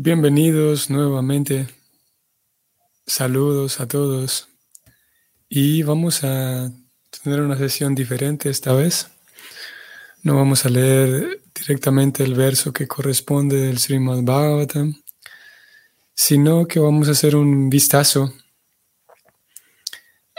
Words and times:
Bienvenidos 0.00 0.90
nuevamente. 0.90 1.66
Saludos 3.04 3.80
a 3.80 3.88
todos. 3.88 4.46
Y 5.48 5.82
vamos 5.82 6.22
a 6.22 6.70
tener 7.24 7.40
una 7.40 7.58
sesión 7.58 7.96
diferente 7.96 8.48
esta 8.48 8.74
vez. 8.74 9.08
No 10.22 10.36
vamos 10.36 10.64
a 10.64 10.68
leer 10.68 11.42
directamente 11.52 12.22
el 12.22 12.34
verso 12.34 12.72
que 12.72 12.86
corresponde 12.86 13.56
del 13.56 13.80
Srimad 13.80 14.22
Bhagavatam, 14.22 15.02
sino 16.14 16.68
que 16.68 16.78
vamos 16.78 17.08
a 17.08 17.12
hacer 17.12 17.34
un 17.34 17.68
vistazo 17.68 18.32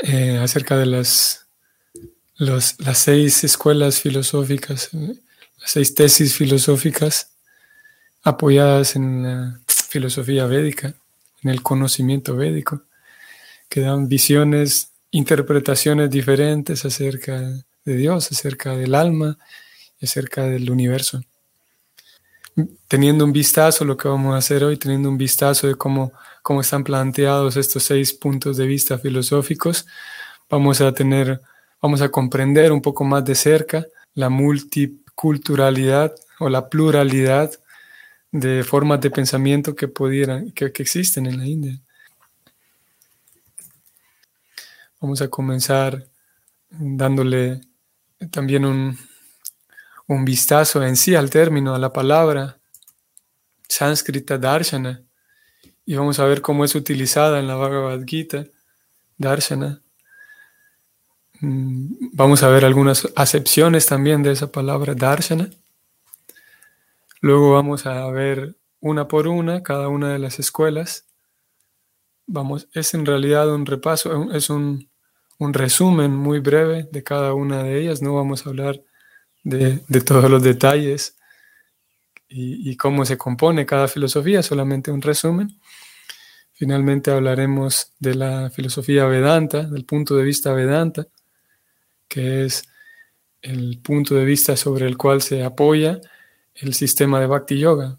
eh, 0.04 0.38
acerca 0.42 0.78
de 0.78 0.86
las, 0.86 1.48
las 2.38 2.98
seis 2.98 3.44
escuelas 3.44 4.00
filosóficas, 4.00 4.92
las 4.94 5.72
seis 5.72 5.94
tesis 5.94 6.34
filosóficas 6.34 7.29
apoyadas 8.24 8.96
en 8.96 9.24
la 9.24 9.60
filosofía 9.68 10.46
védica, 10.46 10.94
en 11.44 11.50
el 11.50 11.62
conocimiento 11.62 12.36
védico, 12.36 12.84
que 13.70 13.82
dan 13.82 14.08
visiones, 14.08 14.92
interpretaciones 15.12 16.10
diferentes 16.10 16.86
acerca 16.86 17.40
de 17.86 17.96
Dios, 17.96 18.32
acerca 18.32 18.76
del 18.76 18.96
alma 18.96 19.38
acerca 20.02 20.44
del 20.44 20.70
universo. 20.70 21.22
Teniendo 22.88 23.24
un 23.24 23.32
vistazo, 23.32 23.86
lo 23.86 23.96
que 23.96 24.08
vamos 24.08 24.34
a 24.34 24.38
hacer 24.38 24.64
hoy, 24.64 24.78
teniendo 24.78 25.10
un 25.10 25.18
vistazo 25.18 25.68
de 25.68 25.76
cómo, 25.76 26.12
cómo 26.42 26.62
están 26.62 26.84
planteados 26.84 27.56
estos 27.56 27.84
seis 27.84 28.14
puntos 28.14 28.58
de 28.58 28.66
vista 28.66 28.98
filosóficos, 28.98 29.86
vamos 30.50 30.82
a 30.82 30.94
tener, 30.94 31.42
vamos 31.82 32.02
a 32.02 32.10
comprender 32.10 32.72
un 32.72 32.82
poco 32.82 33.04
más 33.04 33.24
de 33.24 33.36
cerca 33.36 33.86
la 34.14 34.30
multiculturalidad 34.30 36.16
o 36.40 36.50
la 36.50 36.68
pluralidad 36.70 37.52
de 38.32 38.64
formas 38.64 39.02
de 39.02 39.12
pensamiento 39.12 39.76
que 39.76 39.88
pudieran, 39.88 40.52
que, 40.52 40.66
existen 40.66 41.26
en 41.26 41.38
la 41.38 41.48
India. 41.48 41.82
Vamos 45.00 45.22
a 45.22 45.30
comenzar 45.30 46.08
dándole 46.70 47.62
también 48.32 48.66
un, 48.66 48.98
un 50.08 50.26
vistazo 50.26 50.84
en 50.84 50.96
sí 50.96 51.16
al 51.16 51.30
término, 51.30 51.74
a 51.74 51.80
la 51.80 51.94
palabra 51.94 52.60
sánscrita 53.68 54.38
darshana, 54.38 55.04
y 55.86 55.96
vamos 55.96 56.20
a 56.20 56.26
ver 56.26 56.42
cómo 56.42 56.66
es 56.66 56.76
utilizada 56.76 57.40
en 57.40 57.48
la 57.48 57.56
Bhagavad 57.56 58.04
Gita, 58.06 58.46
darshana. 59.18 59.82
Mm, 61.42 62.10
vamos 62.12 62.44
a 62.44 62.50
ver 62.50 62.66
algunas 62.66 63.08
acepciones 63.16 63.86
también 63.86 64.22
de 64.22 64.32
esa 64.32 64.52
palabra 64.52 64.94
darshana. 64.94 65.50
Luego 67.22 67.54
vamos 67.54 67.86
a 67.86 68.10
ver 68.12 68.56
una 68.80 69.08
por 69.08 69.28
una 69.28 69.62
cada 69.62 69.90
una 69.90 70.14
de 70.14 70.20
las 70.20 70.40
escuelas. 70.40 71.06
Vamos, 72.26 72.70
es 72.74 72.94
en 72.94 73.06
realidad 73.06 73.54
un 73.54 73.66
repaso, 73.66 74.32
es 74.32 74.50
un, 74.50 74.90
resumen 75.40 76.12
muy 76.16 76.40
breve 76.40 76.88
de 76.92 77.04
cada 77.04 77.34
una 77.34 77.64
de 77.64 77.82
ellas. 77.82 78.02
No 78.02 78.16
vamos 78.16 78.46
a 78.46 78.50
hablar 78.50 78.82
de, 79.44 79.80
todos 80.06 80.30
los 80.30 80.44
detalles 80.44 81.18
y, 82.30 82.70
y, 82.70 82.78
cómo 82.78 83.06
se 83.06 83.18
compone 83.18 83.66
cada 83.66 83.88
filosofía, 83.88 84.44
solamente 84.44 84.92
un 84.92 85.02
resumen. 85.02 85.60
Finalmente 86.54 87.12
hablaremos 87.12 87.94
de 88.00 88.16
la 88.16 88.50
filosofía 88.50 89.06
Vedanta, 89.06 89.64
del 89.64 89.86
punto 89.86 90.16
de 90.16 90.24
vista 90.24 90.54
Vedanta, 90.54 91.08
que 92.08 92.46
es 92.46 92.64
el 93.42 93.80
punto 93.82 94.16
de 94.16 94.26
vista 94.26 94.56
sobre 94.58 94.86
el 94.86 94.98
cual 94.98 95.22
se 95.22 95.44
apoya 95.44 96.02
el 96.62 96.74
sistema 96.74 97.20
de 97.20 97.28
Bhakti 97.28 97.58
Yoga. 97.58 97.98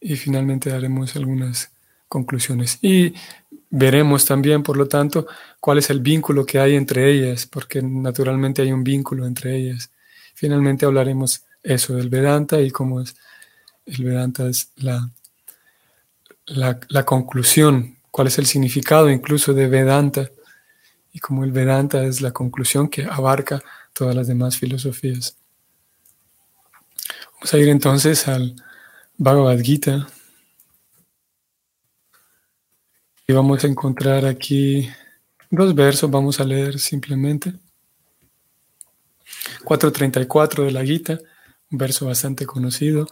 Y 0.00 0.16
finalmente 0.16 0.70
daremos 0.70 1.16
algunas 1.16 1.70
conclusiones. 2.08 2.78
Y 2.82 3.14
veremos 3.70 4.24
también, 4.24 4.62
por 4.62 4.76
lo 4.76 4.86
tanto, 4.86 5.26
cuál 5.60 5.78
es 5.78 5.90
el 5.90 6.00
vínculo 6.00 6.44
que 6.44 6.58
hay 6.58 6.76
entre 6.76 7.10
ellas, 7.10 7.46
porque 7.46 7.82
naturalmente 7.82 8.62
hay 8.62 8.72
un 8.72 8.84
vínculo 8.84 9.26
entre 9.26 9.56
ellas. 9.56 9.90
Finalmente 10.34 10.84
hablaremos 10.84 11.44
eso 11.62 11.94
del 11.96 12.10
Vedanta 12.10 12.60
y 12.60 12.70
cómo 12.70 13.00
es 13.00 13.16
el 13.86 14.04
Vedanta 14.04 14.46
es 14.46 14.70
la, 14.76 15.10
la, 16.46 16.78
la 16.88 17.04
conclusión, 17.04 17.98
cuál 18.10 18.28
es 18.28 18.38
el 18.38 18.46
significado 18.46 19.10
incluso 19.10 19.52
de 19.52 19.68
Vedanta 19.68 20.30
y 21.12 21.18
cómo 21.18 21.44
el 21.44 21.52
Vedanta 21.52 22.04
es 22.04 22.20
la 22.20 22.32
conclusión 22.32 22.88
que 22.88 23.04
abarca 23.04 23.62
todas 23.92 24.14
las 24.14 24.26
demás 24.26 24.56
filosofías. 24.56 25.36
Vamos 27.44 27.52
a 27.52 27.58
ir 27.58 27.68
entonces 27.68 28.26
al 28.26 28.56
Bhagavad 29.18 29.60
Gita. 29.60 30.08
Y 33.26 33.34
vamos 33.34 33.62
a 33.62 33.66
encontrar 33.66 34.24
aquí 34.24 34.88
dos 35.50 35.74
versos, 35.74 36.10
vamos 36.10 36.40
a 36.40 36.44
leer 36.44 36.78
simplemente. 36.78 37.52
434 39.62 40.64
de 40.64 40.72
la 40.72 40.86
Gita, 40.86 41.18
un 41.70 41.76
verso 41.76 42.06
bastante 42.06 42.46
conocido. 42.46 43.06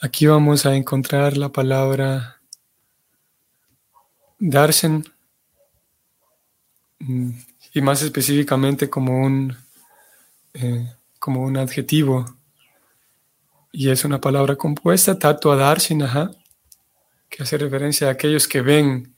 Aquí 0.00 0.26
vamos 0.26 0.66
a 0.66 0.74
encontrar 0.74 1.36
la 1.36 1.50
palabra 1.50 2.40
darshan 4.40 5.04
mm, 6.98 7.30
y 7.74 7.80
más 7.80 8.02
específicamente 8.02 8.90
como 8.90 9.24
un, 9.24 9.56
eh, 10.54 10.92
como 11.20 11.44
un 11.44 11.56
adjetivo 11.56 12.37
y 13.78 13.90
es 13.90 14.04
una 14.04 14.20
palabra 14.20 14.56
compuesta, 14.56 15.20
tatua 15.20 15.54
darshinaha, 15.54 16.32
que 17.30 17.44
hace 17.44 17.56
referencia 17.56 18.08
a 18.08 18.10
aquellos 18.10 18.48
que 18.48 18.60
ven. 18.60 19.14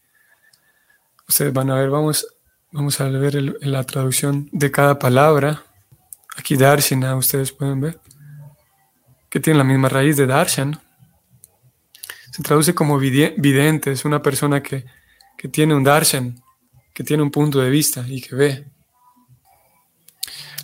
Ustedes 1.26 1.50
van 1.50 1.70
a 1.70 1.76
ver, 1.76 1.88
vamos, 1.88 2.26
vamos 2.70 3.00
a 3.00 3.08
ver 3.08 3.36
la 3.62 3.84
traducción 3.84 4.50
de 4.52 4.70
cada 4.70 4.98
palabra. 4.98 5.62
Aquí 6.36 6.58
darshina, 6.58 7.16
ustedes 7.16 7.52
pueden 7.52 7.80
ver, 7.80 8.00
que 9.30 9.40
tiene 9.40 9.56
la 9.56 9.64
misma 9.64 9.88
raíz 9.88 10.18
de 10.18 10.26
darshan. 10.26 10.78
Se 12.30 12.42
traduce 12.42 12.74
como 12.74 12.98
vidente, 12.98 13.92
es 13.92 14.04
una 14.04 14.20
persona 14.20 14.62
que, 14.62 14.84
que 15.38 15.48
tiene 15.48 15.74
un 15.74 15.84
darshan, 15.84 16.38
que 16.92 17.02
tiene 17.02 17.22
un 17.22 17.30
punto 17.30 17.60
de 17.60 17.70
vista 17.70 18.04
y 18.06 18.20
que 18.20 18.36
ve. 18.36 18.66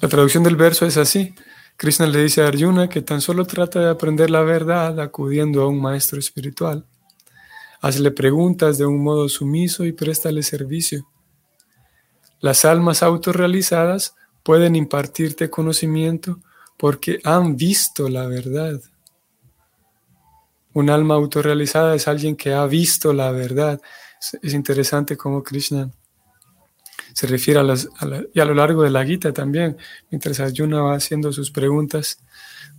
La 0.02 0.08
traducción 0.10 0.42
del 0.42 0.56
verso 0.56 0.84
es 0.84 0.98
así. 0.98 1.34
Krishna 1.76 2.06
le 2.06 2.22
dice 2.22 2.42
a 2.42 2.48
Arjuna 2.48 2.88
que 2.88 3.02
tan 3.02 3.20
solo 3.20 3.44
trata 3.44 3.80
de 3.80 3.90
aprender 3.90 4.30
la 4.30 4.40
verdad 4.42 4.98
acudiendo 4.98 5.60
a 5.62 5.68
un 5.68 5.80
maestro 5.80 6.18
espiritual. 6.18 6.86
Hazle 7.82 8.10
preguntas 8.12 8.78
de 8.78 8.86
un 8.86 9.02
modo 9.02 9.28
sumiso 9.28 9.84
y 9.84 9.92
préstale 9.92 10.42
servicio. 10.42 11.06
Las 12.40 12.64
almas 12.64 13.02
autorrealizadas 13.02 14.14
pueden 14.42 14.74
impartirte 14.74 15.50
conocimiento 15.50 16.40
porque 16.78 17.20
han 17.24 17.56
visto 17.56 18.08
la 18.08 18.26
verdad. 18.26 18.80
Un 20.72 20.88
alma 20.88 21.14
autorrealizada 21.14 21.94
es 21.94 22.08
alguien 22.08 22.36
que 22.36 22.54
ha 22.54 22.66
visto 22.66 23.12
la 23.12 23.30
verdad. 23.32 23.80
Es 24.42 24.54
interesante 24.54 25.16
cómo 25.16 25.42
Krishna 25.42 25.90
se 27.16 27.26
refiere 27.26 27.60
a 27.60 27.62
las, 27.62 27.88
y 28.34 28.40
a 28.40 28.44
lo 28.44 28.52
largo 28.52 28.82
de 28.82 28.90
la 28.90 29.02
Gita 29.02 29.32
también, 29.32 29.78
mientras 30.10 30.38
Arjuna 30.38 30.82
va 30.82 30.96
haciendo 30.96 31.32
sus 31.32 31.50
preguntas 31.50 32.18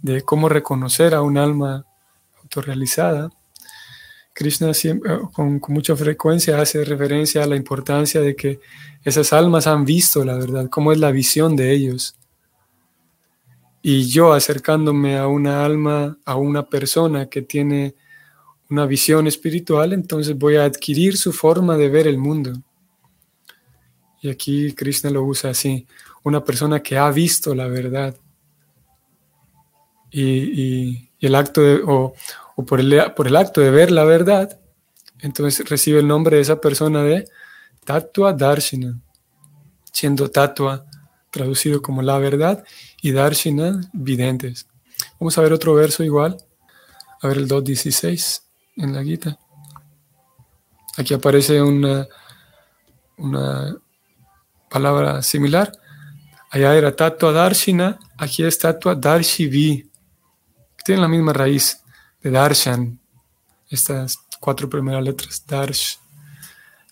de 0.03 0.21
cómo 0.21 0.47
reconocer 0.47 1.15
a 1.15 1.23
un 1.23 1.39
alma 1.39 1.87
autorrealizada, 2.43 3.31
Krishna 4.33 4.75
siempre, 4.75 5.11
eh, 5.11 5.19
con, 5.33 5.57
con, 5.57 5.73
mucha 5.73 5.95
frecuencia 5.95 6.61
hace 6.61 6.85
referencia 6.85 7.41
a 7.41 7.47
la 7.47 7.55
importancia 7.55 8.21
de 8.21 8.35
que 8.35 8.59
esas 9.03 9.33
almas 9.33 9.65
han 9.65 9.85
visto 9.85 10.23
la 10.23 10.35
verdad, 10.35 10.69
cómo 10.69 10.91
es 10.91 10.99
la 10.99 11.09
visión 11.09 11.55
de 11.55 11.71
ellos. 11.71 12.15
Y 13.81 14.05
yo 14.05 14.33
acercándome 14.33 15.17
a 15.17 15.25
una 15.25 15.65
alma, 15.65 16.19
a 16.25 16.35
una 16.35 16.69
persona 16.69 17.25
que 17.27 17.41
tiene 17.41 17.95
una 18.69 18.85
visión 18.85 19.25
espiritual, 19.25 19.93
entonces 19.93 20.37
voy 20.37 20.57
a 20.57 20.65
adquirir 20.65 21.17
su 21.17 21.33
forma 21.33 21.75
de 21.75 21.89
ver 21.89 22.05
el 22.05 22.19
mundo. 22.19 22.53
Y 24.27 24.29
aquí 24.29 24.73
Krishna 24.73 25.09
lo 25.09 25.23
usa 25.23 25.51
así, 25.51 25.87
una 26.21 26.43
persona 26.43 26.83
que 26.83 26.97
ha 26.97 27.09
visto 27.11 27.55
la 27.55 27.67
verdad. 27.67 28.13
Y, 30.11 31.09
el 31.21 31.33
acto 31.33 31.61
de, 31.61 31.81
o, 31.85 32.13
por, 32.65 32.81
el, 32.81 33.37
acto 33.37 33.61
de 33.61 33.71
ver 33.71 33.89
la 33.89 34.03
verdad, 34.03 34.59
entonces 35.19 35.67
recibe 35.69 35.99
el 35.99 36.09
nombre 36.09 36.35
de 36.35 36.41
esa 36.41 36.59
persona 36.59 37.03
de 37.03 37.25
Tatua 37.85 38.33
Darshina, 38.33 38.99
siendo 39.93 40.29
Tatua 40.29 40.85
traducido 41.31 41.81
como 41.81 42.01
la 42.01 42.17
verdad 42.17 42.65
y 43.01 43.13
Darshina 43.13 43.79
videntes. 43.93 44.67
Vamos 45.21 45.37
a 45.37 45.41
ver 45.41 45.53
otro 45.53 45.73
verso 45.73 46.03
igual, 46.03 46.35
a 47.21 47.27
ver 47.29 47.37
el 47.37 47.47
2.16 47.47 48.41
en 48.75 48.93
la 48.93 49.05
Gita. 49.05 49.39
Aquí 50.97 51.13
aparece 51.13 51.61
una, 51.61 52.05
una 53.15 53.77
palabra 54.77 55.23
similar. 55.23 55.71
Allá 56.51 56.75
era 56.75 56.95
tatua 56.95 57.31
darshina, 57.31 57.99
aquí 58.17 58.43
es 58.43 58.57
tatua 58.57 58.93
darshivi, 58.95 59.89
que 60.77 60.83
tienen 60.85 61.01
la 61.01 61.07
misma 61.07 61.33
raíz, 61.33 61.81
de 62.21 62.31
Darshan, 62.31 62.99
estas 63.69 64.19
cuatro 64.39 64.69
primeras 64.69 65.03
letras, 65.03 65.43
Darsh, 65.47 65.97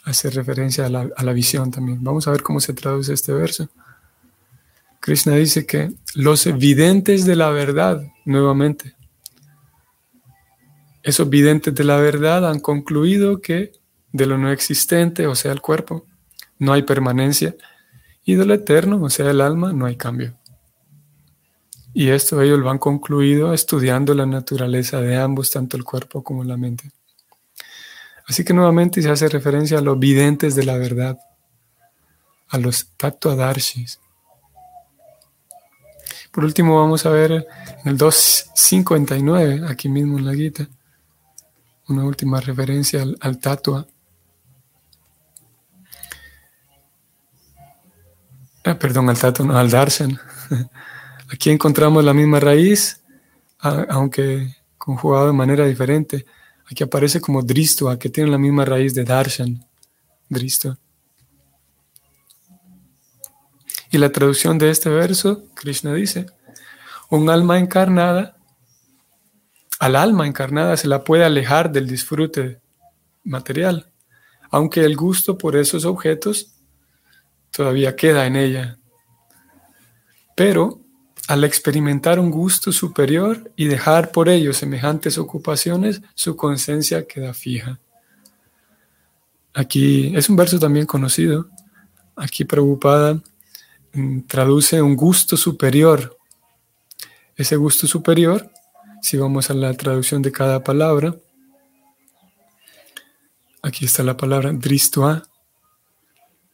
hace 0.03 0.29
referencia 0.29 0.85
a 0.85 0.89
la, 0.89 1.09
a 1.15 1.23
la 1.23 1.33
visión 1.33 1.71
también. 1.71 2.03
Vamos 2.03 2.27
a 2.27 2.31
ver 2.31 2.43
cómo 2.43 2.59
se 2.59 2.73
traduce 2.73 3.13
este 3.13 3.33
verso. 3.33 3.69
Krishna 4.99 5.35
dice 5.35 5.65
que 5.65 5.91
los 6.15 6.45
videntes 6.57 7.25
de 7.25 7.35
la 7.35 7.49
verdad, 7.49 8.01
nuevamente, 8.25 8.95
esos 11.03 11.29
videntes 11.29 11.73
de 11.73 11.83
la 11.83 11.97
verdad 11.97 12.49
han 12.49 12.59
concluido 12.59 13.41
que 13.41 13.71
de 14.11 14.25
lo 14.25 14.37
no 14.37 14.51
existente, 14.51 15.27
o 15.27 15.35
sea, 15.35 15.51
el 15.51 15.61
cuerpo, 15.61 16.05
no 16.57 16.73
hay 16.73 16.83
permanencia, 16.83 17.55
y 18.25 18.35
de 18.35 18.45
lo 18.45 18.53
eterno, 18.53 19.01
o 19.01 19.09
sea, 19.09 19.29
el 19.29 19.39
alma, 19.39 19.71
no 19.71 19.85
hay 19.85 19.95
cambio. 19.95 20.35
Y 21.93 22.09
esto 22.09 22.41
ellos 22.41 22.59
lo 22.59 22.69
han 22.69 22.79
concluido 22.79 23.53
estudiando 23.53 24.13
la 24.13 24.25
naturaleza 24.25 24.99
de 24.99 25.15
ambos, 25.15 25.51
tanto 25.51 25.77
el 25.77 25.85
cuerpo 25.85 26.23
como 26.23 26.43
la 26.43 26.57
mente. 26.57 26.91
Así 28.27 28.43
que 28.43 28.53
nuevamente 28.53 29.01
se 29.01 29.09
hace 29.09 29.29
referencia 29.29 29.77
a 29.77 29.81
los 29.81 29.97
videntes 29.97 30.55
de 30.55 30.65
la 30.65 30.77
verdad, 30.77 31.19
a 32.49 32.57
los 32.57 32.87
tattvadarshis. 32.97 33.99
Por 36.31 36.43
último, 36.43 36.77
vamos 36.81 37.05
a 37.05 37.11
ver 37.11 37.31
en 37.31 37.45
el 37.85 37.97
259, 37.97 39.61
aquí 39.69 39.87
mismo 39.87 40.17
en 40.17 40.25
la 40.25 40.33
guita, 40.33 40.67
una 41.87 42.03
última 42.03 42.41
referencia 42.41 43.05
al, 43.21 43.39
tatua. 43.39 43.87
Ah, 48.67 48.79
perdón, 48.79 49.07
al 49.11 49.19
tatua, 49.19 49.45
no, 49.45 49.55
al 49.55 49.69
darshan. 49.69 50.19
Aquí 51.31 51.51
encontramos 51.51 52.03
la 52.03 52.15
misma 52.15 52.39
raíz, 52.39 52.99
aunque 53.59 54.55
conjugado 54.79 55.27
de 55.27 55.33
manera 55.33 55.67
diferente. 55.67 56.25
Aquí 56.65 56.83
aparece 56.83 57.21
como 57.21 57.43
dristva, 57.43 57.99
que 57.99 58.09
tiene 58.09 58.31
la 58.31 58.39
misma 58.39 58.65
raíz 58.65 58.95
de 58.95 59.03
darshan, 59.03 59.63
dristva. 60.29 60.79
Y 63.91 63.99
la 63.99 64.11
traducción 64.11 64.57
de 64.57 64.71
este 64.71 64.89
verso, 64.89 65.43
Krishna 65.53 65.93
dice, 65.93 66.25
un 67.11 67.29
alma 67.29 67.59
encarnada, 67.59 68.35
al 69.77 69.95
alma 69.95 70.25
encarnada 70.25 70.75
se 70.75 70.87
la 70.87 71.03
puede 71.03 71.23
alejar 71.23 71.71
del 71.71 71.87
disfrute 71.87 72.61
material, 73.23 73.91
aunque 74.49 74.83
el 74.83 74.95
gusto 74.95 75.37
por 75.37 75.55
esos 75.55 75.85
objetos 75.85 76.54
todavía 77.55 77.95
queda 77.95 78.25
en 78.25 78.35
ella. 78.35 78.77
Pero 80.35 80.81
al 81.27 81.43
experimentar 81.43 82.19
un 82.19 82.29
gusto 82.29 82.71
superior 82.71 83.51
y 83.55 83.65
dejar 83.65 84.11
por 84.11 84.29
ello 84.29 84.53
semejantes 84.53 85.17
ocupaciones, 85.17 86.01
su 86.13 86.35
conciencia 86.35 87.07
queda 87.07 87.33
fija. 87.33 87.79
Aquí 89.53 90.15
es 90.15 90.29
un 90.29 90.35
verso 90.35 90.59
también 90.59 90.85
conocido. 90.85 91.49
Aquí 92.15 92.43
preocupada 92.43 93.21
mm, 93.93 94.21
traduce 94.21 94.81
un 94.81 94.95
gusto 94.95 95.37
superior. 95.37 96.17
Ese 97.37 97.55
gusto 97.55 97.87
superior, 97.87 98.51
si 99.01 99.17
vamos 99.17 99.49
a 99.49 99.53
la 99.53 99.73
traducción 99.73 100.21
de 100.21 100.31
cada 100.31 100.63
palabra, 100.63 101.15
aquí 103.61 103.85
está 103.85 104.03
la 104.03 104.17
palabra 104.17 104.51
dristoa, 104.53 105.23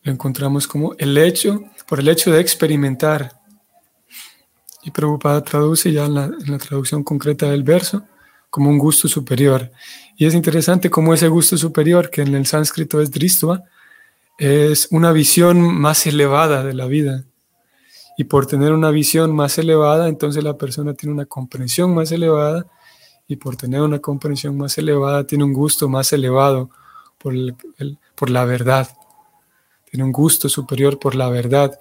lo 0.03 0.11
encontramos 0.11 0.67
como 0.67 0.95
el 0.97 1.17
hecho, 1.17 1.63
por 1.87 1.99
el 1.99 2.07
hecho 2.07 2.31
de 2.31 2.39
experimentar, 2.39 3.41
y 4.83 4.91
Prabhupada 4.91 5.43
traduce 5.43 5.91
ya 5.91 6.05
en 6.05 6.15
la, 6.15 6.57
traducción 6.57 7.03
concreta 7.03 7.49
del 7.49 7.63
verso 7.63 8.03
como 8.49 8.69
un 8.69 8.77
gusto 8.77 9.07
superior. 9.07 9.71
Y 10.17 10.25
es 10.25 10.33
interesante 10.33 10.89
cómo 10.89 11.13
ese 11.13 11.27
gusto 11.27 11.57
superior, 11.57 12.09
que 12.09 12.21
en 12.21 12.35
el 12.35 12.45
sánscrito 12.45 12.99
es 12.99 13.11
dristva, 13.11 13.63
es 14.37 14.87
una 14.91 15.11
visión 15.11 15.61
más 15.61 16.05
elevada 16.07 16.63
de 16.63 16.73
la 16.73 16.87
vida. 16.87 17.23
Y 18.17 18.25
por 18.25 18.47
tener 18.47 18.73
una 18.73 18.89
visión 18.89 19.33
más 19.33 19.57
elevada, 19.57 20.09
entonces 20.09 20.43
la 20.43 20.57
persona 20.57 20.93
tiene 20.93 21.13
una 21.13 21.25
comprensión 21.25 21.93
más 21.93 22.11
elevada. 22.11 22.65
Y 23.27 23.37
por 23.37 23.55
tener 23.55 23.81
una 23.81 23.99
comprensión 23.99 24.57
más 24.57 24.77
elevada, 24.77 25.25
tiene 25.25 25.43
un 25.43 25.53
gusto 25.53 25.87
más 25.87 26.11
elevado 26.11 26.71
por, 27.17 27.33
por 28.15 28.29
la 28.29 28.43
verdad. 28.43 28.89
Tiene 29.91 30.05
un 30.05 30.11
gusto 30.13 30.49
superior 30.49 30.97
por 30.97 31.15
la 31.15 31.29
verdad. 31.29 31.79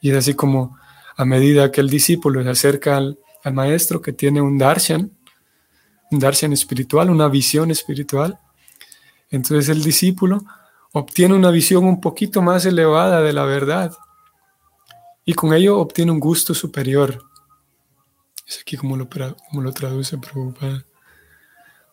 Y 0.00 0.10
es 0.10 0.16
así 0.16 0.34
como 0.34 0.78
a 1.16 1.26
medida 1.26 1.70
que 1.70 1.82
el 1.82 1.90
discípulo 1.90 2.42
se 2.42 2.48
acerca 2.48 2.96
al, 2.96 3.18
maestro 3.52 4.00
que 4.00 4.12
tiene 4.12 4.40
un 4.40 4.58
darshan, 4.58 5.12
un 6.10 6.18
darshan 6.18 6.52
espiritual, 6.52 7.08
una 7.10 7.28
visión 7.28 7.70
espiritual, 7.70 8.38
entonces 9.30 9.68
el 9.70 9.82
discípulo 9.82 10.42
obtiene 10.92 11.34
una 11.34 11.50
visión 11.50 11.84
un 11.84 12.00
poquito 12.00 12.42
más 12.42 12.66
elevada 12.66 13.22
de 13.22 13.32
la 13.32 13.44
verdad 13.44 13.92
y 15.24 15.34
con 15.34 15.54
ello 15.54 15.78
obtiene 15.78 16.10
un 16.10 16.20
gusto 16.20 16.54
superior. 16.54 17.22
Es 18.46 18.60
aquí 18.60 18.76
como 18.76 18.96
lo, 18.96 19.08
como 19.08 19.62
lo 19.62 19.72
traduce 19.72 20.18
Prabhupada. 20.18 20.84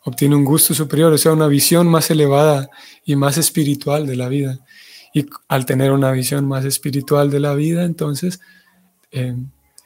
Obtiene 0.04 0.36
un 0.36 0.46
gusto 0.46 0.74
superior, 0.74 1.12
o 1.14 1.18
sea, 1.18 1.34
una 1.34 1.48
visión 1.48 1.88
más 1.88 2.10
elevada 2.10 2.70
y 3.06 3.16
más 3.16 3.38
espiritual 3.38 4.08
de 4.08 4.16
la 4.16 4.30
vida. 4.30 4.60
Y 5.18 5.28
al 5.48 5.66
tener 5.66 5.92
una 5.94 6.12
visión 6.12 6.48
más 6.48 6.64
espiritual 6.64 7.32
de 7.32 7.40
la 7.40 7.56
vida, 7.56 7.86
entonces 7.86 8.40
eh, 9.10 9.36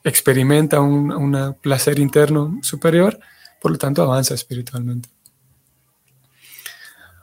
experimenta 0.03 0.81
un, 0.81 1.55
placer 1.61 1.99
interno 1.99 2.59
superior, 2.61 3.17
por 3.61 3.71
lo 3.71 3.77
tanto 3.77 4.01
avanza 4.01 4.33
espiritualmente. 4.33 5.07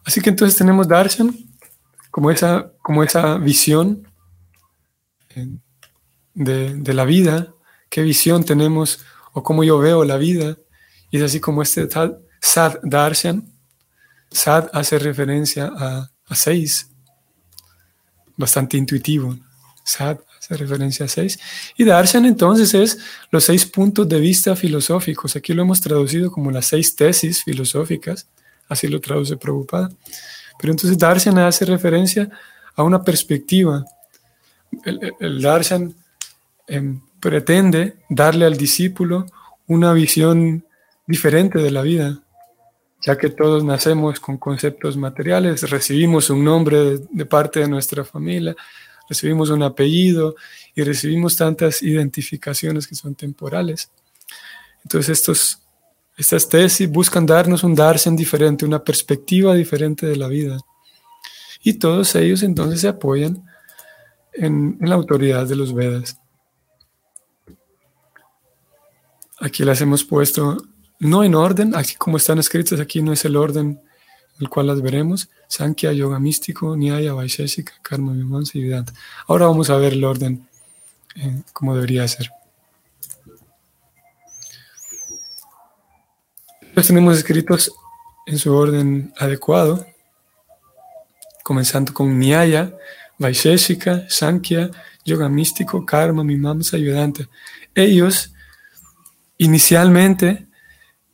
Así 0.06 0.22
que 0.22 0.30
entonces 0.30 0.56
tenemos 0.56 0.88
darshan 0.88 1.36
como 2.10 2.30
esa, 2.30 2.72
como 2.80 3.04
esa 3.04 3.36
visión 3.36 4.10
eh, 5.34 5.58
de, 6.32 6.94
la 6.94 7.04
vida, 7.04 7.52
qué 7.90 8.00
visión 8.00 8.42
tenemos 8.42 9.04
o 9.34 9.42
cómo 9.42 9.64
yo 9.64 9.78
veo 9.80 10.02
la 10.04 10.16
vida. 10.16 10.56
Y 11.10 11.18
es 11.18 11.24
así 11.24 11.40
como 11.40 11.60
este 11.60 11.86
sad 12.40 12.78
darshan. 12.82 13.52
Sad 14.30 14.70
hace 14.72 14.98
referencia 14.98 15.70
a, 15.76 16.10
a 16.26 16.34
seis, 16.34 16.90
bastante 18.38 18.78
intuitivo. 18.78 19.36
Sad 19.84 20.18
hace 20.38 20.56
referencia 20.56 21.04
a 21.04 21.08
seis. 21.08 21.38
Y 21.76 21.84
Darshan 21.84 22.24
entonces 22.24 22.72
es 22.72 22.98
los 23.30 23.44
seis 23.44 23.66
puntos 23.66 24.08
de 24.08 24.20
vista 24.20 24.56
filosóficos. 24.56 25.36
Aquí 25.36 25.52
lo 25.52 25.62
hemos 25.62 25.80
traducido 25.80 26.30
como 26.30 26.50
las 26.50 26.66
seis 26.66 26.96
tesis 26.96 27.44
filosóficas, 27.44 28.26
así 28.68 28.88
lo 28.88 29.00
traduce 29.00 29.36
Prabhupada. 29.36 29.90
Pero 30.58 30.72
entonces 30.72 30.96
Darshan 30.96 31.38
hace 31.38 31.64
referencia 31.64 32.30
a 32.74 32.82
una 32.82 33.02
perspectiva. 33.02 33.84
El, 34.84 35.42
Darshan 35.42 35.94
em, 36.66 37.00
pretende 37.20 37.96
darle 38.08 38.44
al 38.46 38.56
discípulo 38.56 39.26
una 39.66 39.92
visión 39.92 40.64
diferente 41.06 41.58
de 41.58 41.70
la 41.70 41.82
vida, 41.82 42.20
ya 43.00 43.16
que 43.16 43.30
todos 43.30 43.64
nacemos 43.64 44.20
con 44.20 44.38
conceptos 44.38 44.96
materiales, 44.96 45.68
recibimos 45.70 46.30
un 46.30 46.44
nombre 46.44 46.98
de 47.10 47.26
parte 47.26 47.60
de 47.60 47.68
nuestra 47.68 48.04
familia, 48.04 48.56
recibimos 49.08 49.50
un 49.50 49.62
apellido 49.62 50.34
y 50.74 50.82
recibimos 50.82 51.36
tantas 51.36 51.82
identificaciones 51.82 52.86
que 52.86 52.94
son 52.94 53.14
temporales. 53.14 53.90
Entonces 54.82 55.18
estos, 55.18 55.60
estas 56.16 56.48
tesis 56.48 56.90
buscan 56.90 57.24
darnos 57.24 57.62
un 57.62 57.74
darshan 57.74 58.16
diferente, 58.16 58.64
una 58.64 58.82
perspectiva 58.82 59.54
diferente 59.54 60.06
de 60.06 60.16
la 60.16 60.28
vida. 60.28 60.58
Y 61.62 61.74
todos 61.74 62.14
ellos 62.14 62.42
entonces 62.42 62.80
se 62.80 62.88
apoyan 62.88 63.44
en 64.32 64.78
la 64.80 64.94
autoridad 64.94 65.46
de 65.46 65.56
los 65.56 65.74
Vedas. 65.74 66.20
Aquí 69.40 69.64
las 69.64 69.80
hemos 69.80 70.04
puesto 70.04 70.56
no 71.00 71.24
en 71.24 71.34
orden, 71.34 71.74
aquí 71.76 71.94
como 71.94 72.16
están 72.16 72.38
escritas, 72.38 72.80
aquí 72.80 73.02
no 73.02 73.12
es 73.12 73.24
el 73.24 73.36
orden 73.36 73.80
el 74.40 74.48
cual 74.48 74.68
las 74.68 74.80
veremos, 74.80 75.28
Sankhya, 75.48 75.92
Yoga 75.92 76.18
Místico, 76.20 76.76
Nyaya, 76.76 77.12
Vaisheshika, 77.12 77.72
Karma, 77.82 78.12
Mimamsa 78.12 78.56
y 78.56 78.62
Vedanta. 78.62 78.92
Ahora 79.26 79.46
vamos 79.46 79.68
a 79.70 79.76
ver 79.76 79.94
el 79.94 80.04
orden 80.04 80.46
eh, 81.16 81.42
como 81.52 81.74
debería 81.74 82.06
ser. 82.06 82.30
Los 86.74 86.86
tenemos 86.86 87.18
escritos 87.18 87.72
en 88.26 88.38
su 88.38 88.54
orden 88.54 89.12
adecuado, 89.18 89.84
comenzando 91.42 91.92
con 91.92 92.16
Nyaya, 92.18 92.72
Vaisheshika, 93.18 94.08
Sankhya, 94.08 94.70
Yoga 95.04 95.28
Místico, 95.28 95.84
Karma, 95.84 96.22
Mimamsa 96.22 96.78
y. 96.78 96.86
Ellos 97.74 98.32
inicialmente 99.38 100.47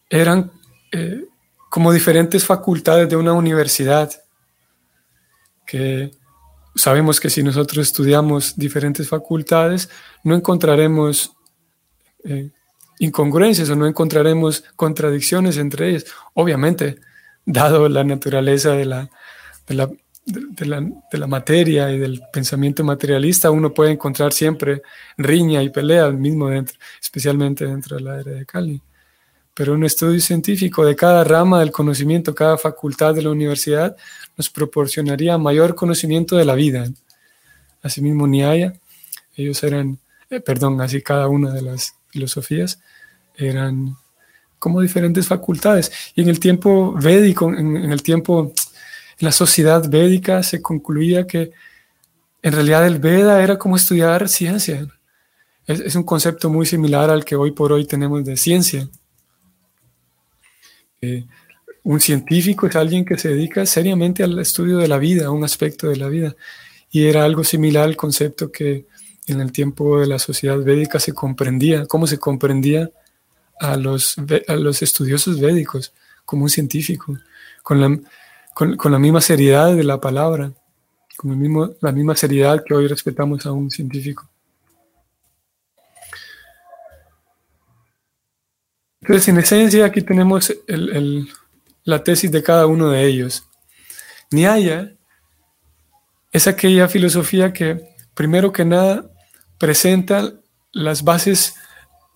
eran 0.09 0.53
eh, 0.93 1.25
como 1.71 1.93
diferentes 1.93 2.45
facultades 2.45 3.09
de 3.09 3.17
una 3.17 3.33
universidad, 3.33 4.11
que 5.67 6.13
sabemos 6.75 7.21
que 7.21 7.31
si 7.31 7.43
nosotros 7.43 7.87
estudiamos 7.87 8.57
diferentes 8.57 9.09
facultades, 9.09 9.89
no 10.23 10.35
encontraremos 10.35 11.33
eh, 12.25 12.51
incongruencias 12.99 13.69
o 13.71 13.77
no 13.77 13.87
encontraremos 13.87 14.65
contradicciones 14.77 15.57
entre 15.57 15.91
ellas. 15.91 16.07
Obviamente, 16.35 17.01
dado 17.45 17.89
la 17.89 18.05
naturaleza 18.05 18.73
de 18.73 18.85
la, 18.85 19.11
de 19.67 19.75
la, 19.75 19.91
de, 20.27 21.19
la, 21.19 21.27
materia 21.27 21.91
y 21.91 21.99
del 21.99 22.23
pensamiento 22.33 22.83
materialista, 22.85 23.51
uno 23.51 23.75
puede 23.75 23.93
encontrar 23.93 24.33
siempre 24.33 24.83
riña 25.19 25.63
y 25.63 25.71
pelea, 25.71 26.11
mismo 26.11 26.49
dentro, 26.49 26.77
especialmente 27.01 27.67
dentro 27.67 27.97
de 27.97 28.03
la 28.03 28.21
era 28.21 28.33
de 28.33 28.47
Cali. 28.47 28.81
Pero 29.55 29.75
un 29.75 29.85
estudio 29.85 30.21
científico 30.21 30.85
de 30.85 30.97
cada 30.97 31.23
rama 31.25 31.61
del 31.61 31.71
conocimiento, 31.71 32.35
cada 32.35 32.59
facultad 32.59 33.15
de 33.15 33.23
la 33.23 33.31
universidad, 33.31 33.97
nos 34.37 34.51
proporcionaría 34.51 35.39
mayor 35.39 35.75
conocimiento 35.75 36.37
de 36.37 36.45
la 36.45 36.55
vida. 36.55 36.89
Asimismo, 37.83 38.27
Nyaya, 38.27 38.75
ellos 39.37 39.63
eran, 39.63 39.99
eh, 40.31 40.41
perdón, 40.41 40.81
así 40.81 41.03
cada 41.03 41.29
una 41.29 41.53
de 41.53 41.63
las 41.63 41.95
filosofías 42.09 42.81
eran 43.37 43.97
como 44.59 44.81
diferentes 44.81 45.27
facultades. 45.27 45.93
Y 46.15 46.23
en 46.23 46.29
el 46.31 46.41
tiempo 46.41 46.95
védico, 46.95 47.53
en, 47.53 47.77
el 47.77 48.03
tiempo, 48.03 48.53
en 49.19 49.25
la 49.27 49.33
sociedad 49.33 49.87
védica, 49.89 50.43
se 50.43 50.63
concluía 50.63 51.27
que 51.27 51.53
en 52.43 52.53
realidad 52.53 52.87
el 52.87 52.99
Veda 52.99 53.43
era 53.43 53.59
como 53.59 53.77
estudiar 53.77 54.29
ciencia. 54.29 54.87
Es, 55.67 55.95
un 55.97 56.05
concepto 56.05 56.51
muy 56.51 56.67
similar 56.67 57.11
al 57.11 57.25
que 57.25 57.37
hoy 57.37 57.51
por 57.51 57.73
hoy 57.73 57.87
tenemos 57.87 58.25
de 58.25 58.37
ciencia. 58.37 58.89
Un 61.83 62.01
científico 62.01 62.67
es 62.67 62.77
alguien 62.77 63.05
que 63.05 63.19
se 63.19 63.29
dedica 63.29 63.67
seriamente 63.67 64.23
al 64.23 64.39
estudio 64.39 64.79
de 64.79 64.89
la 64.89 64.99
vida, 64.99 65.27
a 65.27 65.31
un 65.31 65.45
aspecto 65.45 65.89
de 65.89 65.97
la 65.97 66.09
vida. 66.09 66.35
Y 66.91 67.05
era 67.07 67.25
algo 67.25 67.45
similar 67.45 67.85
al 67.85 67.97
concepto 67.97 68.51
que 68.51 68.87
en 69.27 69.41
el 69.41 69.53
tiempo 69.53 70.01
de 70.01 70.07
la 70.07 70.19
sociedad 70.19 70.59
védica 70.59 70.99
se 70.99 71.13
comprendía, 71.13 71.87
cómo 71.87 72.07
se 72.07 72.19
comprendía 72.19 72.91
a 73.59 73.77
los, 73.77 74.17
a 74.49 74.55
los 74.55 74.83
estudiosos 74.83 75.41
védicos 75.41 75.93
como 76.25 76.45
un 76.45 76.51
científico, 76.51 77.17
con 77.63 77.81
la, 77.81 77.99
con 78.55 78.93
la 78.93 78.99
misma 78.99 79.21
seriedad 79.21 79.75
de 79.75 79.85
la 79.85 80.01
palabra, 80.01 80.53
con 81.17 81.31
el 81.31 81.37
mismo, 81.37 81.75
la 81.81 81.93
misma 81.93 82.17
seriedad 82.17 82.63
que 82.65 82.75
hoy 82.75 82.87
respetamos 82.87 83.47
a 83.47 83.53
un 83.53 83.71
científico. 83.71 84.29
Entonces, 89.07 89.29
en 89.29 89.37
esencia, 89.37 89.85
aquí 89.85 90.01
tenemos 90.01 90.51
la 91.85 92.03
tesis 92.03 92.33
de 92.33 92.43
cada 92.43 92.67
uno 92.67 92.89
de 92.89 93.05
ellos. 93.05 93.47
Nyaya 94.31 94.95
es 96.33 96.47
aquella 96.47 96.89
filosofía 96.89 97.53
que, 97.53 97.87
primero 98.15 98.51
que 98.51 98.65
nada, 98.65 99.05
presenta 99.59 100.33
las 100.73 101.05
bases 101.05 101.55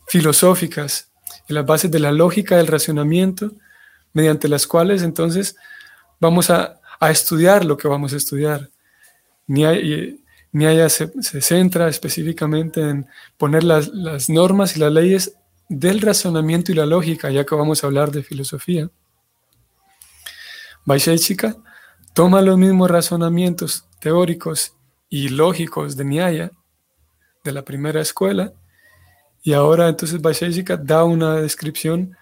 filosóficas 0.07 1.11
y 1.47 1.53
las 1.53 1.67
bases 1.67 1.91
de 1.91 1.99
la 1.99 2.11
lógica 2.11 2.57
del 2.57 2.69
racionamiento, 2.69 3.53
mediante 4.15 4.49
las 4.49 4.67
cuales 4.67 5.03
entonces 5.03 5.57
vamos 6.19 6.49
a, 6.49 6.81
estudiar 7.03 7.67
lo 7.67 7.77
que 7.77 7.87
vamos 7.87 8.15
a 8.15 8.17
estudiar. 8.17 8.71
Nyaya, 9.47 10.89
se, 10.89 11.11
centra 11.43 11.89
específicamente 11.89 12.81
en 12.81 13.07
poner 13.37 13.63
las 13.63 14.31
normas 14.31 14.75
y 14.75 14.81
las 14.81 14.91
leyes 14.91 15.35
del 15.69 16.01
razonamiento 16.01 16.73
y 16.73 16.75
la 16.75 16.87
lógica, 16.87 17.31
ya 17.31 17.45
que 17.45 17.55
vamos 17.55 17.83
a 17.83 17.87
hablar 17.87 18.11
de 18.11 18.23
filosofía. 18.23 18.91
Vaisheshika 20.85 21.57
toma 22.15 22.41
los 22.41 22.57
mismos 22.57 22.91
razonamientos 22.91 23.85
teóricos 24.01 24.75
y 25.09 25.29
lógicos 25.29 25.97
de 25.97 26.05
Nyaya, 26.05 26.51
de 27.45 27.53
la 27.53 27.65
primera 27.65 28.01
escuela, 28.01 28.53
y 29.43 29.53
ahora 29.53 29.89
entonces 29.89 30.21
Vaisheshika 30.21 30.77
da 30.77 31.05
una 31.05 31.37
descripción, 31.37 32.17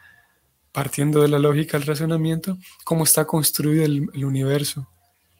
partiendo 0.72 1.22
de 1.22 1.28
la 1.28 1.38
lógica 1.38 1.78
del 1.78 1.86
razonamiento, 1.86 2.58
cómo 2.84 3.04
está 3.04 3.24
construido 3.24 3.84
el, 3.84 4.08
el 4.12 4.24
universo, 4.24 4.86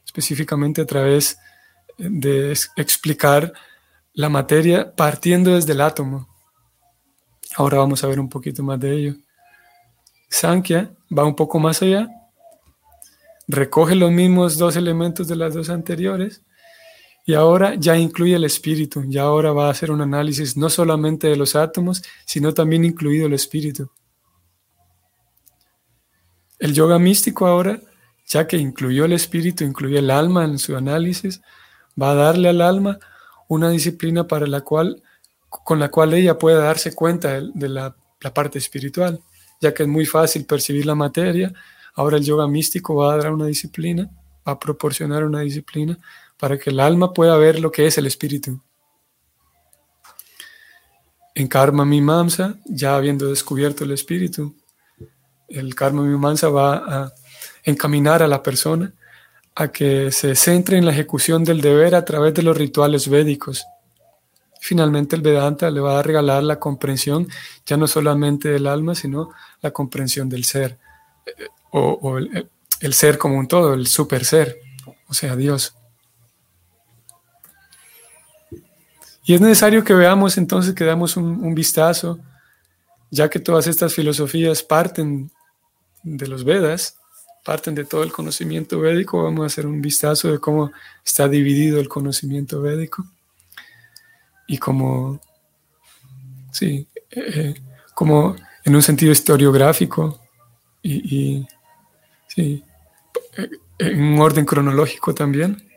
específicamente 0.05 0.81
a 0.81 0.87
través 0.87 1.39
de 1.99 2.53
explicar 2.77 3.53
la 4.15 4.29
materia 4.29 4.95
partiendo 4.95 5.55
desde 5.55 5.73
el 5.73 5.81
átomo. 5.81 6.29
Ahora 7.57 7.79
vamos 7.79 8.05
a 8.05 8.07
ver 8.07 8.21
un 8.21 8.29
poquito 8.29 8.63
más 8.63 8.79
de 8.79 8.95
ello. 8.95 9.15
Sankhya 10.29 10.91
va 11.17 11.25
un 11.25 11.35
poco 11.35 11.59
más 11.59 11.81
allá, 11.81 12.09
recoge 13.49 13.95
los 13.95 14.11
mismos 14.11 14.59
dos 14.59 14.77
elementos 14.77 15.27
de 15.29 15.37
las 15.37 15.55
dos 15.55 15.71
anteriores 15.71 16.43
y 17.25 17.33
ahora 17.33 17.75
ya 17.75 17.97
incluye 17.97 18.37
el 18.37 18.45
espíritu, 18.45 19.05
ya 19.07 19.23
ahora 19.23 19.53
va 19.53 19.69
a 19.69 19.71
hacer 19.71 19.91
un 19.91 20.03
análisis 20.03 20.57
no 20.57 20.69
solamente 20.69 21.29
de 21.29 21.37
los 21.37 21.57
átomos, 21.57 22.03
sino 22.27 22.53
también 22.53 22.85
incluido 22.85 23.27
el 23.27 23.33
espíritu. 23.33 23.91
El 26.59 26.75
yoga 26.75 26.99
místico 26.99 27.47
ahora, 27.47 27.81
ya 28.27 28.47
que 28.47 28.59
incluyó 28.59 29.07
el 29.07 29.13
espíritu, 29.13 29.65
incluye 29.65 29.99
el 29.99 30.11
alma 30.11 30.45
en 30.45 30.59
su 30.59 30.77
análisis, 30.77 31.41
va 32.01 32.11
a 32.11 32.15
darle 32.15 32.51
al 32.51 32.61
alma 32.61 32.99
una 33.49 33.71
disciplina 33.71 34.27
para 34.27 34.47
la 34.47 34.61
cual 34.61 35.03
con 35.65 35.79
la 35.79 35.89
cual 35.89 36.15
ella 36.15 36.39
pueda 36.39 36.63
darse 36.65 36.95
cuenta 36.95 37.41
de, 37.41 37.69
la, 37.69 37.95
la, 38.21 38.35
parte 38.35 38.59
espiritual, 38.59 39.21
ya 39.61 39.73
que 39.75 39.85
es 39.85 39.89
muy 39.89 40.07
fácil 40.07 40.45
percibir 40.45 40.87
la 40.87 40.95
materia. 40.95 41.53
Ahora 41.95 42.17
el 42.17 42.25
yoga 42.25 42.47
místico 42.47 42.97
va 42.97 43.15
a 43.15 43.17
dar 43.17 43.33
una 43.33 43.47
disciplina, 43.47 44.11
va 44.47 44.53
a 44.53 44.59
proporcionar 44.59 45.25
una 45.25 45.41
disciplina 45.41 45.99
para 46.39 46.59
que 46.59 46.71
el 46.71 46.81
alma 46.81 47.13
pueda 47.13 47.37
ver 47.37 47.61
lo 47.61 47.71
que 47.71 47.87
es 47.87 47.99
el 47.99 48.07
espíritu. 48.07 48.61
En 51.35 51.49
Karma 51.49 51.85
Mimamsa, 51.85 52.57
ya 52.65 52.97
habiendo 52.97 53.29
descubierto 53.29 53.85
el 53.85 53.93
espíritu, 53.93 54.55
el 55.49 55.75
Karma 55.75 56.03
Mimamsa 56.03 56.49
va 56.49 56.77
a 56.77 57.13
encaminar 57.65 58.23
a 58.23 58.29
la 58.29 58.43
persona 58.43 58.93
a 59.55 59.69
que 59.69 60.11
se 60.13 60.35
centre 60.35 60.77
en 60.77 60.85
la 60.85 60.93
ejecución 60.93 61.45
del 61.45 61.61
deber 61.61 61.95
a 61.95 62.05
través 62.05 62.35
de 62.35 62.43
los 62.43 62.57
rituales 62.57 63.09
védicos 63.09 63.67
Finalmente 64.67 65.15
el 65.15 65.23
Vedanta 65.23 65.71
le 65.71 65.79
va 65.79 66.01
a 66.01 66.03
regalar 66.03 66.43
la 66.43 66.59
comprensión 66.59 67.29
ya 67.65 67.77
no 67.77 67.87
solamente 67.87 68.49
del 68.49 68.67
alma, 68.67 68.97
sino 68.97 69.31
la 69.63 69.71
comprensión 69.71 70.29
del 70.29 70.43
ser, 70.43 70.77
o, 71.71 71.97
o 72.03 72.19
el, 72.19 72.51
el, 72.81 72.93
ser 72.93 73.17
como 73.17 73.39
un 73.39 73.47
todo, 73.47 73.75
el 73.75 73.87
super 73.87 74.25
ser, 74.25 74.59
o 75.07 75.15
sea, 75.15 75.37
Dios. 75.37 75.77
Y 79.25 79.35
es 79.35 79.41
necesario 79.41 79.85
que 79.85 79.95
veamos 79.95 80.37
entonces, 80.37 80.75
que 80.75 80.85
damos 80.85 81.17
un, 81.17 81.45
un 81.45 81.55
vistazo, 81.55 82.19
ya 83.13 83.31
que 83.31 83.39
todas 83.39 83.69
estas 83.69 83.95
filosofías 83.95 84.65
parten 84.65 85.31
de 86.03 86.27
los 86.27 86.43
Vedas, 86.43 86.97
parten 87.45 87.77
de 87.77 87.85
todo 87.85 88.03
el 88.03 88.11
conocimiento 88.11 88.81
védico, 88.81 89.23
vamos 89.23 89.45
a 89.45 89.47
hacer 89.47 89.65
un 89.65 89.81
vistazo 89.81 90.33
de 90.33 90.41
cómo 90.41 90.73
está 91.05 91.29
dividido 91.29 91.79
el 91.79 91.89
conocimiento 91.89 92.61
védico 92.61 93.07
y 94.47 94.59
como, 94.59 95.21
sí, 96.53 96.89
eh, 97.11 97.55
como 97.95 98.37
en 98.65 98.75
un 98.75 98.83
sentido 98.83 99.13
historiográfico 99.13 100.21
y, 100.83 101.47
sí, 102.29 102.63
eh, 103.37 103.51
en 103.79 104.03
un 104.03 104.21
orden 104.21 104.45
cronológico 104.45 105.15
también, 105.15 105.69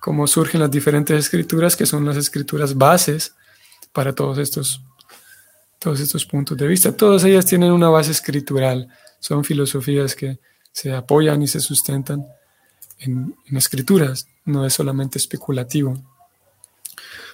cómo 0.00 0.26
surgen 0.26 0.60
las 0.60 0.70
diferentes 0.70 1.18
escrituras 1.18 1.76
que 1.76 1.86
son 1.86 2.04
las 2.06 2.16
escrituras 2.16 2.76
bases 2.76 3.34
para 3.92 4.14
todos 4.14 4.38
estos, 4.38 4.82
todos 5.78 6.00
estos 6.00 6.24
puntos 6.24 6.56
de 6.56 6.66
vista. 6.66 6.96
Todas 6.96 7.24
ellas 7.24 7.44
tienen 7.44 7.72
una 7.72 7.90
base 7.90 8.12
escritural, 8.12 8.88
son 9.18 9.44
filosofías 9.44 10.14
que 10.14 10.38
se 10.72 10.92
apoyan 10.92 11.42
y 11.42 11.48
se 11.48 11.60
sustentan 11.60 12.26
en, 12.98 13.34
en 13.46 13.56
escrituras, 13.56 14.26
no 14.44 14.64
es 14.64 14.72
solamente 14.72 15.18
especulativo. 15.18 16.09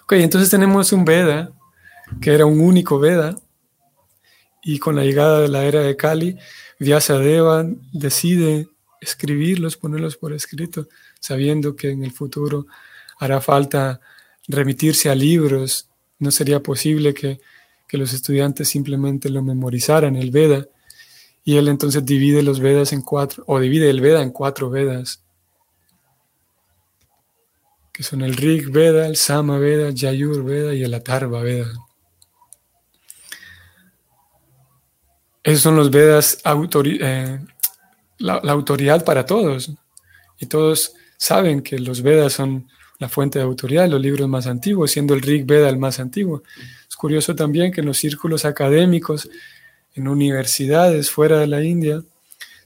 Ok, 0.06 0.12
entonces 0.12 0.50
tenemos 0.50 0.92
un 0.92 1.04
Veda, 1.04 1.50
que 2.20 2.32
era 2.32 2.46
un 2.46 2.60
único 2.60 3.00
Veda, 3.00 3.34
y 4.62 4.78
con 4.78 4.94
la 4.94 5.02
llegada 5.02 5.40
de 5.40 5.48
la 5.48 5.64
era 5.64 5.80
de 5.80 5.96
Kali, 5.96 6.38
Vyasadeva 6.78 7.66
decide 7.92 8.68
escribirlos, 9.00 9.76
ponerlos 9.76 10.16
por 10.16 10.32
escrito, 10.32 10.86
sabiendo 11.18 11.75
que 11.75 11.90
en 11.90 12.04
el 12.04 12.12
futuro 12.12 12.68
hará 13.18 13.40
falta 13.40 14.00
remitirse 14.46 15.10
a 15.10 15.16
libros, 15.16 15.88
no 16.20 16.30
sería 16.30 16.62
posible 16.62 17.12
que, 17.12 17.40
que 17.88 17.98
los 17.98 18.12
estudiantes 18.12 18.68
simplemente 18.68 19.28
lo 19.28 19.42
memorizaran, 19.42 20.14
el 20.14 20.30
Veda, 20.30 20.68
y 21.42 21.56
él 21.56 21.66
entonces 21.66 22.04
divide 22.04 22.44
los 22.44 22.60
Vedas 22.60 22.92
en 22.92 23.02
cuatro, 23.02 23.42
o 23.48 23.58
divide 23.58 23.90
el 23.90 24.00
Veda 24.00 24.22
en 24.22 24.30
cuatro 24.30 24.70
Vedas 24.70 25.25
que 27.97 28.03
son 28.03 28.21
el 28.21 28.37
Rig 28.37 28.69
Veda, 28.69 29.07
el 29.07 29.17
Sama 29.17 29.59
Veda, 29.59 29.88
el 29.88 29.95
Yayur 29.95 30.45
Veda 30.45 30.75
y 30.75 30.85
el 30.85 30.93
Atharva 30.93 31.43
Veda. 31.43 31.73
Esos 35.43 35.62
son 35.62 35.76
los 35.76 35.91
Vedas, 35.91 36.43
eh, 36.45 37.41
la, 38.19 38.41
la, 38.43 38.53
autoridad 38.53 39.03
para 39.03 39.25
todos. 39.25 39.71
Y 40.38 40.45
todos 40.45 40.93
saben 41.17 41.62
que 41.62 41.79
los 41.79 42.03
Vedas 42.03 42.35
son 42.35 42.69
la 42.99 43.09
fuente 43.09 43.38
de 43.38 43.47
autoridad, 43.47 43.88
los 43.88 44.03
libros 44.03 44.29
más 44.29 44.47
antiguos, 44.47 44.91
siendo 44.91 45.15
el 45.15 45.23
Rig 45.23 45.47
Veda 45.47 45.71
el 45.71 45.79
más 45.79 45.99
antiguo. 45.99 46.43
Es 46.87 46.97
curioso 46.97 47.35
también 47.35 47.73
que 47.73 47.81
en 47.81 47.87
los 47.87 47.97
círculos 47.97 48.45
académicos, 48.45 49.26
en 49.95 50.07
universidades 50.07 51.11
fuera 51.11 51.38
de 51.38 51.47
la 51.47 51.65
India, 51.65 52.03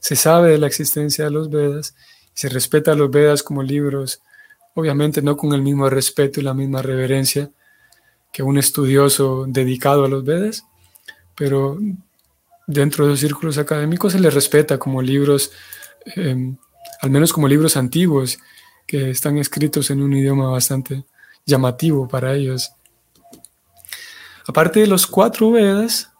se 0.01 0.17
sabe 0.17 0.51
de 0.51 0.57
la 0.57 0.67
existencia 0.67 1.23
de 1.23 1.31
los 1.31 1.49
Vedas 1.49 1.95
y 2.35 2.39
se 2.39 2.49
respeta 2.49 2.91
a 2.91 2.95
los 2.95 3.09
Vedas 3.09 3.43
como 3.43 3.63
libros, 3.63 4.21
obviamente 4.75 5.21
no 5.21 5.37
con 5.37 5.53
el 5.53 5.61
mismo 5.61 5.89
respeto 5.89 6.39
y 6.39 6.43
la 6.43 6.53
misma 6.53 6.81
reverencia 6.81 7.51
que 8.31 8.43
un 8.43 8.57
estudioso 8.57 9.45
dedicado 9.47 10.05
a 10.05 10.09
los 10.09 10.23
Vedas, 10.23 10.65
pero 11.35 11.77
dentro 12.67 13.05
de 13.05 13.11
los 13.11 13.19
círculos 13.19 13.57
académicos 13.57 14.13
se 14.13 14.19
les 14.19 14.33
respeta 14.33 14.77
como 14.77 15.01
libros, 15.01 15.51
em, 16.15 16.55
al 17.01 17.09
menos 17.09 17.33
como 17.33 17.47
libros 17.47 17.75
antiguos, 17.75 18.39
que 18.87 19.09
están 19.09 19.37
escritos 19.37 19.89
en 19.89 20.01
un 20.01 20.13
idioma 20.13 20.49
bastante 20.49 21.05
llamativo 21.45 22.07
para 22.07 22.33
ellos. 22.33 22.73
Aparte 24.47 24.79
de 24.81 24.87
los 24.87 25.07
cuatro 25.07 25.51
Vedas, 25.51 26.11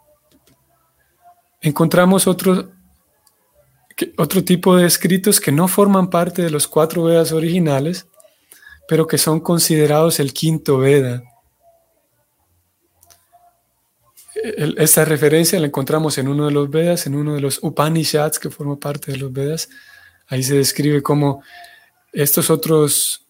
encontramos 1.60 2.26
otro 2.26 2.70
tipo 4.44 4.76
de 4.76 4.86
escritos 4.86 5.40
que 5.40 5.52
no 5.52 5.68
forman 5.68 6.10
parte 6.10 6.42
de 6.42 6.50
los 6.50 6.66
cuatro 6.66 7.04
Vedas 7.04 7.32
originales, 7.32 8.08
pero 8.92 9.06
que 9.06 9.16
son 9.16 9.40
considerados 9.40 10.20
el 10.20 10.34
quinto 10.34 10.76
Veda. 10.76 11.22
esta 14.76 15.06
referencia 15.06 15.58
la 15.58 15.68
encontramos 15.68 16.18
en 16.18 16.28
uno 16.28 16.44
de 16.44 16.52
los 16.52 16.68
Vedas, 16.68 17.06
en 17.06 17.14
uno 17.14 17.34
de 17.34 17.40
los 17.40 17.58
Upanishads 17.62 18.38
que 18.38 18.50
forma 18.50 18.78
parte 18.78 19.12
de 19.12 19.16
los 19.16 19.32
Vedas. 19.32 19.70
Ahí 20.26 20.42
se 20.42 20.56
describe 20.56 21.02
cómo 21.02 21.42
estos 22.12 22.50
otros, 22.50 23.26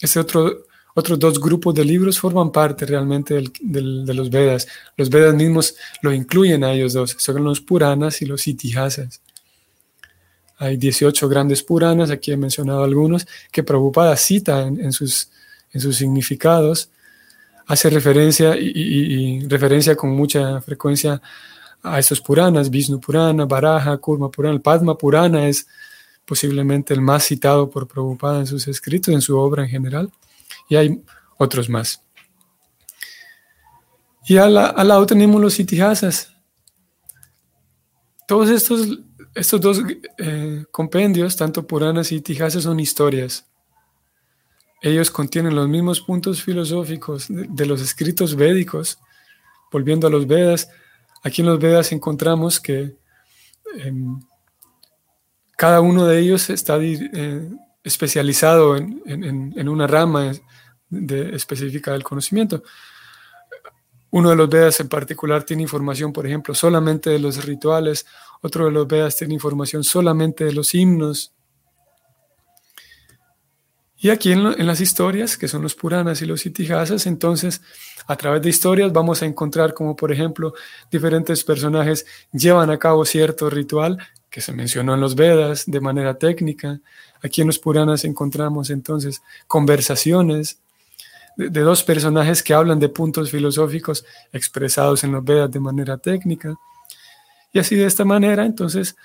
este 0.00 0.18
otro, 0.18 0.66
otros 0.96 1.16
dos 1.16 1.38
grupos 1.38 1.76
de 1.76 1.84
libros 1.84 2.18
forman 2.18 2.50
parte 2.50 2.84
realmente 2.84 3.40
de 3.60 4.14
los 4.14 4.30
Vedas. 4.30 4.66
Los 4.96 5.10
Vedas 5.10 5.36
mismos 5.36 5.76
lo 6.02 6.12
incluyen 6.12 6.64
a 6.64 6.72
ellos 6.72 6.92
dos, 6.92 7.14
son 7.20 7.44
los 7.44 7.60
Puranas 7.60 8.20
y 8.20 8.26
los 8.26 8.48
Itihasas. 8.48 9.20
Hay 10.64 10.76
18 10.76 11.28
grandes 11.28 11.62
Puranas, 11.62 12.10
aquí 12.10 12.32
he 12.32 12.36
mencionado 12.36 12.84
algunos, 12.84 13.26
que 13.52 13.62
Prabhupada 13.62 14.16
cita 14.16 14.62
en, 14.62 14.92
sus, 14.92 15.28
en 15.72 15.80
sus 15.80 15.96
significados 15.96 16.90
hace 17.66 17.90
referencia 17.90 18.56
y, 18.56 19.46
referencia 19.48 19.96
con 19.96 20.10
mucha 20.10 20.60
frecuencia 20.60 21.20
a 21.82 21.98
estos 21.98 22.20
Puranas, 22.20 22.70
Vishnu 22.70 23.00
Purana, 23.00 23.44
Baraja, 23.44 23.96
Kurma 23.98 24.30
Purana, 24.30 24.58
Padma 24.58 24.96
Purana 24.96 25.48
es 25.48 25.66
posiblemente 26.24 26.94
el 26.94 27.00
más 27.00 27.24
citado 27.24 27.68
por 27.68 27.86
Prabhupada 27.86 28.40
en 28.40 28.46
sus 28.46 28.66
escritos, 28.68 29.12
en 29.12 29.20
su 29.20 29.38
obra 29.38 29.64
en 29.64 29.68
general, 29.68 30.10
y 30.68 30.76
hay 30.76 31.02
otros 31.36 31.68
más. 31.68 32.00
Y 34.26 34.38
al, 34.38 34.54
lado 34.54 35.04
tenemos 35.04 35.40
los 35.40 35.60
itihasas. 35.60 36.32
Todos 38.26 38.48
estos, 38.48 38.98
estos 39.34 39.60
dos 39.60 39.82
eh, 40.18 40.64
compendios, 40.70 41.36
tanto 41.36 41.66
Puranas 41.66 42.12
y 42.12 42.16
itihasas, 42.16 42.62
son 42.62 42.78
historias. 42.80 43.46
Ellos 44.80 45.10
contienen 45.10 45.54
los 45.54 45.68
mismos 45.68 46.00
puntos 46.00 46.42
filosóficos 46.42 47.26
de, 47.28 47.66
los 47.66 47.80
escritos 47.80 48.36
védicos. 48.36 48.98
Volviendo 49.72 50.06
a 50.06 50.10
los 50.10 50.26
Vedas, 50.26 50.68
aquí 51.22 51.40
en 51.42 51.48
los 51.48 51.58
Vedas 51.58 51.90
encontramos 51.90 52.60
que 52.60 52.94
em, 53.78 54.20
cada 55.56 55.80
uno 55.80 56.06
de 56.06 56.20
ellos 56.20 56.50
está 56.50 56.78
eh, 56.80 57.50
especializado 57.82 58.76
en, 58.76 59.68
una 59.68 59.86
rama 59.86 60.32
específica 60.90 61.92
del 61.92 62.04
conocimiento. 62.04 62.62
Uno 64.14 64.30
de 64.30 64.36
los 64.36 64.48
Vedas 64.48 64.78
en 64.78 64.88
particular 64.88 65.42
tiene 65.42 65.64
información, 65.64 66.12
por 66.12 66.24
ejemplo, 66.24 66.54
solamente 66.54 67.10
de 67.10 67.18
los 67.18 67.44
rituales, 67.44 68.06
otro 68.42 68.66
de 68.66 68.70
los 68.70 68.86
Vedas 68.86 69.16
tiene 69.16 69.34
información 69.34 69.82
solamente 69.82 70.44
de 70.44 70.52
los 70.52 70.72
himnos, 70.72 71.34
y 74.04 74.10
aquí 74.10 74.32
en, 74.32 74.66
las 74.66 74.80
historias, 74.82 75.38
que 75.38 75.48
son 75.48 75.62
los 75.62 75.74
Puranas 75.74 76.20
y 76.20 76.26
los 76.26 76.44
Itihasas, 76.44 77.06
entonces 77.06 77.62
a 78.06 78.14
través 78.16 78.42
de 78.42 78.50
historias 78.50 78.92
vamos 78.92 79.22
a 79.22 79.24
encontrar 79.24 79.72
como 79.72 79.96
por 79.96 80.12
ejemplo 80.12 80.52
diferentes 80.90 81.42
personajes 81.42 82.04
llevan 82.30 82.68
a 82.68 82.78
cabo 82.78 83.06
cierto 83.06 83.48
ritual 83.48 83.96
que 84.28 84.42
se 84.42 84.52
mencionó 84.52 84.92
en 84.92 85.00
los 85.00 85.14
Vedas 85.14 85.64
de 85.66 85.80
manera 85.80 86.18
técnica. 86.18 86.82
Aquí 87.22 87.40
en 87.40 87.46
los 87.46 87.58
Puranas 87.58 88.04
encontramos 88.04 88.68
entonces 88.68 89.22
conversaciones 89.48 90.60
de, 91.36 91.60
dos 91.60 91.82
personajes 91.82 92.42
que 92.42 92.54
hablan 92.54 92.78
de 92.78 92.88
puntos 92.88 93.30
filosóficos 93.30 94.04
expresados 94.32 95.04
en 95.04 95.12
los 95.12 95.24
Vedas 95.24 95.50
de 95.50 95.60
manera 95.60 95.98
técnica. 95.98 96.54
Y 97.52 97.58
así 97.58 97.76
de 97.76 97.86
esta 97.86 98.04
manera, 98.04 98.44
entonces, 98.44 98.96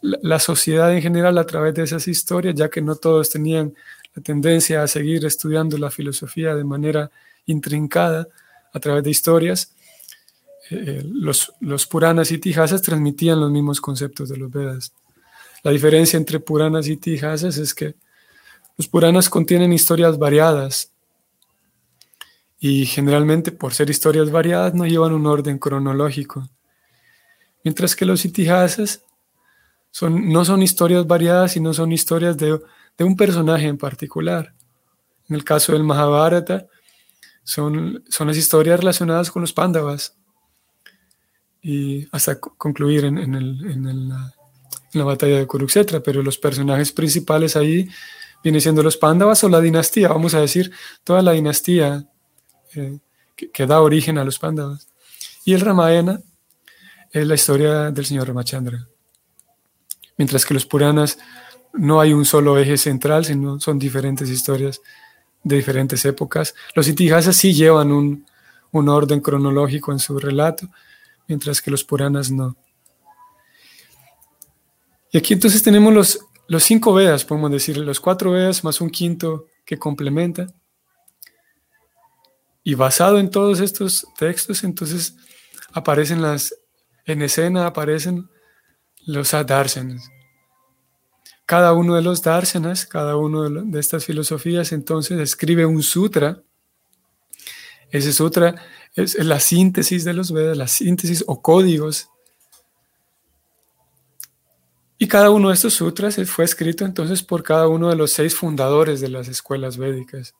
la, 0.00 0.38
sociedad 0.38 0.92
en 0.94 1.02
general 1.02 1.36
a 1.38 1.46
través 1.46 1.74
de 1.74 1.82
esas 1.82 2.08
historias, 2.08 2.54
ya 2.54 2.68
que 2.68 2.80
no 2.80 2.96
todos 2.96 3.30
tenían 3.30 3.74
tendencia 4.22 4.82
a 4.82 4.88
seguir 4.88 5.24
estudiando 5.24 5.78
la 5.78 5.90
filosofía 5.90 6.54
de 6.54 6.64
manera 6.64 7.10
intrincada 7.46 8.28
a 8.72 8.80
través 8.80 9.04
de 9.04 9.10
historias, 9.10 9.72
eh, 10.70 11.02
los, 11.04 11.52
los, 11.60 11.86
Puranas 11.86 12.30
y 12.30 12.38
Tijasas 12.38 12.82
transmitían 12.82 13.40
los 13.40 13.50
mismos 13.50 13.80
conceptos 13.80 14.28
de 14.28 14.36
los 14.36 14.50
Vedas. 14.50 14.92
La 15.62 15.70
diferencia 15.70 16.16
entre 16.16 16.40
Puranas 16.40 16.86
y 16.88 16.96
Tijasas 16.96 17.56
es 17.56 17.74
que 17.74 17.94
los 18.76 18.86
Puranas 18.86 19.28
contienen 19.28 19.72
historias 19.72 20.18
variadas 20.18 20.92
y 22.58 22.86
generalmente 22.86 23.52
por 23.52 23.74
ser 23.74 23.90
historias 23.90 24.30
variadas 24.30 24.74
no 24.74 24.86
llevan 24.86 25.12
un 25.12 25.26
orden 25.26 25.58
cronológico, 25.58 26.48
mientras 27.64 27.94
que 27.94 28.04
los 28.04 28.24
Itihasas 28.24 29.02
son, 29.90 30.30
no 30.30 30.44
son 30.44 30.62
historias 30.62 31.06
variadas, 31.06 31.52
sino 31.52 31.72
son 31.72 31.92
historias 31.92 32.36
de 32.36 32.58
de 32.98 33.04
un 33.04 33.16
personaje 33.16 33.66
en 33.66 33.78
particular. 33.78 34.52
En 35.28 35.36
el 35.36 35.44
caso 35.44 35.72
del 35.72 35.84
Mahabharata, 35.84 36.66
son, 37.44 38.02
son 38.08 38.26
las 38.26 38.36
historias 38.36 38.80
relacionadas 38.80 39.30
con 39.30 39.40
los 39.40 39.52
Pándavas. 39.52 40.16
Y 41.62 42.06
hasta 42.10 42.38
concluir 42.40 43.04
en, 43.04 43.18
en, 43.18 44.08
la, 44.08 45.04
batalla 45.04 45.38
de 45.38 45.46
Kurukshetra, 45.46 46.00
pero 46.00 46.22
los 46.22 46.38
personajes 46.38 46.92
principales 46.92 47.56
ahí 47.56 47.88
vienen 48.42 48.60
siendo 48.60 48.82
los 48.82 48.96
Pándavas 48.96 49.42
o 49.44 49.48
la 49.48 49.60
dinastía, 49.60 50.08
vamos 50.08 50.34
a 50.34 50.40
decir, 50.40 50.72
toda 51.04 51.22
la 51.22 51.32
dinastía 51.32 52.06
eh, 52.74 52.98
que, 53.34 53.66
da 53.66 53.80
origen 53.80 54.18
a 54.18 54.24
los 54.24 54.38
Pándavas. 54.38 54.88
Y 55.44 55.54
el 55.54 55.60
Ramayana 55.60 56.20
es 57.10 57.26
la 57.26 57.34
historia 57.34 57.90
del 57.90 58.04
señor 58.04 58.28
Ramachandra. 58.28 58.86
Mientras 60.16 60.44
que 60.44 60.54
los 60.54 60.66
Puranas 60.66 61.18
no 61.72 62.00
hay 62.00 62.12
un 62.12 62.24
solo 62.24 62.58
eje 62.58 62.76
central, 62.76 63.24
sino 63.24 63.60
son 63.60 63.78
diferentes 63.78 64.28
historias 64.28 64.80
de 65.42 65.56
diferentes 65.56 66.04
épocas. 66.04 66.54
Los 66.74 66.88
itihasas 66.88 67.36
sí 67.36 67.52
llevan 67.52 67.92
un, 67.92 68.26
orden 68.72 69.20
cronológico 69.20 69.92
en 69.92 69.98
su 69.98 70.18
relato, 70.18 70.68
mientras 71.26 71.62
que 71.62 71.70
los 71.70 71.84
Puranas 71.84 72.30
no. 72.30 72.56
Y 75.10 75.18
aquí 75.18 75.34
entonces 75.34 75.62
tenemos 75.62 75.92
los, 75.94 76.18
los 76.48 76.64
cinco 76.64 76.92
Vedas, 76.92 77.24
podemos 77.24 77.50
decir, 77.50 77.78
los 77.78 78.00
cuatro 78.00 78.32
Vedas 78.32 78.62
más 78.64 78.80
un 78.80 78.90
quinto 78.90 79.46
que 79.64 79.78
complementa. 79.78 80.46
Y 82.68 82.74
basado 82.74 83.18
en 83.18 83.30
todos 83.30 83.60
estos 83.60 84.06
textos, 84.18 84.62
entonces 84.62 85.16
aparecen 85.72 86.20
las, 86.20 86.54
en 87.06 87.22
escena 87.22 87.64
aparecen 87.64 88.28
los 89.06 89.32
adarsanas. 89.32 90.10
Cada 91.46 91.72
uno 91.72 91.94
de 91.94 92.02
los 92.02 92.20
dársenas, 92.20 92.84
cada 92.84 93.16
uno 93.16 93.48
de, 93.48 93.80
estas 93.80 94.04
filosofías, 94.04 94.72
entonces 94.72 95.18
escribe 95.18 95.64
un 95.64 95.82
sutra. 95.82 96.42
Ese 97.90 98.12
sutra 98.12 98.54
es, 98.94 99.14
la 99.14 99.40
síntesis 99.40 100.04
de 100.04 100.12
los 100.12 100.30
Vedas, 100.30 100.58
la 100.58 100.68
síntesis 100.68 101.24
o 101.26 101.40
códigos. 101.40 102.10
Y 104.98 105.08
cada 105.08 105.30
uno 105.30 105.48
de 105.48 105.54
estos 105.54 105.72
sutras 105.72 106.20
fue 106.26 106.44
escrito 106.44 106.84
entonces 106.84 107.22
por 107.22 107.42
cada 107.42 107.66
uno 107.66 107.88
de 107.88 107.96
los 107.96 108.10
seis 108.10 108.34
fundadores 108.34 109.00
de 109.00 109.08
las 109.08 109.26
escuelas 109.26 109.78
védicas. 109.78 110.34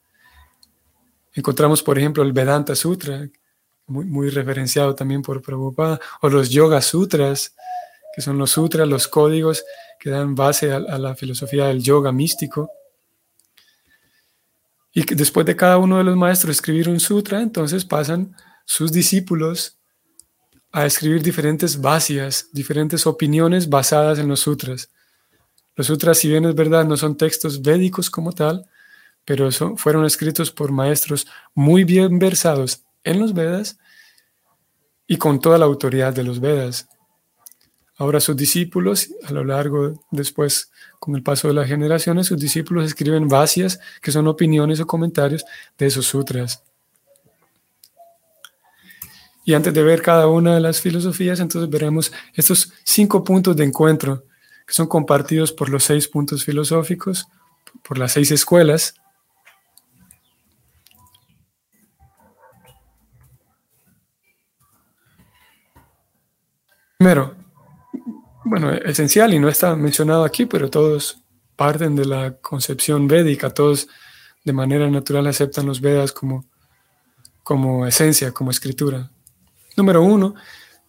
Encontramos, 1.38 1.85
por 1.85 1.96
ejemplo, 1.96 2.24
el 2.24 2.33
Vedanta 2.33 2.74
Sutra, 2.74 3.29
muy, 3.87 4.05
muy 4.07 4.29
referenciado 4.29 4.96
también 4.96 5.22
por 5.22 5.40
Prabhupada, 5.40 6.01
o 6.20 6.29
los 6.29 6.51
Yoga 6.51 6.83
Sutras, 6.83 7.55
que 8.12 8.20
son 8.20 8.38
los 8.38 8.51
sutras, 8.51 8.88
los 8.88 9.07
códigos 9.07 9.64
que 10.01 10.11
dan 10.11 10.35
base 10.35 10.72
a, 10.72 10.81
la 10.81 11.14
filosofía 11.14 11.66
del 11.66 11.81
yoga 11.81 12.11
místico. 12.11 12.72
Y 14.92 15.05
que 15.05 15.14
después 15.14 15.46
de 15.46 15.55
cada 15.55 15.79
uno 15.79 15.98
de 15.98 16.03
los 16.03 16.16
maestros 16.16 16.57
escribir 16.57 16.88
un 16.88 16.98
sutra, 16.98 17.40
entonces 17.40 17.85
pasan 17.85 18.35
sus 18.64 18.90
discípulos 18.90 19.79
a 20.72 20.87
escribir 20.87 21.22
diferentes 21.22 21.81
vasias, 21.81 22.48
diferentes 22.53 23.07
opiniones 23.07 23.68
basadas 23.68 24.18
en 24.18 24.27
los 24.27 24.40
sutras. 24.40 24.90
Los 25.77 25.87
sutras, 25.87 26.18
si 26.18 26.29
bien 26.29 26.46
es 26.46 26.57
verdad, 26.57 26.85
no 26.85 26.96
son 26.96 27.16
textos 27.16 27.62
védicos 27.62 28.11
como 28.11 28.33
tal, 28.33 28.66
pero 29.29 29.51
fueron 29.77 30.07
escritos 30.07 30.51
por 30.51 30.73
maestros 30.73 31.27
muy 31.55 31.85
bien 31.85 32.19
versados 32.19 32.83
en 33.05 33.21
los 33.21 33.35
Vedas 33.35 33.79
y 35.07 35.19
con 35.19 35.38
toda 35.38 35.59
la 35.59 35.67
autoridad 35.67 36.14
de 36.14 36.25
los 36.25 36.41
Vedas. 36.41 36.88
Ahora 37.99 38.21
sus 38.21 38.35
discípulos, 38.35 39.11
a 39.27 39.33
lo 39.33 39.45
largo, 39.45 40.03
después, 40.11 40.71
con 40.99 41.14
el 41.14 41.23
paso 41.23 41.47
de 41.47 41.53
las 41.53 41.69
generaciones, 41.69 42.29
sus 42.29 42.41
discípulos 42.41 42.87
escriben 42.87 43.29
vacías, 43.29 43.79
que 44.01 44.12
son 44.12 44.27
opiniones 44.29 44.81
o 44.81 44.87
comentarios 44.87 45.45
de 45.77 45.87
esos 45.87 46.07
sutras. 46.07 46.62
Y 49.45 49.53
antes 49.53 49.75
de 49.75 49.83
ver 49.83 50.01
cada 50.01 50.27
una 50.27 50.55
de 50.55 50.61
las 50.61 50.81
filosofías, 50.81 51.38
entonces 51.38 51.69
veremos 51.69 52.11
estos 52.33 52.73
cinco 52.83 53.23
puntos 53.23 53.55
de 53.55 53.64
encuentro 53.64 54.25
que 54.67 54.73
son 54.73 54.87
compartidos 54.87 55.53
por 55.53 55.69
los 55.69 55.85
seis 55.85 56.09
puntos 56.09 56.47
filosóficos, 56.47 57.29
por 57.83 57.99
las 57.99 58.12
seis 58.12 58.31
escuelas. 58.31 58.95
Primero, 66.99 67.37
bueno, 68.45 68.73
esencial 68.73 69.33
y 69.33 69.39
no 69.39 69.49
está 69.49 69.77
mencionado 69.77 70.25
aquí, 70.25 70.47
pero 70.47 70.69
todos 70.69 71.23
parten 71.55 71.95
de 71.95 72.05
la 72.05 72.39
concepción 72.39 73.07
védica, 73.07 73.51
todos 73.51 73.87
de 74.45 74.53
manera 74.53 74.91
natural 74.91 75.29
aceptan 75.29 75.67
los 75.67 75.81
Vedas 75.81 76.11
como, 76.11 76.45
como 77.45 77.87
esencia, 77.87 78.33
como 78.33 78.51
escritura. 78.51 79.13
Número 79.77 80.03
uno, 80.03 80.35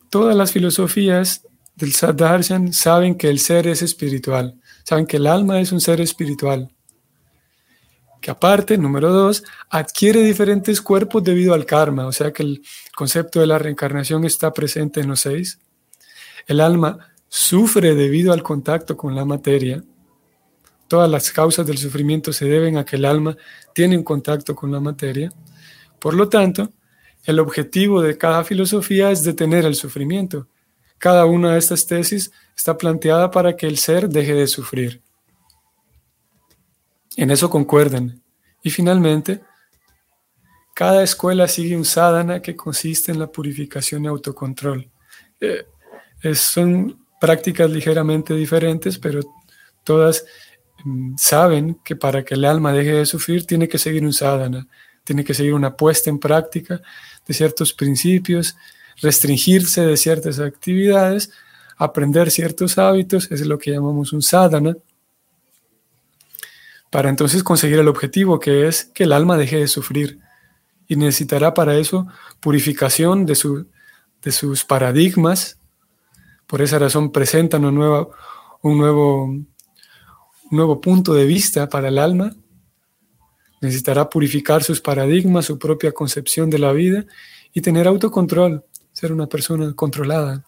todas 0.10 0.36
las 0.36 0.52
filosofías 0.52 1.46
del 1.76 1.94
Sadharshan 1.94 2.74
saben 2.74 3.16
que 3.16 3.30
el 3.30 3.38
ser 3.38 3.68
es 3.68 3.84
espiritual, 3.84 4.60
saben 4.84 5.06
que 5.06 5.18
el 5.18 5.28
alma 5.28 5.60
es 5.60 5.72
un 5.72 5.80
ser 5.80 6.02
espiritual, 6.02 6.74
que 8.20 8.32
aparte, 8.32 8.80
número 8.80 9.12
dos, 9.14 9.44
adquiere 9.70 10.24
diferentes 10.24 10.82
cuerpos 10.82 11.24
debido 11.24 11.54
al 11.54 11.68
karma, 11.68 12.08
o 12.08 12.12
sea 12.12 12.34
que 12.34 12.42
el 12.42 12.64
concepto 12.96 13.42
de 13.42 13.46
la 13.46 13.60
reencarnación 13.60 14.26
está 14.26 14.52
presente 14.52 15.02
en 15.02 15.10
los 15.10 15.20
seis. 15.20 15.60
El 16.50 16.62
alma 16.62 16.98
sufre 17.28 17.94
debido 17.94 18.34
al 18.34 18.42
contacto 18.42 18.98
con 18.98 19.14
la 19.14 19.24
materia. 19.24 19.84
Todas 20.88 21.08
las 21.08 21.32
causas 21.32 21.68
del 21.68 21.78
sufrimiento 21.78 22.34
se 22.34 22.46
deben 22.46 22.76
a 22.76 22.84
que 22.84 22.96
el 22.96 23.06
alma 23.06 23.38
tiene 23.72 23.96
un 23.96 24.04
contacto 24.04 24.56
con 24.56 24.72
la 24.72 24.80
materia. 24.80 25.32
Por 26.00 26.16
lo 26.16 26.28
tanto, 26.28 26.72
el 27.24 27.40
objetivo 27.40 28.02
de 28.02 28.18
cada 28.18 28.44
filosofía 28.44 29.12
es 29.12 29.24
detener 29.24 29.64
el 29.64 29.76
sufrimiento. 29.76 30.48
Cada 30.98 31.26
una 31.26 31.54
de 31.54 31.60
estas 31.60 31.86
tesis 31.86 32.32
está 32.58 32.76
planteada 32.76 33.30
para 33.30 33.56
que 33.56 33.68
el 33.68 33.78
ser 33.78 34.10
deje 34.10 34.34
de 34.34 34.48
sufrir. 34.48 35.04
En 37.16 37.30
eso 37.30 37.48
concuerdan. 37.52 38.24
Y 38.64 38.72
finalmente, 38.72 39.44
cada 40.74 41.04
escuela 41.04 41.48
sigue 41.48 41.78
un 41.78 41.86
sadhana 41.86 42.42
que 42.42 42.56
consiste 42.56 43.12
en 43.12 43.20
la 43.20 43.28
purificación 43.28 44.06
y 44.06 44.08
autocontrol. 44.08 44.90
Eh, 45.42 45.68
son 46.34 47.00
prácticas 47.20 47.70
ligeramente 47.70 48.34
diferentes, 48.34 48.98
pero 48.98 49.22
todas 49.84 50.26
mm, 50.84 51.16
saben 51.18 51.80
que 51.84 51.96
para 51.96 52.24
que 52.24 52.36
el 52.36 52.46
alma 52.46 52.74
deje 52.74 52.94
de 52.94 53.06
sufrir 53.06 53.46
tiene 53.46 53.68
que 53.68 53.78
seguir 53.78 54.04
un 54.04 54.14
sadhana, 54.14 54.68
tiene 55.04 55.24
que 55.24 55.34
seguir 55.34 55.54
una 55.54 55.76
puesta 55.76 56.10
en 56.10 56.20
práctica 56.20 56.82
de 57.26 57.34
ciertos 57.34 57.74
principios, 57.74 58.56
restringirse 59.02 59.86
de 59.86 59.98
ciertas 59.98 60.40
actividades, 60.40 61.32
aprender 61.78 62.30
ciertos 62.32 62.78
hábitos, 62.78 63.32
es 63.32 63.46
lo 63.46 63.58
que 63.58 63.72
llamamos 63.72 64.14
un 64.14 64.22
sadhana, 64.22 64.76
para 66.90 67.10
entonces 67.10 67.44
conseguir 67.44 67.80
el 67.80 67.88
objetivo 67.88 68.40
que 68.40 68.68
es 68.68 68.86
que 68.86 69.04
el 69.04 69.14
alma 69.14 69.38
deje 69.38 69.58
de 69.58 69.68
sufrir. 69.68 70.20
Y 70.88 70.96
necesitará 70.96 71.54
para 71.54 71.78
eso 71.78 72.08
purificación 72.40 73.26
de, 73.26 73.36
su, 73.36 73.68
de 74.24 74.32
sus 74.32 74.66
paradigmas. 74.66 75.59
Por 76.50 76.62
esa 76.62 76.80
razón 76.80 77.12
presentan 77.12 77.64
un 77.64 77.76
nuevo, 77.76 78.12
un, 78.64 78.78
nuevo, 78.78 79.24
un 79.26 79.48
nuevo 80.50 80.82
punto 80.82 81.14
de 81.14 81.26
vista 81.26 81.70
para 81.70 81.88
el 81.88 81.98
alma 81.98 82.36
Necesitará 83.62 84.10
purificar 84.10 84.64
sus 84.64 84.80
paradigmas, 84.80 85.46
su 85.46 85.60
propia 85.60 85.92
concepción 85.92 86.50
de 86.50 86.60
la 86.60 86.72
vida 86.72 87.06
y 87.54 87.62
tener 87.62 87.88
autocontrol, 87.88 88.64
ser 88.94 89.12
una 89.12 89.28
persona 89.28 89.74
controlada. 89.74 90.46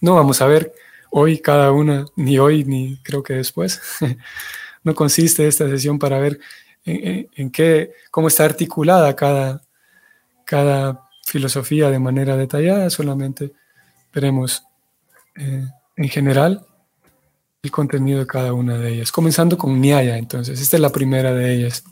No 0.00 0.16
vamos 0.16 0.42
a 0.42 0.46
ver 0.46 0.74
hoy 1.10 1.38
cada 1.38 1.72
una, 1.72 2.04
ni 2.16 2.38
hoy 2.38 2.64
ni 2.64 2.98
creo 3.02 3.22
que 3.22 3.34
después. 3.34 3.80
no 4.84 4.94
consiste 4.94 5.46
esta 5.46 5.68
sesión 5.68 5.98
para 5.98 6.18
ver 6.18 6.38
en, 6.84 7.50
qué, 7.50 7.92
cómo 8.10 8.28
está 8.28 8.44
articulada 8.44 9.16
cada, 9.16 9.62
cada 10.44 11.08
filosofía 11.24 11.88
de 11.88 11.98
manera 11.98 12.36
detallada, 12.36 12.90
solamente 12.90 13.54
veremos 14.14 14.62
eh, 15.36 15.66
en 15.96 16.08
general 16.08 16.64
el 17.62 17.70
contenido 17.70 18.20
de 18.20 18.26
cada 18.26 18.52
una 18.52 18.76
de 18.76 18.92
ellas, 18.92 19.10
comenzando 19.10 19.56
con 19.56 19.80
Nyaya, 19.80 20.18
entonces, 20.18 20.60
esta 20.60 20.76
es 20.76 20.80
la 20.80 20.92
primera 20.92 21.32
de 21.32 21.54
ellas. 21.54 21.82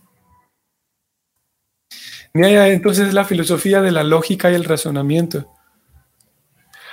Nyaya 2.34 2.68
entonces 2.68 3.08
es 3.08 3.14
la 3.14 3.24
filosofía 3.24 3.80
de 3.80 3.90
la 3.90 4.04
lógica 4.04 4.50
y 4.50 4.54
el 4.54 4.64
razonamiento. 4.64 5.50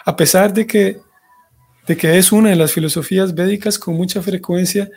A 0.05 0.15
pesar 0.15 0.53
de 0.53 0.65
que, 0.65 0.99
de 1.87 1.97
que 1.97 2.17
es 2.17 2.31
una 2.31 2.49
de 2.49 2.55
las 2.55 2.71
filosofías 2.71 3.35
védicas 3.35 3.77
con 3.77 3.95
mucha 3.95 4.21
frecuencia, 4.21 4.89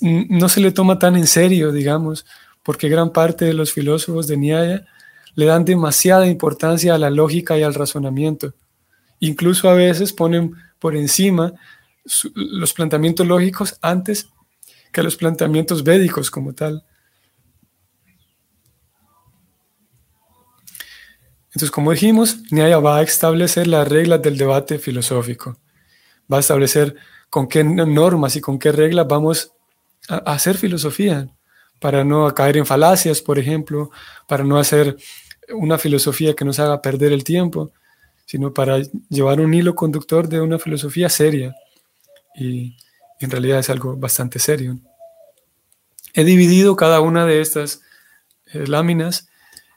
no 0.00 0.48
se 0.48 0.60
le 0.60 0.72
toma 0.72 0.98
tan 0.98 1.16
en 1.16 1.26
serio, 1.26 1.72
digamos, 1.72 2.24
porque 2.62 2.88
gran 2.88 3.10
parte 3.12 3.44
de 3.44 3.52
los 3.52 3.72
filósofos 3.72 4.26
de 4.26 4.36
Nyaya 4.38 4.86
le 5.34 5.44
dan 5.44 5.66
demasiada 5.66 6.26
importancia 6.26 6.94
a 6.94 6.98
la 6.98 7.10
lógica 7.10 7.58
y 7.58 7.62
al 7.62 7.74
razonamiento. 7.74 8.54
Incluso 9.20 9.68
a 9.68 9.74
veces 9.74 10.12
ponen 10.12 10.54
por 10.78 10.96
encima 10.96 11.52
los 12.34 12.72
planteamientos 12.72 13.26
lógicos 13.26 13.78
antes 13.82 14.28
que 14.92 15.02
los 15.02 15.16
planteamientos 15.16 15.82
védicos 15.82 16.30
como 16.30 16.54
tal. 16.54 16.84
Entonces, 21.48 21.70
como 21.70 21.92
dijimos, 21.92 22.38
Nyaya 22.50 22.78
va 22.78 22.98
a 22.98 23.02
establecer 23.02 23.66
las 23.66 23.88
reglas 23.88 24.20
del 24.20 24.36
debate 24.36 24.78
filosófico. 24.78 25.58
Va 26.30 26.36
a 26.36 26.40
establecer 26.40 26.96
con 27.30 27.48
qué 27.48 27.64
normas 27.64 28.36
y 28.36 28.40
con 28.40 28.58
qué 28.58 28.72
reglas 28.72 29.06
vamos 29.08 29.52
a 30.08 30.16
hacer 30.16 30.56
filosofía, 30.56 31.28
para 31.80 32.04
no 32.04 32.32
caer 32.34 32.58
en 32.58 32.66
falacias, 32.66 33.20
por 33.20 33.38
ejemplo, 33.38 33.90
para 34.28 34.44
no 34.44 34.58
hacer 34.58 34.96
una 35.50 35.78
filosofía 35.78 36.34
que 36.34 36.44
nos 36.44 36.58
haga 36.58 36.82
perder 36.82 37.12
el 37.12 37.24
tiempo, 37.24 37.72
sino 38.26 38.52
para 38.52 38.82
llevar 39.08 39.40
un 39.40 39.54
hilo 39.54 39.74
conductor 39.74 40.28
de 40.28 40.40
una 40.40 40.58
filosofía 40.58 41.08
seria 41.08 41.54
y, 42.34 42.76
en 43.18 43.30
realidad 43.30 43.60
es 43.60 43.70
algo 43.70 43.96
bastante 43.96 44.38
serio. 44.38 44.78
He 46.12 46.22
dividido 46.22 46.76
cada 46.76 47.00
una 47.00 47.24
de 47.24 47.40
estas 47.40 47.80
eh, 48.52 48.66
láminas 48.66 49.28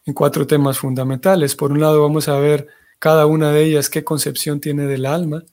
en 0.06 0.14
cuatro 0.14 0.46
temas 0.46 0.78
fundamentales. 0.78 1.56
Por 1.56 1.72
un 1.72 1.80
lado 1.80 2.02
vamos 2.02 2.28
a 2.28 2.38
ver 2.38 2.68
cada 2.98 3.26
una 3.28 3.54
de 3.54 3.64
ellas 3.64 3.90
qué 3.90 4.04
concepción 4.04 4.60
tiene 4.60 4.88
del 4.88 5.06
alma, 5.06 5.46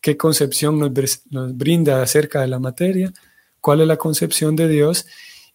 qué 0.00 0.16
concepción 0.16 0.78
nos, 0.78 0.90
nos 1.30 1.54
brinda 1.54 2.00
acerca 2.00 2.40
de 2.40 2.48
la 2.48 2.58
materia, 2.58 3.12
cuál 3.60 3.82
es 3.82 3.86
la 3.86 3.98
concepción 3.98 4.56
de 4.56 4.68
Dios 4.68 5.06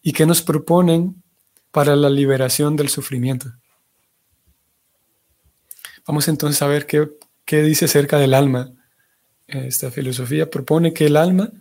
y 0.03 0.13
qué 0.13 0.27
nos 0.27 0.43
proponen 0.43 1.23
para 1.71 1.95
la 1.95 2.09
liberación 2.09 2.75
del 2.75 2.89
sufrimiento. 2.89 3.51
Vamos 6.07 6.27
entonces 6.27 6.61
a 6.61 6.67
ver 6.67 6.85
qué, 6.85 7.09
qué 7.45 7.61
dice 7.61 7.85
acerca 7.85 8.17
del 8.17 8.33
alma 8.33 8.71
esta 9.47 9.91
filosofía 9.91 10.49
propone 10.49 10.93
que 10.93 11.05
el 11.05 11.17
alma 11.17 11.51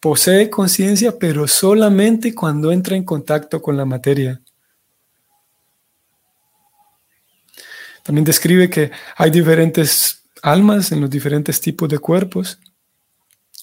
posee 0.00 0.50
conciencia, 0.50 1.18
pero 1.18 1.48
solamente 1.48 2.34
cuando 2.34 2.70
entra 2.70 2.96
en 2.96 3.04
contacto 3.04 3.62
con 3.62 3.76
la 3.76 3.84
materia. 3.84 4.40
También 8.02 8.24
describe 8.24 8.70
que 8.70 8.90
hay 9.16 9.30
diferentes 9.30 10.24
almas 10.42 10.92
en 10.92 11.00
los 11.00 11.10
diferentes 11.10 11.60
tipos 11.60 11.88
de 11.88 11.98
cuerpos. 11.98 12.60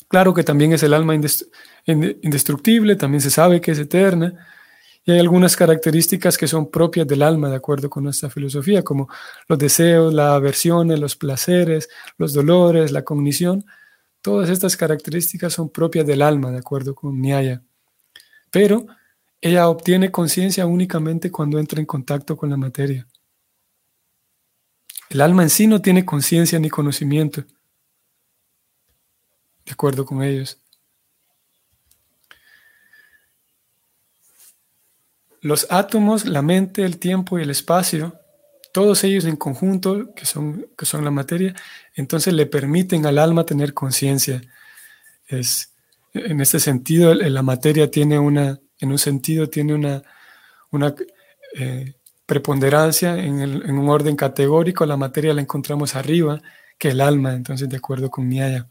Claro 0.09 0.33
que 0.33 0.43
también 0.43 0.73
es 0.73 0.83
el 0.83 0.93
alma 0.93 1.15
indestructible, 1.85 2.95
también 2.95 3.21
se 3.21 3.29
sabe 3.29 3.61
que 3.61 3.71
es 3.71 3.79
eterna, 3.79 4.47
y 5.05 5.11
hay 5.11 5.19
algunas 5.19 5.55
características 5.57 6.37
que 6.37 6.47
son 6.47 6.71
propias 6.71 7.05
del 7.05 7.23
alma, 7.23 7.49
de 7.49 7.57
acuerdo 7.57 7.89
con 7.89 8.05
nuestra 8.05 8.29
filosofía, 8.29 8.83
como 8.83 9.09
los 9.49 9.59
deseos, 9.59 10.13
la 10.13 10.35
aversión, 10.35 10.87
los 10.99 11.17
placeres, 11.17 11.89
los 12.17 12.33
dolores, 12.33 12.91
la 12.91 13.03
cognición. 13.03 13.65
Todas 14.21 14.49
estas 14.49 14.77
características 14.77 15.51
son 15.51 15.69
propias 15.69 16.05
del 16.05 16.21
alma, 16.21 16.51
de 16.51 16.59
acuerdo 16.59 16.95
con 16.95 17.19
Nyaya. 17.19 17.61
Pero 18.49 18.85
ella 19.41 19.67
obtiene 19.67 20.09
conciencia 20.09 20.65
únicamente 20.65 21.29
cuando 21.29 21.59
entra 21.59 21.81
en 21.81 21.85
contacto 21.85 22.37
con 22.37 22.49
la 22.49 22.55
materia. 22.55 23.05
El 25.09 25.19
alma 25.19 25.43
en 25.43 25.49
sí 25.49 25.67
no 25.67 25.81
tiene 25.81 26.05
conciencia 26.05 26.57
ni 26.59 26.69
conocimiento, 26.69 27.43
de 29.65 29.71
acuerdo 29.71 30.05
con 30.05 30.23
ellos. 30.23 30.62
Los 35.43 35.67
átomos, 35.69 36.25
la 36.25 36.41
mente, 36.41 36.86
el 36.86 36.97
tiempo 36.97 37.38
y 37.38 37.41
el 37.41 37.49
espacio, 37.49 38.17
todos 38.71 39.03
ellos 39.03 39.25
en 39.25 39.36
conjunto, 39.36 40.13
que 40.15 40.25
son, 40.25 40.67
que 40.77 40.86
son 40.86 41.03
la 41.03 41.12
materia, 41.12 41.53
entonces 41.95 42.34
le 42.34 42.45
permiten 42.45 43.06
al 43.06 43.19
alma 43.19 43.45
tener 43.45 43.73
conciencia. 43.73 44.41
Es, 45.27 45.73
en 46.13 46.39
este 46.39 46.62
sentido, 46.62 47.13
la 47.13 47.43
materia 47.43 47.91
tiene 47.91 48.17
una, 48.17 48.58
en 48.79 48.91
un 48.91 48.97
sentido, 48.97 49.49
tiene 49.49 49.73
una, 49.73 50.01
una 50.71 50.95
eh, 51.56 51.93
preponderancia 52.25 53.17
en, 53.17 53.41
en, 53.41 53.77
un 53.77 53.89
orden 53.89 54.15
categórico. 54.15 54.86
La 54.86 54.97
materia 54.97 55.34
la 55.34 55.41
encontramos 55.41 55.95
arriba 55.95 56.41
que 56.77 56.91
el 56.91 57.01
alma, 57.01 57.34
entonces, 57.34 57.67
de 57.67 57.77
acuerdo 57.77 58.10
con 58.10 58.29
Nyaya. 58.29 58.69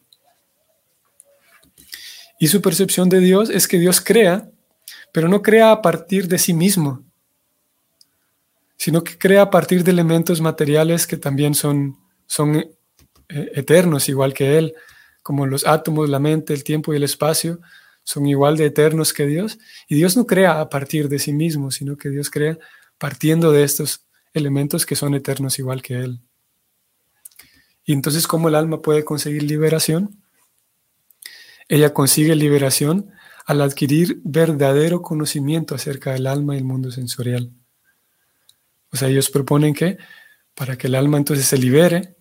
Y 2.40 2.48
su 2.48 2.62
percepción 2.62 3.11
de 3.11 3.20
Dios 3.20 3.50
es 3.50 3.68
que 3.68 3.78
Dios 3.78 4.00
crea, 4.00 4.48
pero 5.12 5.29
no 5.29 5.42
crea 5.42 5.70
a 5.70 5.83
partir 5.83 6.27
de 6.27 6.38
sí 6.38 6.55
mismo, 6.55 7.05
sino 8.77 9.05
que 9.05 9.16
crea 9.16 9.42
a 9.42 9.51
partir 9.51 9.85
de 9.85 9.92
elementos 9.92 10.40
materiales 10.40 11.07
que 11.07 11.16
también 11.16 11.55
son, 11.55 11.98
son 12.27 12.57
eh, 12.57 12.72
eternos, 13.29 14.09
igual 14.09 14.35
que 14.35 14.59
Él, 14.59 14.75
como 15.22 15.46
los 15.46 15.66
átomos, 15.66 16.09
la 16.09 16.18
mente, 16.18 16.53
el 16.55 16.64
tiempo 16.64 16.92
y 16.92 16.96
el 16.96 17.05
espacio, 17.05 17.61
son 18.03 18.27
igual 18.27 18.57
de 18.57 18.66
eternos 18.66 19.12
que 19.12 19.27
Dios. 19.27 19.59
Y 19.87 19.94
Dios 19.94 20.16
no 20.16 20.27
crea 20.27 20.61
a 20.61 20.68
partir 20.68 21.09
de 21.09 21.18
sí 21.18 21.33
mismo, 21.33 21.70
sino 21.70 21.96
que 21.96 22.09
Dios 22.09 22.31
crea 22.31 22.59
partiendo 22.98 23.53
de 23.53 23.62
estos 23.62 24.07
elementos 24.33 24.87
que 24.87 24.96
son 24.96 25.14
eternos 25.14 25.59
igual 25.59 25.83
que 25.83 26.01
Él. 26.01 26.20
Y 27.85 27.92
entonces, 27.92 28.27
¿cómo 28.27 28.48
el 28.48 28.55
alma 28.55 28.81
puede 28.81 29.05
conseguir 29.05 29.42
liberación? 29.42 30.22
Ella 31.68 31.92
consigue 31.92 32.35
liberación 32.35 33.12
al 33.46 33.61
adquirir 33.61 34.20
verdadero 34.24 35.02
conocimiento 35.02 35.74
acerca 35.74 36.12
del 36.12 36.26
alma 36.26 36.55
y 36.55 36.59
el 36.59 36.64
mundo 36.64 36.90
sensorial. 36.90 37.50
O 38.90 38.96
sea, 38.96 39.09
ellos 39.09 39.31
proponen 39.31 39.74
que 39.74 39.98
para 40.55 40.76
que 40.76 40.87
el 40.87 40.94
alma 40.94 41.16
entonces 41.16 41.46
se 41.46 41.59
libere 41.59 42.16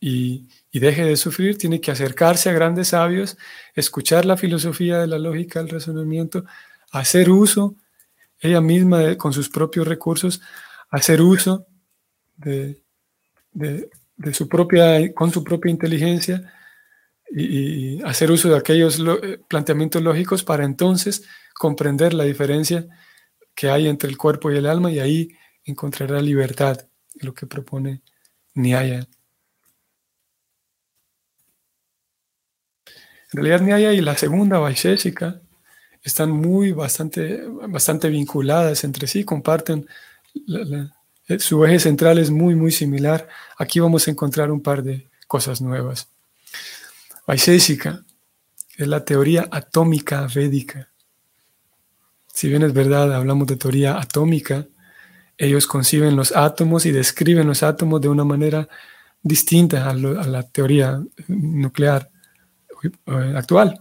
y, 0.00 0.48
deje 0.72 1.04
de 1.04 1.16
sufrir, 1.16 1.56
tiene 1.56 1.80
que 1.80 1.90
acercarse 1.90 2.50
a 2.50 2.52
grandes 2.52 2.88
sabios, 2.88 3.38
escuchar 3.74 4.26
la 4.26 4.36
filosofía 4.36 4.98
de 4.98 5.06
la 5.06 5.18
lógica, 5.18 5.58
el 5.60 5.70
razonamiento, 5.70 6.44
hacer 6.92 7.30
uso, 7.30 7.76
ella 8.40 8.60
misma 8.60 9.16
con 9.16 9.32
sus 9.32 9.48
propios 9.48 9.88
recursos, 9.88 10.42
hacer 10.90 11.22
uso 11.22 11.66
de, 12.36 12.82
su 14.32 14.48
propia, 14.48 15.14
con 15.14 15.32
su 15.32 15.42
propia 15.42 15.70
inteligencia 15.70 16.52
y, 17.30 18.02
hacer 18.02 18.30
uso 18.30 18.48
de 18.48 18.56
aquellos 18.56 19.00
eh, 19.00 19.38
planteamientos 19.48 20.02
lógicos 20.02 20.44
para 20.44 20.64
entonces 20.64 21.24
comprender 21.54 22.14
la 22.14 22.24
diferencia 22.24 22.86
que 23.54 23.70
hay 23.70 23.88
entre 23.88 24.08
el 24.10 24.16
cuerpo 24.16 24.50
y 24.50 24.56
el 24.56 24.66
alma 24.66 24.90
y 24.90 24.98
ahí 25.00 25.28
encontrará 25.64 26.20
libertad, 26.20 26.86
lo 27.14 27.34
que 27.34 27.46
propone 27.46 28.02
Nyaya. 28.54 29.08
En 33.32 33.42
realidad 33.42 33.60
Nyaya 33.60 33.92
y 33.92 34.00
la 34.00 34.16
segunda 34.16 34.58
Vaisheshika 34.58 35.40
están 36.02 36.30
muy 36.30 36.72
bastante, 36.72 37.42
bastante 37.68 38.08
vinculadas 38.08 38.84
entre 38.84 39.06
sí, 39.06 39.24
comparten 39.24 39.86
eh, 41.28 41.38
su 41.38 41.64
eje 41.64 41.80
central 41.80 42.18
es 42.18 42.30
muy 42.30 42.54
muy 42.54 42.70
similar. 42.70 43.28
Aquí 43.58 43.80
vamos 43.80 44.06
a 44.06 44.10
encontrar 44.10 44.50
un 44.50 44.62
par 44.62 44.82
de 44.82 45.08
cosas 45.26 45.60
nuevas. 45.60 46.08
Es 48.76 48.86
la 48.86 49.04
teoría 49.04 49.48
atómica 49.50 50.26
védica. 50.32 50.88
Si 52.32 52.48
bien 52.48 52.62
es 52.62 52.72
verdad, 52.72 53.12
hablamos 53.12 53.46
de 53.48 53.56
teoría 53.56 53.98
atómica, 53.98 54.66
ellos 55.36 55.66
conciben 55.66 56.14
los 56.14 56.34
átomos 56.36 56.86
y 56.86 56.92
describen 56.92 57.46
los 57.46 57.62
átomos 57.62 58.00
de 58.00 58.08
una 58.08 58.24
manera 58.24 58.68
distinta 59.22 59.90
a, 59.90 59.94
la 59.94 60.42
teoría 60.44 61.02
nuclear 61.26 62.10
eh, 62.84 63.34
actual. 63.36 63.80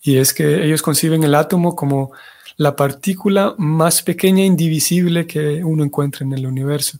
Y 0.00 0.16
es 0.16 0.34
que 0.34 0.64
ellos 0.64 0.82
conciben 0.82 1.22
el 1.22 1.34
átomo 1.36 1.76
como 1.76 2.12
la 2.56 2.74
partícula 2.74 3.54
más 3.58 4.02
pequeña 4.02 4.42
e 4.42 4.46
indivisible 4.46 5.26
que 5.26 5.62
uno 5.62 5.84
encuentra 5.84 6.26
en 6.26 6.32
el 6.32 6.46
universo. 6.46 6.98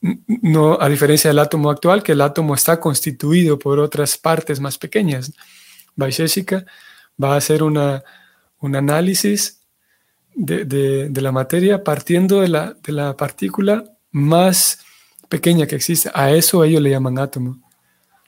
No, 0.00 0.80
a 0.80 0.88
diferencia 0.88 1.28
del 1.28 1.38
átomo 1.38 1.70
actual, 1.70 2.02
que 2.02 2.12
el 2.12 2.20
átomo 2.22 2.54
está 2.54 2.80
constituido 2.80 3.58
por 3.58 3.78
otras 3.78 4.16
partes 4.16 4.58
más 4.58 4.78
pequeñas. 4.78 5.32
Vaisheshika 5.94 6.64
va 7.22 7.34
a 7.34 7.36
hacer 7.36 7.62
una, 7.62 8.02
un 8.60 8.76
análisis 8.76 9.60
de, 10.34 11.10
la 11.14 11.32
materia 11.32 11.84
partiendo 11.84 12.40
de 12.40 12.48
la, 12.48 12.74
de 12.82 12.92
la 12.92 13.16
partícula 13.16 13.84
más 14.10 14.80
pequeña 15.28 15.66
que 15.66 15.76
existe. 15.76 16.10
A 16.14 16.30
eso 16.32 16.64
ellos 16.64 16.80
le 16.80 16.90
llaman 16.90 17.18
átomo. 17.18 17.60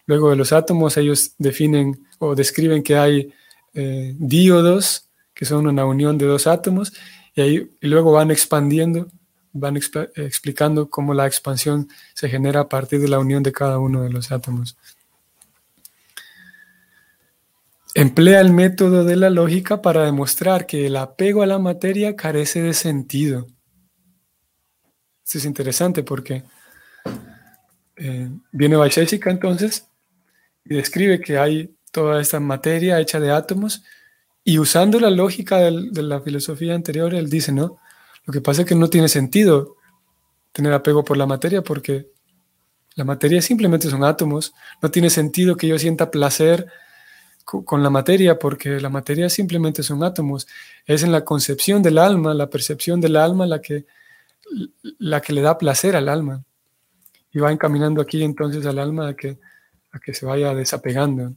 Luego 0.07 0.31
de 0.31 0.37
los 0.37 0.53
átomos, 0.53 0.97
ellos 0.99 1.35
definen 1.39 2.07
o 2.19 2.35
describen 2.35 2.83
que 2.83 2.97
hay 2.97 3.33
eh, 3.73 4.15
díodos, 4.19 5.09
que 5.33 5.47
son 5.47 5.67
una 5.67 5.87
unión 5.87 6.19
de 6.19 6.27
dos 6.27 6.47
átomos, 6.47 6.93
y, 7.35 7.41
ahí, 7.41 7.71
y 7.81 7.87
luego 7.89 8.13
van 8.13 8.31
expandiendo 8.31 9.09
van 9.53 9.77
explicando 9.77 10.89
cómo 10.89 11.15
la 11.15 11.27
expansión 11.27 11.89
se 12.15 12.29
genera 12.29 12.61
a 12.61 12.69
partir 12.69 13.01
de 13.01 13.09
la 13.09 13.19
unión 13.19 13.43
de 13.43 13.53
cada 13.53 13.79
uno 13.79 14.03
de 14.03 14.11
los 14.11 14.33
átomos. 14.33 14.77
Emplea 17.95 18.41
el 18.41 18.53
método 18.53 19.05
de 19.05 19.17
la 19.17 19.29
lógica 19.29 19.83
para 19.83 20.05
demostrar 20.05 20.67
que 20.67 20.87
el 20.87 20.97
apego 20.97 21.43
a 21.43 21.47
la 21.47 21.59
materia 21.59 22.17
carece 22.17 22.63
de 22.63 22.73
sentido. 22.73 23.47
Esto 25.25 25.39
es 25.39 25.45
interesante 25.45 26.03
porque 26.03 26.45
eh, 27.97 28.31
viene 28.51 28.77
Vaisheshika 28.77 29.31
entonces 29.31 29.87
y 30.65 30.75
describe 30.75 31.21
que 31.21 31.39
hay 31.39 31.75
toda 31.91 32.21
esta 32.21 32.41
materia 32.41 32.99
hecha 32.99 33.21
de 33.21 33.31
átomos 33.31 33.83
y 34.45 34.59
usando 34.59 34.99
la 34.99 35.11
lógica 35.11 35.59
de 35.59 36.03
la 36.03 36.21
filosofía 36.21 36.75
anterior, 36.75 37.15
él 37.15 37.31
dice, 37.31 37.53
no, 37.53 37.79
lo 38.25 38.33
que 38.33 38.41
pasa 38.41 38.63
es 38.63 38.69
que 38.69 38.75
no 38.75 38.89
tiene 38.89 39.09
sentido 39.09 39.77
tener 40.53 40.73
apego 40.73 41.03
por 41.03 41.17
la 41.17 41.27
materia 41.27 41.63
porque 41.63 42.11
la 42.95 43.05
materia 43.05 43.41
simplemente 43.43 43.89
son 43.89 44.05
átomos. 44.05 44.55
No 44.81 44.91
tiene 44.91 45.11
sentido 45.11 45.57
que 45.57 45.67
yo 45.67 45.79
sienta 45.79 46.11
placer 46.11 46.69
con 47.45 47.83
la 47.83 47.91
materia 47.91 48.39
porque 48.39 48.81
la 48.81 48.89
materia 48.89 49.29
simplemente 49.29 49.83
son 49.83 50.05
átomos. 50.05 50.47
Es 50.87 51.03
en 51.03 51.11
la 51.11 51.25
concepción 51.25 51.83
del 51.83 51.99
alma, 51.99 52.35
la 52.35 52.49
percepción 52.49 53.01
del 53.01 53.17
alma 53.17 53.47
la 53.47 53.61
que, 53.61 53.87
la 54.99 55.21
que 55.21 55.33
le 55.33 55.41
da 55.41 55.59
placer 55.59 55.97
al 55.97 56.09
alma. 56.09 56.45
Y 57.33 57.39
va 57.39 57.51
encaminando 57.51 58.03
aquí 58.03 58.23
entonces 58.23 58.65
al 58.67 58.79
alma 58.79 59.09
a 59.09 59.17
que, 59.17 59.39
a 59.91 59.99
que 59.99 60.15
se 60.15 60.27
vaya 60.27 60.55
desapegando. 60.55 61.35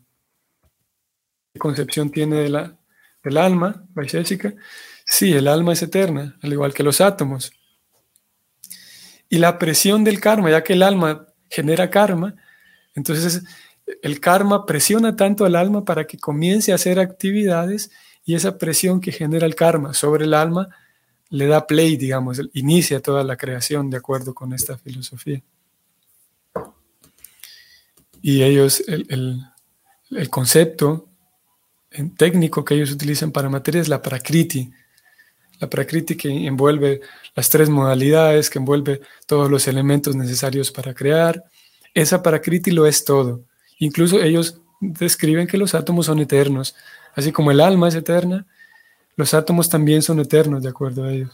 ¿Qué 1.53 1.59
concepción 1.59 2.11
tiene 2.11 2.49
la, 2.49 2.77
del 3.23 3.37
alma, 3.37 3.85
Vaisheshika? 3.93 4.53
Sí, 5.15 5.31
el 5.31 5.47
alma 5.47 5.71
es 5.71 5.81
eterna, 5.81 6.37
al 6.41 6.51
igual 6.51 6.73
que 6.73 6.83
los 6.83 6.99
átomos. 6.99 7.53
Y 9.29 9.37
la 9.37 9.57
presión 9.57 10.03
del 10.03 10.19
karma, 10.19 10.51
ya 10.51 10.61
que 10.61 10.73
el 10.73 10.83
alma 10.83 11.27
genera 11.49 11.89
karma, 11.89 12.35
entonces 12.95 13.41
el 14.01 14.19
karma 14.19 14.65
presiona 14.65 15.15
tanto 15.15 15.45
al 15.45 15.55
alma 15.55 15.85
para 15.85 16.03
que 16.05 16.17
comience 16.17 16.73
a 16.73 16.75
hacer 16.75 16.99
actividades 16.99 17.91
y 18.25 18.35
esa 18.35 18.57
presión 18.57 18.99
que 18.99 19.13
genera 19.13 19.45
el 19.45 19.55
karma 19.55 19.93
sobre 19.93 20.25
el 20.25 20.33
alma 20.33 20.67
le 21.29 21.47
da 21.47 21.65
play, 21.65 21.95
digamos, 21.95 22.41
inicia 22.51 22.99
toda 22.99 23.23
la 23.23 23.37
creación 23.37 23.89
de 23.89 23.95
acuerdo 23.95 24.33
con 24.33 24.51
esta 24.51 24.77
filosofía. 24.77 25.41
Y 28.21 28.43
ellos, 28.43 28.83
el, 28.85 29.45
el 30.11 30.29
concepto 30.29 31.07
técnico 32.17 32.65
que 32.65 32.75
ellos 32.75 32.91
utilizan 32.91 33.31
para 33.31 33.47
materia 33.47 33.79
es 33.79 33.87
la 33.87 34.01
prakriti, 34.01 34.73
la 35.59 35.69
prakriti 35.69 36.15
que 36.15 36.29
envuelve 36.47 37.01
las 37.35 37.49
tres 37.49 37.69
modalidades, 37.69 38.49
que 38.49 38.59
envuelve 38.59 39.01
todos 39.25 39.49
los 39.49 39.67
elementos 39.67 40.15
necesarios 40.15 40.71
para 40.71 40.93
crear. 40.93 41.43
Esa 41.93 42.21
prakriti 42.21 42.71
lo 42.71 42.85
es 42.85 43.05
todo. 43.05 43.43
Incluso 43.79 44.21
ellos 44.21 44.59
describen 44.79 45.47
que 45.47 45.57
los 45.57 45.75
átomos 45.75 46.07
son 46.07 46.19
eternos. 46.19 46.75
Así 47.13 47.31
como 47.31 47.51
el 47.51 47.61
alma 47.61 47.87
es 47.87 47.95
eterna, 47.95 48.45
los 49.15 49.33
átomos 49.33 49.69
también 49.69 50.01
son 50.01 50.19
eternos, 50.19 50.61
de 50.63 50.69
acuerdo 50.69 51.05
a 51.05 51.11
ellos. 51.11 51.31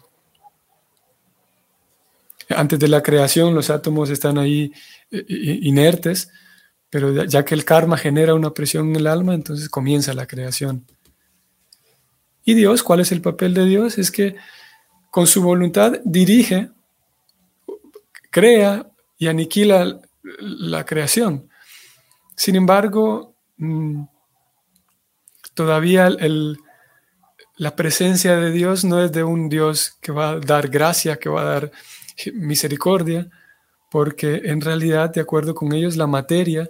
Antes 2.50 2.80
de 2.80 2.88
la 2.88 3.02
creación, 3.02 3.56
los 3.56 3.70
átomos 3.70 4.10
están 4.10 4.38
ahí 4.38 4.72
eh, 5.10 5.26
inertes, 5.62 6.30
pero 6.90 7.24
ya 7.26 7.46
que 7.46 7.56
el 7.56 7.66
karma 7.66 7.98
genera 7.98 8.36
una 8.36 8.54
presión 8.54 8.90
en 8.90 8.98
el 8.98 9.08
alma, 9.08 9.34
entonces 9.34 9.70
comienza 9.70 10.14
la 10.14 10.28
creación. 10.28 10.86
Y 12.44 12.54
Dios, 12.54 12.84
¿cuál 12.84 13.00
es 13.00 13.12
el 13.12 13.22
papel 13.22 13.54
de 13.54 13.66
Dios? 13.66 13.98
Es 13.98 14.12
que 14.12 14.36
con 15.10 15.28
su 15.28 15.42
voluntad 15.42 16.00
dirige, 16.04 16.70
crea 18.30 18.90
y 19.18 19.28
aniquila 19.28 20.00
la 20.40 20.86
creación. 20.86 21.50
Sin 22.36 22.56
embargo, 22.56 23.36
mm, 23.58 24.04
todavía 25.54 26.10
la 27.58 27.76
presencia 27.76 28.38
de 28.38 28.52
Dios 28.52 28.84
no 28.84 29.04
es 29.04 29.12
de 29.12 29.24
un 29.24 29.50
Dios 29.50 29.98
que 30.02 30.12
va 30.12 30.32
a 30.32 30.40
dar 30.40 30.70
gracia, 30.70 31.18
que 31.18 31.30
va 31.30 31.42
a 31.42 31.46
dar 31.46 31.72
misericordia, 32.34 33.30
porque 33.92 34.42
en 34.46 34.62
realidad, 34.62 35.12
de 35.12 35.22
acuerdo 35.22 35.54
con 35.54 35.74
ellos, 35.74 35.98
la 35.98 36.08
materia 36.08 36.70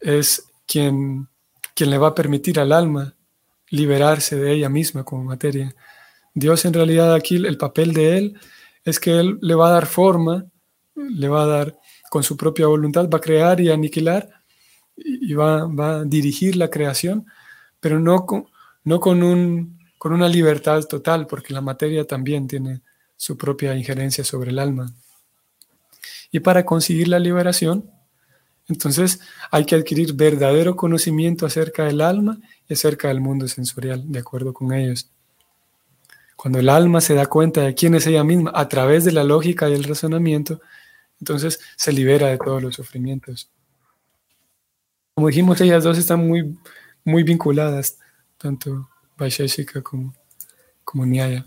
es 0.00 0.44
quien, 0.66 1.28
quien 1.74 1.90
le 1.90 1.98
va 1.98 2.08
a 2.08 2.14
permitir 2.14 2.60
al 2.60 2.72
alma 2.72 3.14
liberarse 3.70 4.36
de 4.36 4.52
ella 4.52 4.68
misma 4.68 5.04
como 5.04 5.24
materia. 5.24 5.74
Dios 6.34 6.64
en 6.64 6.74
realidad 6.74 7.14
aquí 7.14 7.36
el 7.36 7.56
papel 7.56 7.92
de 7.92 8.18
Él 8.18 8.40
es 8.84 9.00
que 9.00 9.18
Él 9.18 9.38
le 9.40 9.54
va 9.54 9.68
a 9.68 9.72
dar 9.72 9.86
forma, 9.86 10.46
le 10.94 11.28
va 11.28 11.44
a 11.44 11.46
dar 11.46 11.78
con 12.10 12.22
su 12.22 12.36
propia 12.36 12.66
voluntad, 12.66 13.08
va 13.08 13.18
a 13.18 13.20
crear 13.20 13.60
y 13.60 13.70
aniquilar 13.70 14.28
y 14.96 15.34
va, 15.34 15.66
va 15.66 16.00
a 16.00 16.04
dirigir 16.04 16.56
la 16.56 16.70
creación, 16.70 17.26
pero 17.80 17.98
no 17.98 18.26
con, 18.26 18.46
no 18.84 19.00
con, 19.00 19.22
un, 19.22 19.78
con 19.98 20.12
una 20.12 20.28
libertad 20.28 20.82
total, 20.84 21.26
porque 21.26 21.54
la 21.54 21.60
materia 21.60 22.06
también 22.06 22.46
tiene 22.46 22.82
su 23.16 23.36
propia 23.36 23.74
injerencia 23.74 24.24
sobre 24.24 24.50
el 24.50 24.58
alma. 24.58 24.94
Y 26.30 26.40
para 26.40 26.64
conseguir 26.64 27.08
la 27.08 27.18
liberación, 27.18 27.90
entonces 28.68 29.20
hay 29.50 29.66
que 29.66 29.74
adquirir 29.74 30.14
verdadero 30.14 30.76
conocimiento 30.76 31.44
acerca 31.46 31.84
del 31.84 32.00
alma 32.00 32.38
y 32.68 32.74
acerca 32.74 33.08
del 33.08 33.20
mundo 33.20 33.46
sensorial, 33.48 34.10
de 34.10 34.18
acuerdo 34.18 34.52
con 34.52 34.72
ellos. 34.72 35.10
Cuando 36.36 36.58
el 36.58 36.68
alma 36.68 37.00
se 37.00 37.14
da 37.14 37.26
cuenta 37.26 37.62
de 37.62 37.74
quién 37.74 37.94
es 37.94 38.06
ella 38.06 38.24
misma 38.24 38.52
a 38.54 38.68
través 38.68 39.04
de 39.04 39.12
la 39.12 39.24
lógica 39.24 39.68
y 39.68 39.74
el 39.74 39.84
razonamiento, 39.84 40.60
entonces 41.20 41.60
se 41.76 41.92
libera 41.92 42.28
de 42.28 42.38
todos 42.38 42.62
los 42.62 42.74
sufrimientos. 42.74 43.50
Como 45.14 45.28
dijimos, 45.28 45.60
ellas 45.60 45.84
dos 45.84 45.96
están 45.96 46.26
muy, 46.26 46.58
muy 47.04 47.22
vinculadas, 47.22 47.98
tanto 48.36 48.88
Vaisheshika 49.16 49.80
como, 49.82 50.14
como 50.82 51.06
Nyaya. 51.06 51.46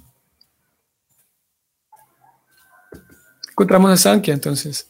Encontramos 3.49 3.91
a 3.91 3.97
Sankhya 3.97 4.35
entonces. 4.35 4.87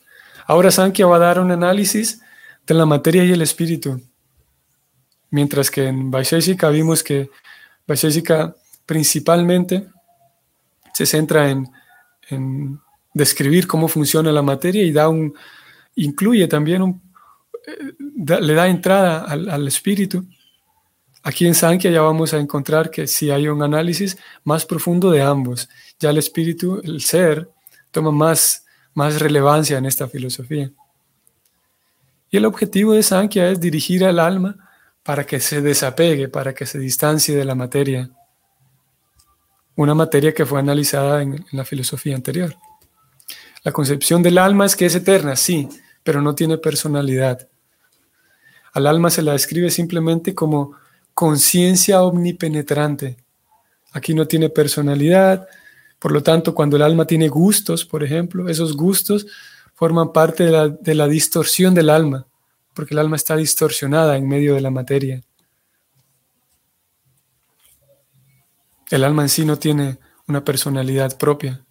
Ahora 0.48 0.72
Sankhya 0.72 1.06
va 1.06 1.18
a 1.18 1.20
dar 1.20 1.40
un 1.40 1.52
análisis 1.52 2.22
de 2.66 2.74
la 2.74 2.86
materia 2.86 3.26
y 3.26 3.34
el 3.34 3.42
espíritu. 3.42 4.02
Mientras 5.30 5.70
que 5.70 5.88
en 5.88 6.10
Vaisheshika 6.10 6.70
vimos 6.70 7.04
que 7.04 7.30
Vaisheshika 7.86 8.56
principalmente 8.86 9.88
se 10.94 11.06
centra 11.06 11.50
en, 11.50 11.70
describir 13.14 13.68
cómo 13.68 13.88
funciona 13.88 14.32
la 14.32 14.42
materia 14.42 14.84
y 14.84 14.92
da 14.92 15.10
un, 15.10 15.34
incluye 15.96 16.48
también 16.48 17.02
eh, 17.66 18.40
le 18.42 18.54
da 18.54 18.68
entrada 18.68 19.22
al, 19.22 19.50
al, 19.50 19.68
espíritu. 19.68 20.26
Aquí 21.24 21.48
en 21.48 21.56
Sankhya 21.56 21.90
ya 21.90 22.02
vamos 22.02 22.34
a 22.34 22.38
encontrar 22.38 22.92
que 22.92 23.08
si 23.08 23.32
hay 23.32 23.48
un 23.48 23.64
análisis 23.64 24.18
más 24.44 24.66
profundo 24.66 25.10
de 25.10 25.22
ambos, 25.22 25.68
ya 26.00 26.12
el 26.12 26.18
espíritu, 26.18 26.80
el 26.84 27.02
ser, 27.02 27.50
toma 27.92 28.12
más 28.12 28.67
más 28.98 29.20
relevancia 29.20 29.78
en 29.78 29.86
esta 29.86 30.08
filosofía. 30.08 30.72
Y 32.32 32.38
el 32.38 32.46
objetivo 32.46 32.94
de 32.94 33.04
Sankhya 33.04 33.52
es 33.52 33.60
dirigir 33.60 34.04
al 34.04 34.18
alma 34.18 34.56
para 35.04 35.24
que 35.24 35.40
se 35.40 35.62
desapegue, 35.62 36.30
para 36.30 36.56
que 36.56 36.66
se 36.66 36.80
distancie 36.80 37.36
de 37.36 37.46
la 37.46 37.54
materia. 37.54 38.10
Una 39.76 39.94
materia 39.94 40.34
que 40.34 40.48
fue 40.48 40.60
analizada 40.60 41.22
en, 41.22 41.46
la 41.52 41.64
filosofía 41.64 42.16
anterior. 42.16 42.56
La 43.64 43.72
concepción 43.72 44.24
del 44.24 44.40
alma 44.40 44.66
es 44.66 44.76
que 44.76 44.88
es 44.88 44.96
eterna, 44.96 45.36
sí, 45.36 45.70
pero 46.02 46.20
no 46.20 46.34
tiene 46.34 46.58
personalidad. 46.58 47.48
Al 48.74 48.88
alma 48.88 49.12
se 49.12 49.22
la 49.22 49.34
describe 49.34 49.70
simplemente 49.70 50.34
como 50.34 50.72
conciencia 51.14 52.02
omnipenetrante. 52.02 53.16
Aquí 53.92 54.16
no 54.16 54.28
tiene 54.28 54.50
personalidad, 54.50 55.48
por 56.00 56.12
lo 56.12 56.22
tanto, 56.22 56.54
cuando 56.54 56.76
el 56.76 56.84
alma 56.84 57.06
tiene 57.06 57.28
gustos, 57.28 57.86
por 57.86 58.04
ejemplo, 58.04 58.50
esos 58.50 58.76
gustos 58.76 59.26
forman 59.74 60.12
parte 60.12 60.44
de 60.44 60.96
la, 60.96 61.08
distorsión 61.08 61.74
del 61.74 61.90
alma, 61.90 62.28
porque 62.74 62.94
el 62.94 63.00
alma 63.00 63.16
está 63.16 63.36
distorsionada 63.36 64.16
en 64.18 64.28
medio 64.28 64.54
de 64.54 64.62
la 64.62 64.70
materia. 64.70 65.22
El 68.90 69.04
alma 69.04 69.24
en 69.24 69.30
sí 69.30 69.44
no 69.44 69.58
tiene 69.58 69.98
una 70.28 70.44
personalidad 70.44 71.18
propia. 71.18 71.64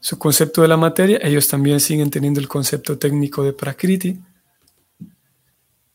Su 0.00 0.18
concepto 0.18 0.62
de 0.62 0.68
la 0.68 0.78
materia, 0.78 1.18
ellos 1.22 1.48
también 1.48 1.80
siguen 1.80 2.10
teniendo 2.10 2.40
el 2.40 2.48
concepto 2.48 2.98
técnico 2.98 3.44
de 3.44 3.52
Prakriti. 3.52 4.20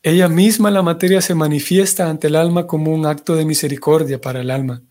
Ella 0.04 0.30
misma, 0.30 0.70
la 0.70 0.84
materia, 0.84 1.20
se 1.22 1.34
manifiesta 1.34 2.08
ante 2.08 2.28
el 2.28 2.36
alma 2.36 2.68
como 2.68 2.94
un 2.94 3.08
acto 3.08 3.36
de 3.36 3.46
misericordia 3.46 4.22
para 4.22 4.42
el 4.42 4.52
alma. 4.52 4.84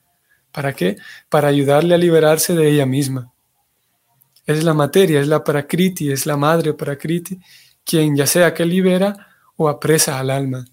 ¿Para 0.54 0.72
qué? 0.72 0.96
Para 1.28 1.48
ayudarle 1.48 1.96
a 1.96 1.98
liberarse 1.98 2.54
de 2.54 2.70
ella 2.70 2.86
misma. 2.86 3.32
Es 4.46 4.62
la 4.62 4.72
materia, 4.72 5.20
es 5.20 5.26
la 5.26 5.42
prakriti, 5.42 6.12
es 6.12 6.26
la 6.26 6.36
madre 6.36 6.74
prakriti, 6.74 7.40
quien 7.84 8.14
ya 8.14 8.28
sea 8.28 8.54
que 8.54 8.64
libera 8.64 9.16
o 9.56 9.68
apresa 9.68 10.20
al 10.20 10.30
alma. 10.30 10.64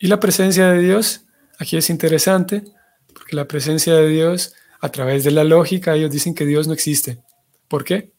Y 0.00 0.08
la 0.08 0.18
presencia 0.18 0.70
de 0.72 0.80
Dios, 0.80 1.24
aquí 1.60 1.76
es 1.76 1.88
interesante, 1.88 2.64
porque 3.12 3.36
la 3.36 3.46
presencia 3.46 3.94
de 3.94 4.08
Dios, 4.08 4.54
a 4.80 4.88
través 4.88 5.22
de 5.22 5.30
la 5.30 5.44
lógica, 5.44 5.94
ellos 5.94 6.10
dicen 6.10 6.34
que 6.34 6.46
Dios 6.46 6.66
no 6.66 6.72
existe. 6.72 7.22
¿Por 7.68 7.84
qué? 7.84 8.12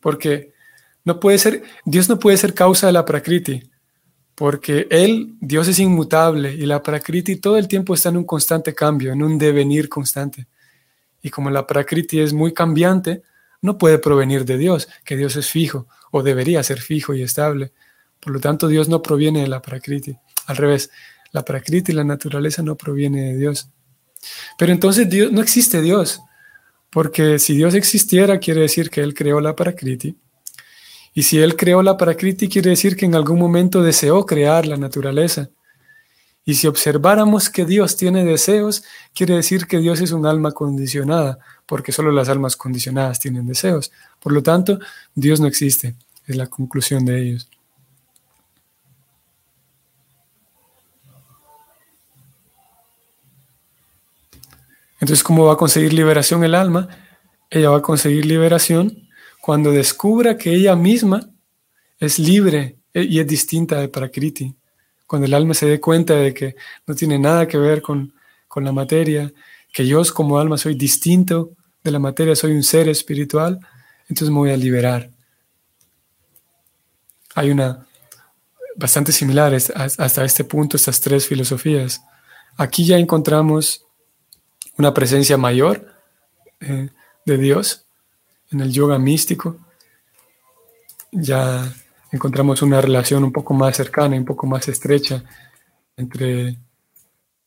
Porque 0.00 0.54
no 1.04 1.20
puede 1.20 1.36
ser, 1.36 1.64
Dios 1.84 2.08
no 2.08 2.18
puede 2.18 2.38
ser 2.38 2.54
causa 2.54 2.86
de 2.86 2.94
la 2.94 3.04
prakriti 3.04 3.71
porque 4.34 4.86
Él, 4.90 5.34
Dios 5.40 5.68
es 5.68 5.78
inmutable 5.78 6.52
y 6.54 6.66
la 6.66 6.82
Prakriti 6.82 7.36
todo 7.36 7.58
el 7.58 7.68
tiempo 7.68 7.94
está 7.94 8.08
en 8.08 8.16
un 8.18 8.24
constante 8.24 8.74
cambio, 8.74 9.12
en 9.12 9.22
un 9.22 9.38
devenir 9.38 9.88
constante. 9.88 10.46
Y 11.22 11.30
como 11.30 11.50
la 11.50 11.66
Prakriti 11.66 12.20
es 12.20 12.32
muy 12.32 12.52
cambiante, 12.52 13.22
no 13.60 13.78
puede 13.78 13.98
provenir 13.98 14.44
de 14.44 14.58
Dios, 14.58 14.88
que 15.04 15.16
Dios 15.16 15.36
es 15.36 15.48
fijo 15.48 15.86
o 16.10 16.22
debería 16.22 16.62
ser 16.62 16.80
fijo 16.80 17.14
y 17.14 17.22
estable. 17.22 17.72
Por 18.20 18.32
lo 18.32 18.40
tanto, 18.40 18.68
Dios 18.68 18.88
no 18.88 19.02
proviene 19.02 19.42
de 19.42 19.48
la 19.48 19.62
Prakriti. 19.62 20.16
Al 20.46 20.56
revés, 20.56 20.90
la 21.32 21.44
Prakriti, 21.44 21.92
la 21.92 22.04
naturaleza, 22.04 22.62
no 22.62 22.76
proviene 22.76 23.32
de 23.32 23.36
Dios. 23.36 23.68
Pero 24.58 24.72
entonces 24.72 25.08
Dios, 25.08 25.32
no 25.32 25.40
existe 25.40 25.80
Dios, 25.80 26.20
porque 26.90 27.38
si 27.38 27.54
Dios 27.54 27.74
existiera, 27.74 28.38
quiere 28.38 28.62
decir 28.62 28.90
que 28.90 29.00
Él 29.00 29.14
creó 29.14 29.40
la 29.40 29.54
Prakriti 29.56 30.16
y 31.14 31.24
si 31.24 31.38
Él 31.38 31.56
creó 31.56 31.82
la 31.82 31.96
Prakriti, 31.96 32.48
quiere 32.48 32.70
decir 32.70 32.96
que 32.96 33.04
en 33.04 33.14
algún 33.14 33.38
momento 33.38 33.82
deseó 33.82 34.24
crear 34.24 34.66
la 34.66 34.76
naturaleza. 34.76 35.50
Y 36.44 36.54
si 36.54 36.66
observáramos 36.66 37.50
que 37.50 37.64
Dios 37.66 37.96
tiene 37.96 38.24
deseos, 38.24 38.82
quiere 39.14 39.34
decir 39.34 39.66
que 39.66 39.78
Dios 39.78 40.00
es 40.00 40.12
un 40.12 40.26
alma 40.26 40.52
condicionada, 40.52 41.38
porque 41.66 41.92
solo 41.92 42.10
las 42.10 42.28
almas 42.28 42.56
condicionadas 42.56 43.20
tienen 43.20 43.46
deseos. 43.46 43.92
Por 44.20 44.32
lo 44.32 44.42
tanto, 44.42 44.78
Dios 45.14 45.38
no 45.38 45.46
existe, 45.46 45.94
es 46.26 46.36
la 46.36 46.46
conclusión 46.46 47.04
de 47.04 47.22
ellos. 47.22 47.48
Entonces, 54.98 55.22
¿cómo 55.22 55.44
va 55.44 55.54
a 55.54 55.56
conseguir 55.56 55.92
liberación 55.92 56.42
el 56.44 56.54
alma? 56.54 56.88
Ella 57.50 57.70
va 57.70 57.78
a 57.78 57.82
conseguir 57.82 58.24
liberación 58.24 59.10
cuando 59.42 59.72
descubra 59.72 60.38
que 60.38 60.54
ella 60.54 60.76
misma 60.76 61.28
es 61.98 62.20
libre 62.20 62.76
e, 62.94 63.02
y 63.02 63.18
es 63.18 63.26
distinta 63.26 63.80
de 63.80 63.88
Prakriti, 63.88 64.54
cuando 65.04 65.26
el 65.26 65.34
alma 65.34 65.52
se 65.52 65.66
dé 65.66 65.80
cuenta 65.80 66.14
de 66.14 66.32
que 66.32 66.54
no 66.86 66.94
tiene 66.94 67.18
nada 67.18 67.48
que 67.48 67.58
ver 67.58 67.82
con, 67.82 68.14
con 68.46 68.64
la 68.64 68.70
materia, 68.70 69.32
que 69.72 69.84
yo 69.84 70.00
como 70.14 70.38
alma 70.38 70.56
soy 70.56 70.76
distinto 70.76 71.50
de 71.82 71.90
la 71.90 71.98
materia, 71.98 72.36
soy 72.36 72.52
un 72.52 72.62
ser 72.62 72.88
espiritual, 72.88 73.58
entonces 74.02 74.30
me 74.30 74.36
voy 74.36 74.52
a 74.52 74.56
liberar. 74.56 75.10
Hay 77.34 77.50
una 77.50 77.84
bastante 78.76 79.10
similar 79.10 79.52
hasta 79.54 80.24
este 80.24 80.44
punto, 80.44 80.76
estas 80.76 81.00
tres 81.00 81.26
filosofías. 81.26 82.00
Aquí 82.56 82.86
ya 82.86 82.96
encontramos 82.96 83.84
una 84.78 84.94
presencia 84.94 85.36
mayor 85.36 85.96
eh, 86.60 86.90
de 87.26 87.38
Dios, 87.38 87.86
en 88.52 88.60
el 88.60 88.70
yoga 88.70 88.98
místico, 88.98 89.56
ya 91.10 91.72
encontramos 92.10 92.62
una 92.62 92.80
relación 92.80 93.24
un 93.24 93.32
poco 93.32 93.54
más 93.54 93.76
cercana 93.76 94.16
un 94.16 94.24
poco 94.24 94.46
más 94.46 94.68
estrecha 94.68 95.24
entre 95.96 96.58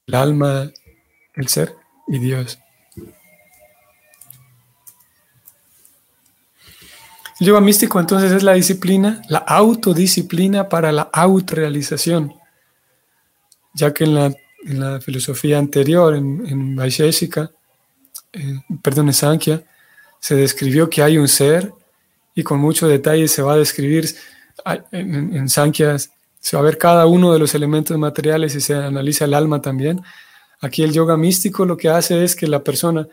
el 0.08 0.16
alma, 0.16 0.72
el 1.34 1.48
ser 1.48 1.76
y 2.08 2.20
Dios. 2.20 2.60
El 7.40 7.48
yoga 7.48 7.60
místico 7.60 8.00
entonces 8.00 8.32
es 8.32 8.44
la 8.44 8.54
disciplina, 8.54 9.22
la 9.28 9.40
autodisciplina 9.40 10.70
para 10.70 10.92
la 10.92 11.10
autorrealización, 11.12 12.34
ya 13.74 13.94
que 13.94 14.06
en 14.06 14.14
la, 14.16 15.02
filosofía 15.02 15.60
anterior, 15.60 16.16
en, 16.16 16.44
en 16.48 16.76
Vaisheshika, 16.76 17.52
eh, 18.32 18.62
perdón, 18.82 19.08
en 19.08 19.14
Sankhya, 19.14 19.64
se 20.26 20.34
describió 20.34 20.90
que 20.90 21.04
hay 21.04 21.20
un 21.20 21.28
ser 21.28 21.72
y 22.34 22.42
con 22.42 22.60
mucho 22.60 22.88
detalle 22.88 23.28
se 23.28 23.44
va 23.44 23.54
a 23.54 23.58
describir 23.58 24.10
en, 24.92 25.36
en 25.36 25.48
Se 25.48 26.58
va 26.58 26.60
a 26.60 26.62
ver 26.62 26.80
cada 26.80 27.06
uno 27.06 27.32
de 27.32 27.38
los 27.38 27.54
elementos 27.54 27.96
materiales 28.00 28.56
y 28.56 28.60
se 28.60 28.74
analiza 28.74 29.26
el 29.26 29.36
alma 29.36 29.62
también. 29.62 30.02
Aquí 30.62 30.82
el 30.82 30.94
yoga 30.94 31.16
místico 31.16 31.64
lo 31.64 31.78
que 31.78 31.90
hace 31.90 32.24
es 32.24 32.36
que 32.36 32.48
la 32.48 32.64
persona, 32.64 33.08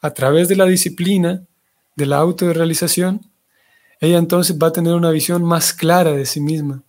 a 0.00 0.14
través 0.14 0.48
de 0.48 0.56
la 0.56 0.64
disciplina, 0.64 1.42
de 1.96 2.06
la 2.06 2.16
autorrealización, 2.16 3.20
ella 4.00 4.16
entonces 4.16 4.56
va 4.56 4.68
a 4.68 4.72
tener 4.72 4.94
una 4.94 5.10
visión 5.10 5.44
más 5.44 5.74
clara 5.74 6.12
de 6.12 6.24
sí 6.24 6.40
misma 6.40 6.82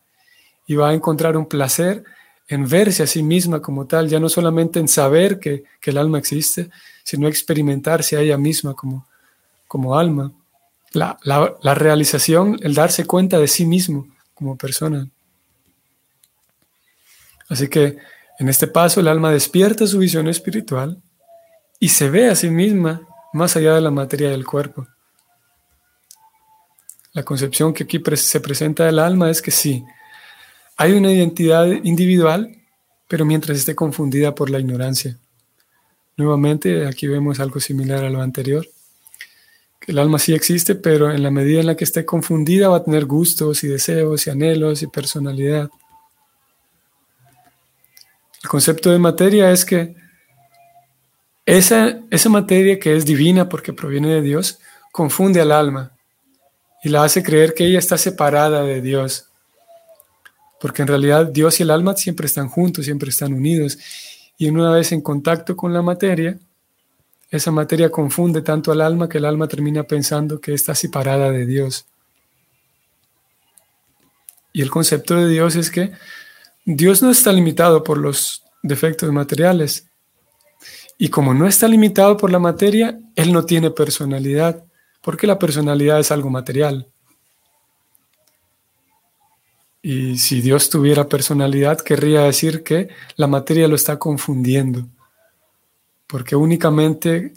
y 0.66 0.76
va 0.76 0.92
a 0.92 0.94
encontrar 0.94 1.36
un 1.36 1.48
placer 1.48 2.06
en 2.48 2.66
verse 2.66 3.04
a 3.04 3.08
sí 3.08 3.24
misma 3.24 3.62
como 3.62 3.88
tal, 3.88 4.08
ya 4.08 4.22
no 4.22 4.30
solamente 4.30 4.80
en 4.80 4.88
saber 4.88 5.38
que, 5.38 5.66
el 5.84 5.98
alma 5.98 6.18
existe, 6.18 6.70
sino 7.04 7.28
experimentarse 7.28 8.16
a 8.16 8.22
ella 8.22 8.38
misma 8.38 8.74
como, 8.74 9.06
como 9.68 9.98
alma. 9.98 10.32
La, 10.92 11.18
la 11.24 11.74
realización, 11.74 12.58
el 12.62 12.74
darse 12.74 13.06
cuenta 13.06 13.38
de 13.38 13.48
sí 13.48 13.66
mismo 13.66 14.08
como 14.34 14.58
persona. 14.58 15.10
Así 17.50 17.68
que 17.68 17.98
en 18.40 18.50
este 18.50 18.68
paso 18.68 19.00
el 19.00 19.08
alma 19.08 19.32
despierta 19.32 19.88
su 19.88 20.00
visión 20.00 20.28
espiritual 20.28 21.02
y 21.80 21.90
se 21.90 22.10
ve 22.10 22.30
a 22.30 22.36
sí 22.36 22.50
misma 22.50 23.02
más 23.34 23.56
allá 23.56 23.76
de 23.76 23.82
la 23.82 23.92
materia 23.92 24.30
del 24.30 24.46
cuerpo. 24.46 24.88
La 27.14 27.24
concepción 27.24 27.74
que 27.74 27.84
aquí 27.84 28.02
se 28.16 28.40
presenta 28.42 28.86
del 28.86 29.00
alma 29.00 29.30
es 29.30 29.42
que 29.42 29.52
sí, 29.52 29.86
hay 30.78 30.92
una 30.92 31.12
identidad 31.12 31.66
individual, 31.84 32.54
pero 33.08 33.24
mientras 33.24 33.58
esté 33.58 33.76
confundida 33.76 34.36
por 34.36 34.50
la 34.50 34.60
ignorancia. 34.60 35.18
Nuevamente, 36.18 36.86
aquí 36.88 37.08
vemos 37.08 37.40
algo 37.40 37.60
similar 37.62 38.04
a 38.04 38.10
lo 38.10 38.22
anterior. 38.22 38.68
El 39.88 40.00
alma 40.00 40.18
sí 40.18 40.34
existe, 40.34 40.76
pero 40.76 41.12
en 41.12 41.22
la 41.22 41.30
medida 41.30 41.60
en 41.60 41.68
la 41.68 41.76
que 41.76 41.84
esté 41.84 42.06
confundida 42.06 42.70
va 42.70 42.78
a 42.78 42.84
tener 42.84 43.06
gustos 43.06 43.64
y 43.64 43.68
deseos 43.68 44.26
y 44.26 44.30
anhelos 44.32 44.82
y 44.82 44.88
personalidad. 44.88 45.70
El 48.42 48.50
concepto 48.50 48.92
de 48.92 49.00
materia 49.00 49.52
es 49.52 49.64
que 49.64 49.96
esa, 51.46 52.00
esa 52.10 52.30
materia 52.30 52.80
que 52.80 52.96
es 52.96 53.06
divina 53.06 53.48
porque 53.48 53.74
proviene 53.74 54.10
de 54.10 54.22
Dios, 54.22 54.60
confunde 54.92 55.42
al 55.42 55.52
alma 55.52 55.92
y 56.84 56.90
la 56.90 57.04
hace 57.04 57.22
creer 57.22 57.54
que 57.54 57.66
ella 57.66 57.80
está 57.80 57.98
separada 57.98 58.64
de 58.64 58.82
Dios. 58.82 59.30
Porque 60.60 60.82
en 60.82 60.88
realidad 60.88 61.28
Dios 61.28 61.60
y 61.60 61.64
el 61.64 61.72
alma 61.72 61.96
siempre 61.96 62.26
están 62.26 62.48
juntos, 62.48 62.86
siempre 62.86 63.10
están 63.10 63.34
unidos. 63.34 63.78
Y 64.38 64.50
una 64.50 64.72
vez 64.72 64.92
en 64.92 65.02
contacto 65.02 65.56
con 65.56 65.74
la 65.74 65.82
materia, 65.82 66.38
esa 67.32 67.52
materia 67.52 67.90
confunde 67.90 68.42
tanto 68.42 68.72
al 68.72 68.82
alma 68.82 69.10
que 69.10 69.18
el 69.18 69.26
alma 69.26 69.48
termina 69.48 69.84
pensando 69.84 70.40
que 70.40 70.54
está 70.54 70.76
separada 70.76 71.32
de 71.32 71.46
Dios. 71.46 71.86
Y 74.54 74.62
el 74.62 74.70
concepto 74.70 75.16
de 75.16 75.28
Dios 75.28 75.56
es 75.56 75.70
que 75.70 75.92
Dios 76.64 77.04
no 77.04 77.12
está 77.12 77.32
limitado 77.34 77.84
por 77.84 77.98
los 77.98 78.44
defectos 78.64 79.12
materiales. 79.12 79.88
Y 80.98 81.10
como 81.10 81.34
no 81.34 81.46
está 81.46 81.68
limitado 81.68 82.16
por 82.16 82.32
la 82.32 82.40
materia, 82.40 82.98
Él 83.16 83.34
no 83.34 83.46
tiene 83.46 83.72
personalidad 83.72 84.64
porque 85.02 85.28
la 85.28 85.38
personalidad 85.38 86.00
es 86.00 86.12
algo 86.12 86.30
material. 86.30 86.88
Y 89.84 90.18
si 90.18 90.42
Dios 90.42 90.72
tuviera 90.72 91.08
personalidad, 91.08 91.80
querría 91.80 92.22
decir 92.22 92.64
que 92.64 92.90
la 93.18 93.28
materia 93.28 93.68
lo 93.68 93.76
está 93.76 94.00
confundiendo, 94.00 94.88
porque 96.08 96.36
únicamente 96.36 97.34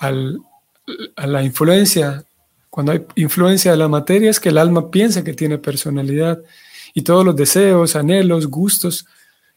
a 0.00 1.26
la 1.26 1.42
influencia, 1.42 2.24
cuando 2.70 2.92
hay 2.92 3.04
influencia 3.16 3.70
de 3.72 3.76
la 3.76 3.88
materia, 3.88 4.30
es 4.30 4.40
que 4.40 4.48
el 4.50 4.58
alma 4.58 4.90
piensa 4.90 5.24
que 5.24 5.34
tiene 5.34 5.58
personalidad 5.58 6.40
y 6.94 7.02
todos 7.02 7.24
los 7.24 7.36
deseos, 7.36 7.96
anhelos, 7.96 8.46
gustos 8.46 9.06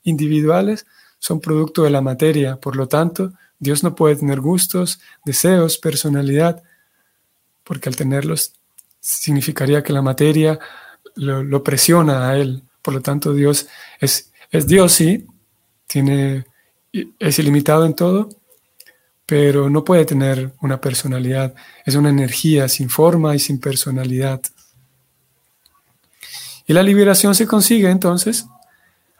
individuales 0.04 0.86
son 1.20 1.40
producto 1.40 1.84
de 1.84 1.90
la 1.92 2.02
materia. 2.02 2.58
Por 2.58 2.76
lo 2.76 2.88
tanto, 2.88 3.34
Dios 3.60 3.84
no 3.84 3.96
puede 3.96 4.16
tener 4.16 4.42
gustos, 4.42 5.00
deseos, 5.24 5.78
personalidad, 5.78 6.64
porque 7.64 7.90
al 7.90 7.96
tenerlos 7.96 8.54
significaría 9.00 9.84
que 9.84 9.94
la 9.94 10.02
materia 10.02 10.60
lo, 11.16 11.64
presiona 11.64 12.30
a 12.30 12.38
él. 12.38 12.64
Por 12.82 12.96
lo 12.96 13.02
tanto, 13.02 13.34
Dios 13.34 13.68
es, 14.00 14.32
es 14.50 14.68
Dios, 14.68 14.94
sí, 14.94 15.28
tiene, 15.88 16.46
es 17.20 17.40
ilimitado 17.40 17.86
en 17.86 17.96
todo, 17.96 18.30
pero 19.32 19.70
no 19.70 19.86
puede 19.86 20.04
tener 20.04 20.52
una 20.60 20.82
personalidad. 20.82 21.56
Es 21.86 21.96
una 21.96 22.10
energía 22.10 22.68
sin 22.68 22.90
forma 22.90 23.34
y 23.34 23.40
sin 23.40 23.62
personalidad. 23.62 24.42
Y 26.68 26.74
la 26.74 26.84
liberación 26.84 27.34
se 27.34 27.48
consigue 27.48 27.90
entonces 27.90 28.46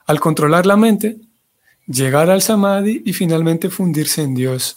al 0.06 0.20
controlar 0.20 0.66
la 0.66 0.76
mente, 0.76 1.16
llegar 1.88 2.30
al 2.30 2.42
samadhi 2.42 3.02
y 3.06 3.14
finalmente 3.14 3.70
fundirse 3.70 4.22
en 4.22 4.36
Dios. 4.36 4.76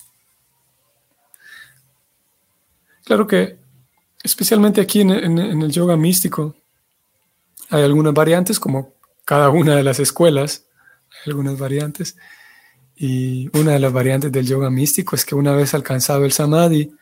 Claro 3.05 3.27
que, 3.27 3.59
especialmente 4.23 4.81
aquí 4.81 5.01
en, 5.01 5.11
el 5.11 5.73
yoga 5.73 5.97
místico, 5.97 6.55
hay 7.71 7.83
algunas 7.83 8.15
variantes, 8.15 8.61
como 8.61 8.93
cada 9.25 9.51
una 9.51 9.75
de 9.75 9.83
las 9.83 9.99
escuelas, 9.99 10.67
hay 11.11 11.33
algunas 11.33 11.59
variantes. 11.59 12.15
Y 12.97 13.49
una 13.59 13.73
de 13.73 13.81
las 13.81 13.93
variantes 13.93 14.31
del 14.31 14.47
yoga 14.47 14.71
místico 14.71 15.17
es 15.17 15.25
que 15.25 15.35
una 15.35 15.53
vez 15.53 15.75
alcanzado 15.75 16.25
el 16.25 16.33
samadhi, 16.33 16.95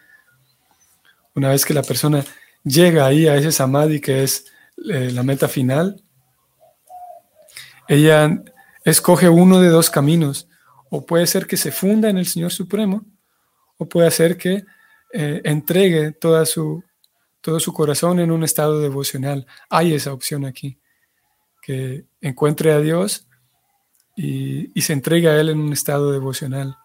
una 1.35 1.51
vez 1.51 1.65
que 1.65 1.75
la 1.75 1.83
persona 1.83 2.25
llega 2.65 3.07
ahí 3.07 3.27
a 3.27 3.37
ese 3.37 3.53
samadhi 3.53 4.01
que 4.01 4.23
es 4.23 4.47
eh, 4.91 5.11
la 5.13 5.23
meta 5.23 5.49
final, 5.49 6.03
ella 7.89 8.43
escoge 8.85 9.29
uno 9.29 9.61
de 9.61 9.69
dos 9.69 9.91
caminos. 9.91 10.49
O 10.91 11.07
puede 11.07 11.27
ser 11.27 11.47
que 11.47 11.57
se 11.57 11.73
funda 11.73 12.11
en 12.11 12.19
el 12.19 12.27
Señor 12.27 12.53
Supremo, 12.53 13.05
o 13.79 13.89
puede 13.89 14.11
ser 14.11 14.37
que 14.37 14.65
eh, 15.13 15.41
entregue 15.45 16.13
toda 16.13 16.45
su, 16.45 16.85
todo 17.41 17.61
su 17.61 17.73
corazón 17.73 18.21
en 18.21 18.31
un 18.31 18.45
estado 18.45 18.81
devocional. 18.81 19.47
Hay 19.71 19.95
esa 19.95 20.13
opción 20.13 20.45
aquí, 20.45 20.79
que 21.63 22.05
encuentre 22.21 22.73
a 22.73 22.81
Dios 22.81 23.27
y, 24.17 24.81
se 24.81 24.93
entregue 24.93 25.29
a 25.29 25.41
Él 25.41 25.49
en 25.49 25.61
un 25.61 25.73
estado 25.73 26.13
devocional. 26.13 26.77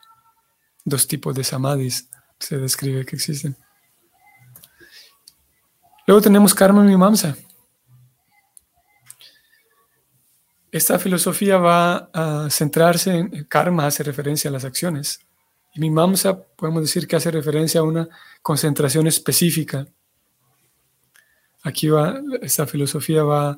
Dos 0.86 1.08
tipos 1.08 1.36
de 1.36 1.44
samadhis 1.44 2.10
se 2.40 2.58
describe 2.58 3.06
que 3.06 3.16
existen. 3.16 3.58
Luego 6.06 6.22
tenemos 6.22 6.54
karma 6.54 6.84
mimamsa. 6.84 7.36
Esta 10.72 11.00
filosofía 11.00 11.58
va 11.58 12.10
a 12.14 12.50
centrarse 12.50 13.16
en 13.18 13.44
karma, 13.46 13.88
hace 13.88 14.04
referencia 14.04 14.50
a 14.50 14.54
las 14.54 14.66
acciones. 14.66 15.20
Y 15.74 15.80
Mimamsa 15.80 16.40
podemos 16.56 16.82
decir 16.82 17.08
que 17.08 17.16
hace 17.16 17.32
referencia 17.32 17.82
a 17.82 17.84
una 17.84 18.08
concentración 18.42 19.08
específica. 19.08 19.88
Aquí 21.64 21.90
va, 21.90 22.22
esta 22.42 22.66
filosofía 22.66 23.24
va 23.24 23.58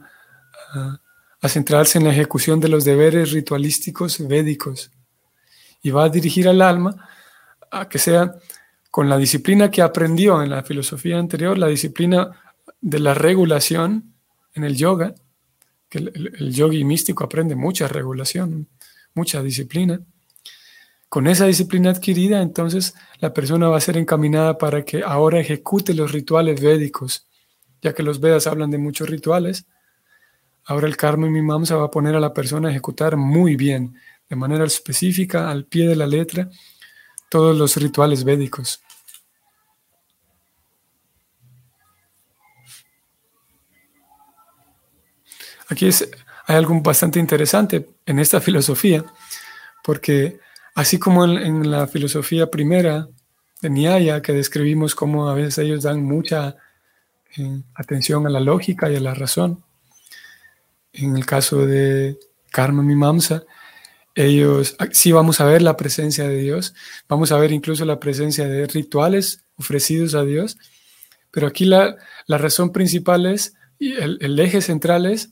a, 0.74 1.02
centrarse 1.48 1.98
en 1.98 2.04
la 2.04 2.12
ejecución 2.12 2.60
de 2.60 2.68
los 2.68 2.84
deberes 2.84 3.32
ritualísticos 3.32 4.28
védicos 4.28 4.92
y 5.82 5.92
va 5.92 6.04
a 6.06 6.10
dirigir 6.10 6.50
al 6.50 6.62
alma 6.62 7.08
a 7.72 7.88
que 7.88 8.00
sea 8.00 8.34
con 8.92 9.08
la 9.08 9.18
disciplina 9.18 9.72
que 9.72 9.82
aprendió 9.82 10.42
en 10.44 10.50
la 10.50 10.64
filosofía 10.64 11.18
anterior, 11.18 11.58
la 11.58 11.68
disciplina 11.68 12.32
de 12.82 13.00
la 13.00 13.14
regulación 13.14 14.16
en 14.54 14.64
el 14.64 14.76
yoga, 14.76 15.14
que 15.88 16.00
el, 16.00 16.34
el 16.38 16.54
yogi 16.54 16.84
místico 16.84 17.24
aprende 17.24 17.56
mucha 17.56 17.88
regulación, 17.88 18.68
mucha 19.14 19.42
disciplina 19.42 20.02
con 21.10 21.26
esa 21.26 21.48
disciplina 21.48 21.90
adquirida, 21.90 22.42
entonces 22.42 22.94
la 23.20 23.34
persona 23.34 23.68
va 23.68 23.78
a 23.78 23.82
ser 23.82 23.98
encaminada 23.98 24.60
para 24.60 24.86
que 24.86 25.02
ahora 25.04 25.40
ejecute 25.40 25.96
los 25.96 26.12
rituales 26.12 26.62
védicos, 26.62 27.28
ya 27.82 27.94
que 27.94 28.04
los 28.04 28.20
Vedas 28.20 28.46
hablan 28.46 28.70
de 28.70 28.78
muchos 28.78 29.10
rituales. 29.10 29.66
Ahora 30.70 30.88
el 30.88 30.96
karma 30.96 31.28
y 31.28 31.30
mimamsa 31.30 31.76
va 31.76 31.86
a 31.86 31.92
poner 31.92 32.16
a 32.16 32.20
la 32.20 32.34
persona 32.34 32.70
a 32.70 32.72
ejecutar 32.72 33.18
muy 33.18 33.56
bien, 33.56 33.96
de 34.30 34.36
manera 34.36 34.64
específica, 34.66 35.50
al 35.50 35.66
pie 35.66 35.88
de 35.88 35.96
la 35.96 36.08
letra, 36.08 36.50
todos 37.30 37.58
los 37.58 37.76
rituales 37.76 38.24
védicos. 38.24 38.82
Aquí 45.68 45.86
hay 46.48 46.56
algo 46.56 46.80
bastante 46.82 47.20
interesante 47.20 47.90
en 48.06 48.20
esta 48.20 48.40
filosofía, 48.48 49.04
porque 49.84 50.40
Así 50.80 50.98
como 50.98 51.26
en, 51.26 51.70
la 51.70 51.88
filosofía 51.88 52.50
primera 52.50 53.10
de 53.62 53.70
Nyaya, 53.70 54.22
que 54.22 54.32
describimos 54.32 54.96
cómo 54.96 55.28
a 55.28 55.34
veces 55.34 55.58
ellos 55.58 55.84
dan 55.84 56.04
mucha 56.04 56.56
eh, 57.36 57.62
atención 57.76 58.26
a 58.26 58.30
la 58.30 58.40
lógica 58.40 58.90
y 58.90 58.96
a 58.96 59.02
la 59.02 59.14
razón. 59.14 59.62
En 60.94 61.16
el 61.16 61.26
caso 61.26 61.66
de 61.66 62.18
Karma 62.52 62.84
Mimamsa, 62.84 63.44
ellos 64.16 64.76
ah, 64.80 64.88
sí 64.92 65.12
vamos 65.12 65.40
a 65.40 65.46
ver 65.46 65.62
la 65.62 65.78
presencia 65.78 66.28
de 66.28 66.38
Dios, 66.38 66.74
vamos 67.08 67.32
a 67.32 67.38
ver 67.38 67.52
incluso 67.52 67.86
la 67.86 68.00
presencia 68.00 68.48
de 68.48 68.68
rituales 68.68 69.46
ofrecidos 69.56 70.16
a 70.16 70.24
Dios, 70.24 70.58
pero 71.32 71.48
aquí 71.48 71.66
la, 71.66 71.96
razón 72.28 72.72
principal 72.72 73.26
es, 73.26 73.54
y 73.78 73.94
el, 73.94 74.40
eje 74.40 74.62
central 74.62 75.06
es 75.06 75.32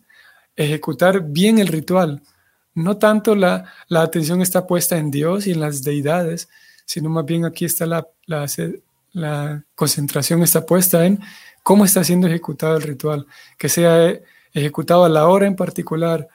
ejecutar 0.56 1.22
bien 1.22 1.60
el 1.60 1.68
ritual. 1.68 2.22
No 2.74 2.98
tanto 2.98 3.36
la, 3.36 3.74
atención 3.90 4.42
está 4.42 4.68
puesta 4.68 4.98
en 4.98 5.12
Dios 5.12 5.48
y 5.48 5.52
en 5.52 5.60
las 5.60 5.84
deidades, 5.84 6.48
sino 6.86 7.10
más 7.10 7.26
bien 7.26 7.46
aquí 7.46 7.66
está 7.66 7.86
la, 7.86 8.08
la, 9.12 9.64
concentración 9.76 10.44
está 10.44 10.66
puesta 10.66 11.06
en 11.06 11.20
cómo 11.64 11.84
está 11.84 12.04
siendo 12.04 12.28
ejecutado 12.28 12.78
el 12.78 12.84
ritual, 12.84 13.26
que 13.58 13.70
sea 13.70 14.14
ejecutado 14.58 15.06
a 15.06 15.10
la 15.10 15.28
hora 15.28 15.48
en 15.48 15.56
particular, 15.56 16.28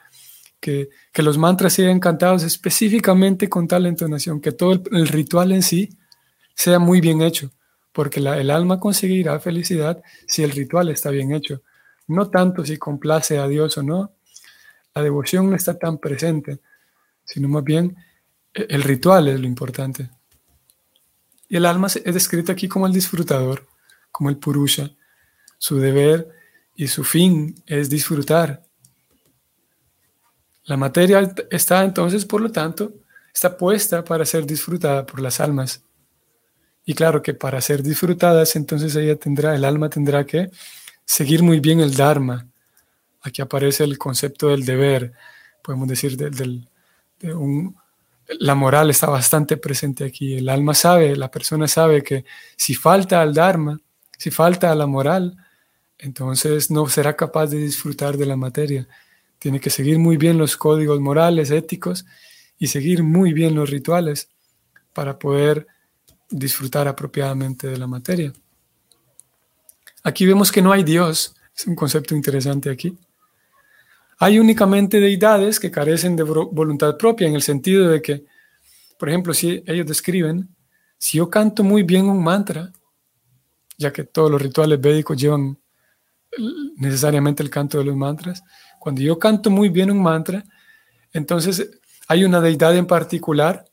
que, 0.59 0.89
los 1.15 1.37
mantras 1.37 1.73
sean 1.73 1.99
cantados 1.99 2.43
específicamente 2.43 3.49
con 3.49 3.67
tal 3.67 3.85
entonación, 3.85 4.39
que 4.39 4.51
todo 4.53 4.81
el, 4.91 5.07
ritual 5.07 5.51
en 5.51 5.61
sí 5.61 5.89
sea 6.55 6.79
muy 6.79 7.01
bien 7.01 7.21
hecho, 7.21 7.51
porque 7.91 8.19
el 8.19 8.49
alma 8.49 8.79
conseguirá 8.79 9.39
felicidad 9.39 10.01
si 10.27 10.43
el 10.43 10.51
ritual 10.51 10.89
está 10.89 11.09
bien 11.09 11.33
hecho, 11.33 11.61
no 12.07 12.29
tanto 12.29 12.65
si 12.65 12.77
complace 12.77 13.37
a 13.37 13.47
Dios 13.47 13.77
o 13.77 13.83
no. 13.83 14.13
La 14.95 15.01
devoción 15.01 15.49
no 15.49 15.55
está 15.55 15.77
tan 15.77 15.97
presente, 15.97 16.59
sino 17.25 17.47
más 17.49 17.63
bien 17.63 17.95
e, 18.53 18.65
el 18.69 18.83
ritual 18.83 19.27
es 19.27 19.39
lo 19.39 19.47
importante. 19.47 20.09
Y 21.49 21.57
el 21.57 21.65
alma 21.65 21.87
es 21.87 22.13
descrito 22.13 22.51
aquí 22.51 22.67
como 22.67 22.87
el 22.87 22.93
disfrutador, 22.93 23.67
como 24.11 24.29
el 24.29 24.37
purusha. 24.37 24.91
Su 25.57 25.77
deber 25.77 26.29
y 26.75 26.87
su 26.87 27.03
fin 27.03 27.61
es 27.65 27.89
disfrutar. 27.89 28.63
La 30.65 30.77
materia 30.77 31.33
está 31.51 31.83
entonces, 31.83 32.25
por 32.25 32.41
lo 32.41 32.51
tanto, 32.51 32.93
está 33.33 33.57
puesta 33.57 34.03
para 34.03 34.25
ser 34.25 34.45
disfrutada 34.45 35.05
por 35.05 35.19
las 35.19 35.39
almas. 35.39 35.83
Y 36.85 36.93
claro 36.93 37.21
que 37.21 37.33
para 37.33 37.61
ser 37.61 37.81
disfrutadas, 37.83 38.55
entonces 38.55 38.95
ella 38.95 39.15
tendrá, 39.15 39.55
el 39.55 39.65
alma 39.65 39.89
tendrá 39.89 40.25
que 40.25 40.49
seguir 41.05 41.43
muy 41.43 41.59
bien 41.59 41.79
el 41.79 41.95
Dharma. 41.95 42.47
Aquí 43.21 43.41
aparece 43.41 43.83
el 43.83 43.97
concepto 43.97 44.49
del 44.49 44.65
deber, 44.65 45.13
podemos 45.61 45.87
decir, 45.87 46.17
del, 46.17 46.67
de 47.19 47.33
un, 47.33 47.75
la 48.39 48.55
moral 48.55 48.89
está 48.89 49.07
bastante 49.07 49.57
presente 49.57 50.03
aquí. 50.03 50.35
El 50.35 50.49
alma 50.49 50.73
sabe, 50.73 51.15
la 51.15 51.31
persona 51.31 51.67
sabe 51.67 52.03
que 52.03 52.25
si 52.57 52.75
falta 52.75 53.21
al 53.21 53.33
Dharma, 53.33 53.79
si 54.17 54.31
falta 54.31 54.71
a 54.71 54.75
la 54.75 54.87
moral, 54.87 55.37
entonces 56.03 56.69
no 56.69 56.87
será 56.89 57.15
capaz 57.15 57.47
de 57.47 57.57
disfrutar 57.59 58.17
de 58.17 58.25
la 58.25 58.35
materia. 58.35 58.87
Tiene 59.39 59.61
que 59.61 59.69
seguir 59.69 59.99
muy 59.99 60.17
bien 60.17 60.37
los 60.37 60.57
códigos 60.57 60.99
morales, 60.99 61.49
éticos 61.49 62.05
y 62.59 62.67
seguir 62.67 63.03
muy 63.03 63.31
bien 63.31 63.55
los 63.55 63.69
rituales 63.69 64.27
para 64.91 65.17
poder 65.17 65.65
disfrutar 66.29 66.89
apropiadamente 66.89 67.67
de 67.67 67.77
la 67.77 67.87
materia. 67.87 68.33
Aquí 70.03 70.25
vemos 70.25 70.51
que 70.51 70.61
no 70.61 70.73
hay 70.73 70.83
Dios, 70.83 71.35
es 71.55 71.67
un 71.67 71.75
concepto 71.75 72.13
interesante 72.15 72.69
aquí. 72.69 72.97
Hay 74.19 74.39
únicamente 74.39 74.99
deidades 74.99 75.57
que 75.57 75.71
carecen 75.71 76.17
de 76.17 76.23
voluntad 76.23 76.97
propia 76.97 77.27
en 77.27 77.35
el 77.35 77.41
sentido 77.41 77.87
de 77.87 78.01
que, 78.01 78.25
por 78.99 79.07
ejemplo, 79.07 79.33
si 79.33 79.63
ellos 79.65 79.87
describen, 79.87 80.49
si 80.97 81.19
yo 81.19 81.29
canto 81.29 81.63
muy 81.63 81.83
bien 81.83 82.09
un 82.09 82.21
mantra, 82.21 82.73
ya 83.77 83.93
que 83.93 84.03
todos 84.03 84.29
los 84.29 84.41
rituales 84.41 84.81
védicos 84.81 85.15
llevan 85.15 85.57
necesariamente 86.77 87.43
el 87.43 87.49
canto 87.49 87.77
de 87.77 87.85
los 87.85 87.95
mantras, 87.95 88.43
cuando 88.79 89.01
yo 89.01 89.19
canto 89.19 89.49
muy 89.49 89.69
bien 89.69 89.91
un 89.91 90.01
mantra, 90.01 90.43
entonces 91.13 91.69
hay 92.07 92.23
una 92.23 92.41
deidad 92.41 92.75
en 92.75 92.85
particular 92.85 93.65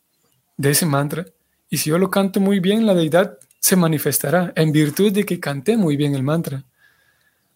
de 0.57 0.71
ese 0.71 0.87
mantra, 0.87 1.27
y 1.69 1.79
si 1.79 1.91
yo 1.91 1.99
lo 1.99 2.11
canto 2.11 2.41
muy 2.41 2.61
bien, 2.61 2.87
la 2.87 2.95
deidad 2.95 3.39
se 3.61 3.77
manifestará 3.77 4.53
en 4.57 4.73
virtud 4.73 5.13
de 5.13 5.25
que 5.25 5.39
canté 5.39 5.77
muy 5.77 5.97
bien 5.97 6.15
el 6.15 6.23
mantra. 6.23 6.65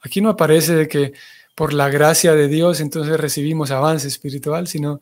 Aquí 0.01 0.21
no 0.21 0.29
aparece 0.31 0.75
de 0.75 0.89
que 0.89 1.13
por 1.55 1.73
la 1.73 1.89
gracia 1.89 2.35
de 2.35 2.49
Dios 2.49 2.81
entonces 2.81 3.19
recibimos 3.19 3.71
avance 3.71 4.07
espiritual, 4.07 4.67
sino 4.67 5.01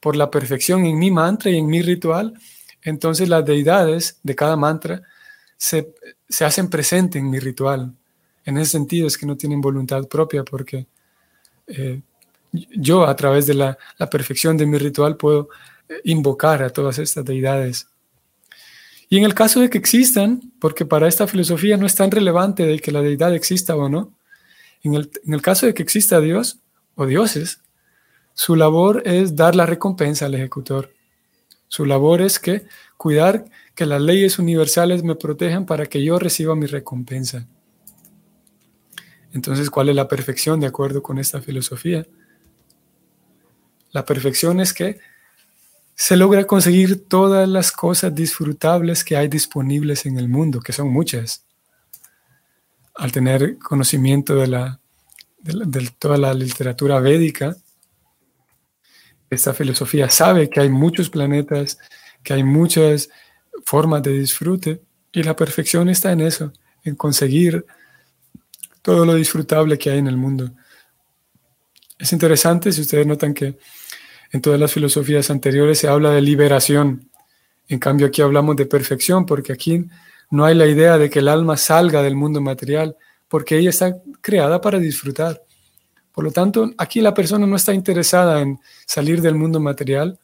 por 0.00 0.16
la 0.16 0.30
perfección 0.30 0.84
en 0.84 0.98
mi 0.98 1.10
mantra 1.10 1.50
y 1.50 1.58
en 1.58 1.66
mi 1.66 1.80
ritual, 1.80 2.34
entonces 2.82 3.28
las 3.28 3.44
deidades 3.44 4.18
de 4.22 4.34
cada 4.34 4.56
mantra 4.56 5.02
se, 5.56 5.94
hacen 6.40 6.68
presente 6.68 7.18
en 7.18 7.30
mi 7.30 7.38
ritual. 7.38 7.94
En 8.44 8.58
ese 8.58 8.72
sentido 8.72 9.06
es 9.06 9.16
que 9.16 9.26
no 9.26 9.36
tienen 9.36 9.60
voluntad 9.60 10.06
propia 10.08 10.44
porque 10.44 10.86
eh, 11.66 12.00
yo 12.52 13.06
a 13.06 13.16
través 13.16 13.46
de 13.46 13.54
la, 13.54 13.78
la, 13.98 14.10
perfección 14.10 14.56
de 14.56 14.66
mi 14.66 14.78
ritual 14.78 15.16
puedo 15.16 15.48
eh, 15.88 16.00
invocar 16.04 16.62
a 16.62 16.70
todas 16.70 16.98
estas 16.98 17.24
deidades. 17.24 17.86
Y 19.08 19.18
en 19.18 19.24
el 19.24 19.34
caso 19.34 19.60
de 19.60 19.68
que 19.68 19.78
existan, 19.78 20.40
porque 20.58 20.86
para 20.86 21.06
esta 21.06 21.26
filosofía 21.26 21.76
no 21.76 21.84
es 21.84 21.94
tan 21.94 22.10
relevante 22.10 22.64
de 22.64 22.78
que 22.78 22.92
la 22.92 23.02
deidad 23.02 23.34
exista 23.34 23.76
o 23.76 23.88
no, 23.88 24.12
en 24.82 24.94
el, 24.94 25.42
caso 25.42 25.66
de 25.66 25.74
que 25.74 25.82
exista 25.82 26.18
Dios 26.20 26.58
o 26.94 27.06
dioses, 27.06 27.60
su 28.34 28.56
labor 28.56 29.02
es 29.04 29.36
dar 29.36 29.54
la 29.54 29.66
recompensa 29.66 30.26
al 30.26 30.34
ejecutor. 30.34 30.92
Su 31.68 31.84
labor 31.84 32.20
es 32.20 32.38
que 32.38 32.64
cuidar 32.96 33.44
que 33.74 33.86
las 33.86 34.00
leyes 34.00 34.38
universales 34.38 35.02
me 35.04 35.14
protejan 35.14 35.66
para 35.66 35.86
que 35.86 36.02
yo 36.02 36.18
reciba 36.18 36.56
mi 36.56 36.66
recompensa. 36.66 37.46
Entonces, 39.32 39.70
¿cuál 39.70 39.88
es 39.88 39.96
la 39.96 40.08
perfección 40.08 40.60
de 40.60 40.66
acuerdo 40.66 41.02
con 41.02 41.18
esta 41.18 41.40
filosofía? 41.40 42.06
La 43.90 44.04
perfección 44.04 44.60
es 44.60 44.72
que 44.72 45.00
se 45.94 46.16
logra 46.16 46.44
conseguir 46.44 47.08
todas 47.08 47.48
las 47.48 47.72
cosas 47.72 48.14
disfrutables 48.14 49.04
que 49.04 49.16
hay 49.16 49.28
disponibles 49.28 50.06
en 50.06 50.18
el 50.18 50.28
mundo, 50.28 50.60
que 50.60 50.72
son 50.72 50.88
muchas 50.88 51.44
al 52.94 53.12
tener 53.12 53.58
conocimiento 53.58 54.36
de, 54.36 54.46
la, 54.46 54.80
de, 55.38 55.90
toda 55.98 56.18
la 56.18 56.34
literatura 56.34 57.00
védica, 57.00 57.56
esta 59.30 59.54
filosofía 59.54 60.10
sabe 60.10 60.50
que 60.50 60.60
hay 60.60 60.68
muchos 60.68 61.08
planetas, 61.08 61.78
que 62.22 62.34
hay 62.34 62.44
muchas 62.44 63.08
formas 63.64 64.02
de 64.02 64.12
disfrute 64.12 64.82
y 65.10 65.22
la 65.22 65.34
perfección 65.34 65.88
está 65.88 66.12
en 66.12 66.20
eso, 66.20 66.52
en 66.84 66.96
conseguir 66.96 67.64
todo 68.82 69.06
lo 69.06 69.14
disfrutable 69.14 69.78
que 69.78 69.90
hay 69.90 69.98
en 69.98 70.08
el 70.08 70.16
mundo. 70.16 70.50
Es 71.98 72.12
interesante 72.12 72.72
si 72.72 72.80
ustedes 72.80 73.06
notan 73.06 73.32
que 73.32 73.56
en 74.32 74.40
todas 74.40 74.58
las 74.58 74.72
filosofías 74.72 75.30
anteriores 75.30 75.78
se 75.78 75.88
habla 75.88 76.10
de 76.10 76.20
liberación. 76.20 77.08
En 77.68 77.78
cambio 77.78 78.08
aquí 78.08 78.22
hablamos 78.22 78.56
de 78.56 78.66
perfección 78.66 79.24
porque 79.24 79.52
aquí 79.52 79.86
no 80.30 80.44
hay 80.44 80.54
la 80.54 80.66
idea 80.66 80.98
de 80.98 81.10
que 81.10 81.20
el 81.20 81.28
alma 81.28 81.56
salga 81.56 82.02
del 82.02 82.16
mundo 82.16 82.40
material, 82.40 82.96
porque 83.28 83.58
ella 83.58 83.70
está 83.70 83.98
creada 84.22 84.60
para 84.60 84.78
disfrutar. 84.78 85.42
Por 86.10 86.24
lo 86.24 86.30
tanto, 86.30 86.70
aquí 86.78 87.00
la 87.00 87.12
persona 87.14 87.46
no 87.46 87.56
está 87.56 87.74
interesada 87.74 88.40
en 88.40 88.58
salir 88.86 89.20
del 89.20 89.34
mundo 89.34 89.60
material, 89.60 90.18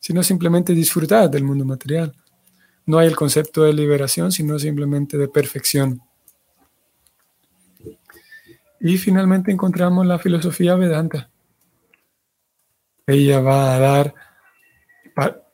sino 0.00 0.22
simplemente 0.22 0.72
disfrutar 0.72 1.30
del 1.30 1.44
mundo 1.44 1.64
material. 1.64 2.12
No 2.86 2.98
hay 2.98 3.06
el 3.06 3.16
concepto 3.16 3.62
de 3.62 3.72
liberación, 3.72 4.32
sino 4.32 4.58
simplemente 4.58 5.16
de 5.16 5.28
perfección. 5.28 6.02
Y 8.80 8.98
finalmente 8.98 9.50
encontramos 9.50 10.06
la 10.06 10.18
filosofía 10.18 10.74
Vedanta. 10.74 11.30
Ella 13.06 13.40
va 13.40 13.74
a 13.74 13.78
dar, 13.78 14.14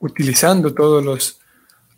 utilizando 0.00 0.72
todos 0.74 1.04
los 1.04 1.38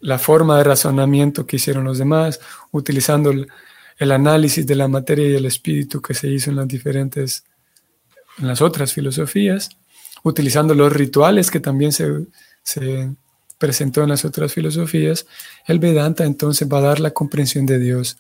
la 0.05 0.19
forma 0.19 0.59
de 0.59 0.65
razonamiento 0.65 1.47
que 1.47 1.57
hicieron 1.57 1.85
los 1.85 1.97
demás, 1.97 2.39
utilizando 2.73 3.31
el, 3.31 4.13
análisis 4.13 4.67
de 4.67 4.75
la 4.75 4.87
materia 4.87 5.27
y 5.27 5.35
el 5.35 5.47
espíritu 5.47 6.03
que 6.03 6.13
se 6.13 6.29
hizo 6.29 6.51
en 6.51 6.57
las 6.57 6.69
diferentes, 6.69 7.45
en 8.39 8.49
las 8.49 8.61
otras 8.61 8.93
filosofías, 8.93 9.71
utilizando 10.23 10.75
los 10.75 10.93
rituales 10.93 11.51
que 11.51 11.59
también 11.59 11.93
se, 11.93 12.27
se 12.63 13.15
presentó 13.57 14.03
en 14.03 14.11
las 14.11 14.27
otras 14.27 14.53
filosofías, 14.53 15.27
el 15.67 15.79
Vedanta 15.79 16.25
entonces 16.25 16.69
va 16.71 16.79
a 16.79 16.83
dar 16.83 17.01
la 17.01 17.13
comprensión 17.13 17.65
de 17.65 17.79
Dios. 17.79 18.19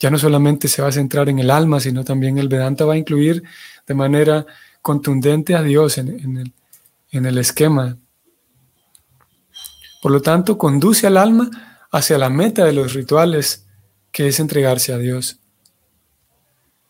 Ya 0.00 0.10
no 0.10 0.18
solamente 0.18 0.68
se 0.68 0.82
va 0.82 0.88
a 0.88 0.92
centrar 0.92 1.28
en 1.28 1.38
el 1.38 1.50
alma, 1.50 1.80
sino 1.80 2.04
también 2.04 2.38
el 2.38 2.48
Vedanta 2.48 2.84
va 2.84 2.94
a 2.94 2.98
incluir 2.98 3.42
de 3.86 3.94
manera 3.94 4.46
contundente 4.80 5.54
a 5.54 5.62
Dios 5.62 5.98
en, 5.98 6.08
el, 6.08 6.52
en 7.10 7.26
el 7.26 7.38
esquema 7.38 7.96
por 10.00 10.12
lo 10.12 10.22
tanto, 10.22 10.58
conduce 10.58 11.06
al 11.06 11.16
alma 11.16 11.50
hacia 11.90 12.18
la 12.18 12.30
meta 12.30 12.64
de 12.64 12.72
los 12.72 12.94
rituales, 12.94 13.66
que 14.12 14.28
es 14.28 14.38
entregarse 14.38 14.92
a 14.92 14.98
Dios. 14.98 15.40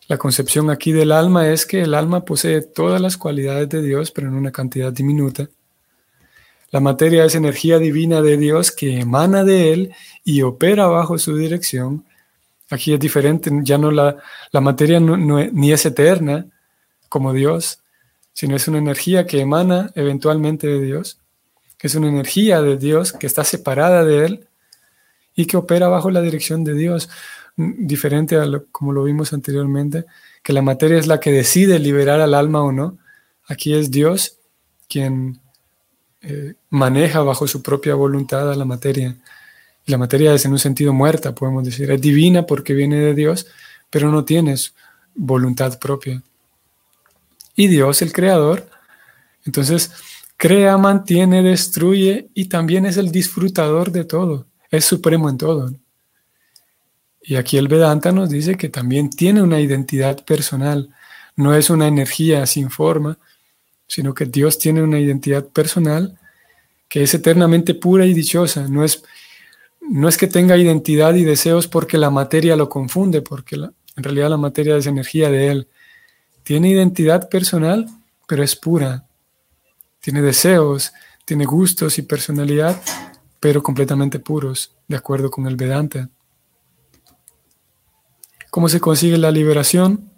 La 0.08 0.18
concepción 0.18 0.70
aquí 0.70 0.92
del 0.92 1.12
alma 1.12 1.48
es 1.48 1.66
que 1.66 1.82
el 1.82 1.94
alma 1.94 2.24
posee 2.24 2.62
todas 2.62 3.00
las 3.00 3.16
cualidades 3.16 3.68
de 3.68 3.82
Dios, 3.82 4.10
pero 4.10 4.28
en 4.28 4.34
una 4.34 4.52
cantidad 4.52 4.92
diminuta. 4.92 5.48
La 6.70 6.80
materia 6.80 7.24
es 7.24 7.34
energía 7.34 7.78
divina 7.78 8.20
de 8.20 8.36
Dios 8.36 8.72
que 8.72 9.00
emana 9.00 9.42
de 9.42 9.72
Él 9.72 9.94
y 10.24 10.42
opera 10.42 10.86
bajo 10.86 11.16
su 11.18 11.34
dirección. 11.36 12.04
Aquí 12.70 12.92
es 12.92 13.00
diferente, 13.00 13.50
ya 13.62 13.78
no 13.78 13.90
la, 13.90 14.16
materia 14.52 15.00
ni 15.00 15.72
es 15.72 15.86
eterna 15.86 16.46
como 17.08 17.32
Dios, 17.32 17.80
sino 18.32 18.56
es 18.56 18.68
una 18.68 18.78
energía 18.78 19.26
que 19.26 19.40
emana 19.40 19.90
eventualmente 19.94 20.66
de 20.66 20.80
Dios 20.80 21.18
que 21.78 21.86
es 21.86 21.94
una 21.94 22.08
energía 22.08 22.60
de 22.60 22.76
Dios 22.76 23.12
que 23.12 23.26
está 23.26 23.44
separada 23.44 24.04
de 24.04 24.26
Él 24.26 24.48
y 25.34 25.46
que 25.46 25.56
opera 25.56 25.88
bajo 25.88 26.10
la 26.10 26.20
dirección 26.20 26.64
de 26.64 26.74
Dios, 26.74 27.08
diferente 27.56 28.36
a 28.36 28.44
lo, 28.44 28.66
como 28.66 28.92
lo 28.92 29.04
vimos 29.04 29.32
anteriormente, 29.32 30.04
que 30.42 30.52
la 30.52 30.62
materia 30.62 30.98
es 30.98 31.06
la 31.06 31.20
que 31.20 31.30
decide 31.30 31.78
liberar 31.78 32.20
al 32.20 32.34
alma 32.34 32.62
o 32.62 32.72
no. 32.72 32.98
Aquí 33.46 33.72
es 33.74 33.92
Dios 33.92 34.38
quien 34.88 35.40
eh, 36.22 36.54
maneja 36.70 37.20
bajo 37.20 37.46
su 37.46 37.62
propia 37.62 37.94
voluntad 37.94 38.50
a 38.50 38.56
la 38.56 38.64
materia. 38.64 39.14
La 39.88 39.96
materia 39.96 40.34
es 40.34 40.44
en 40.44 40.52
un 40.52 40.58
sentido 40.58 40.92
muerta, 40.92 41.34
podemos 41.34 41.64
decir. 41.64 41.90
Es 41.90 42.00
divina 42.00 42.44
porque 42.44 42.74
viene 42.74 42.96
de 42.96 43.14
Dios, 43.14 43.46
pero 43.88 44.10
no 44.10 44.22
tiene 44.22 44.54
voluntad 45.14 45.78
propia. 45.78 46.22
Y 47.56 47.68
Dios, 47.68 48.02
el 48.02 48.12
creador, 48.12 48.68
entonces 49.46 49.90
crea, 50.36 50.76
mantiene, 50.76 51.42
destruye 51.42 52.28
y 52.34 52.44
también 52.44 52.84
es 52.84 52.98
el 52.98 53.10
disfrutador 53.10 53.90
de 53.90 54.04
todo. 54.04 54.46
Es 54.70 54.84
supremo 54.84 55.30
en 55.30 55.38
todo. 55.38 55.72
Y 57.22 57.36
aquí 57.36 57.56
el 57.56 57.68
Vedanta 57.68 58.12
nos 58.12 58.28
dice 58.28 58.56
que 58.56 58.68
también 58.68 59.08
tiene 59.08 59.40
una 59.40 59.58
identidad 59.58 60.22
personal. 60.22 60.90
No 61.34 61.54
es 61.54 61.70
una 61.70 61.88
energía 61.88 62.44
sin 62.44 62.68
forma, 62.68 63.18
sino 63.86 64.12
que 64.12 64.26
Dios 64.26 64.58
tiene 64.58 64.82
una 64.82 65.00
identidad 65.00 65.46
personal 65.46 66.18
que 66.90 67.02
es 67.02 67.14
eternamente 67.14 67.74
pura 67.74 68.06
y 68.06 68.12
dichosa. 68.12 68.68
No 68.68 68.84
es, 68.84 69.02
no 69.90 70.08
es 70.08 70.16
que 70.16 70.26
tenga 70.26 70.56
identidad 70.56 71.14
y 71.14 71.24
deseos 71.24 71.66
porque 71.66 71.98
la 71.98 72.10
materia 72.10 72.56
lo 72.56 72.68
confunde, 72.68 73.22
porque 73.22 73.56
en 73.56 74.02
realidad 74.02 74.30
la 74.30 74.36
materia 74.36 74.76
es 74.76 74.86
energía 74.86 75.30
de 75.30 75.48
Él. 75.48 75.68
Tiene 76.42 76.70
identidad 76.70 77.28
personal, 77.28 77.86
pero 78.26 78.42
es 78.42 78.54
pura. 78.54 79.06
Tiene 80.00 80.22
deseos, 80.22 80.92
tiene 81.24 81.44
gustos 81.44 81.98
y 81.98 82.02
personalidad, 82.02 82.80
pero 83.40 83.62
completamente 83.62 84.18
puros, 84.18 84.74
de 84.86 84.96
acuerdo 84.96 85.30
con 85.30 85.46
el 85.46 85.56
Vedanta. 85.56 86.10
¿Cómo 88.50 88.68
se 88.68 88.80
consigue 88.80 89.18
la 89.18 89.30
liberación? 89.30 90.10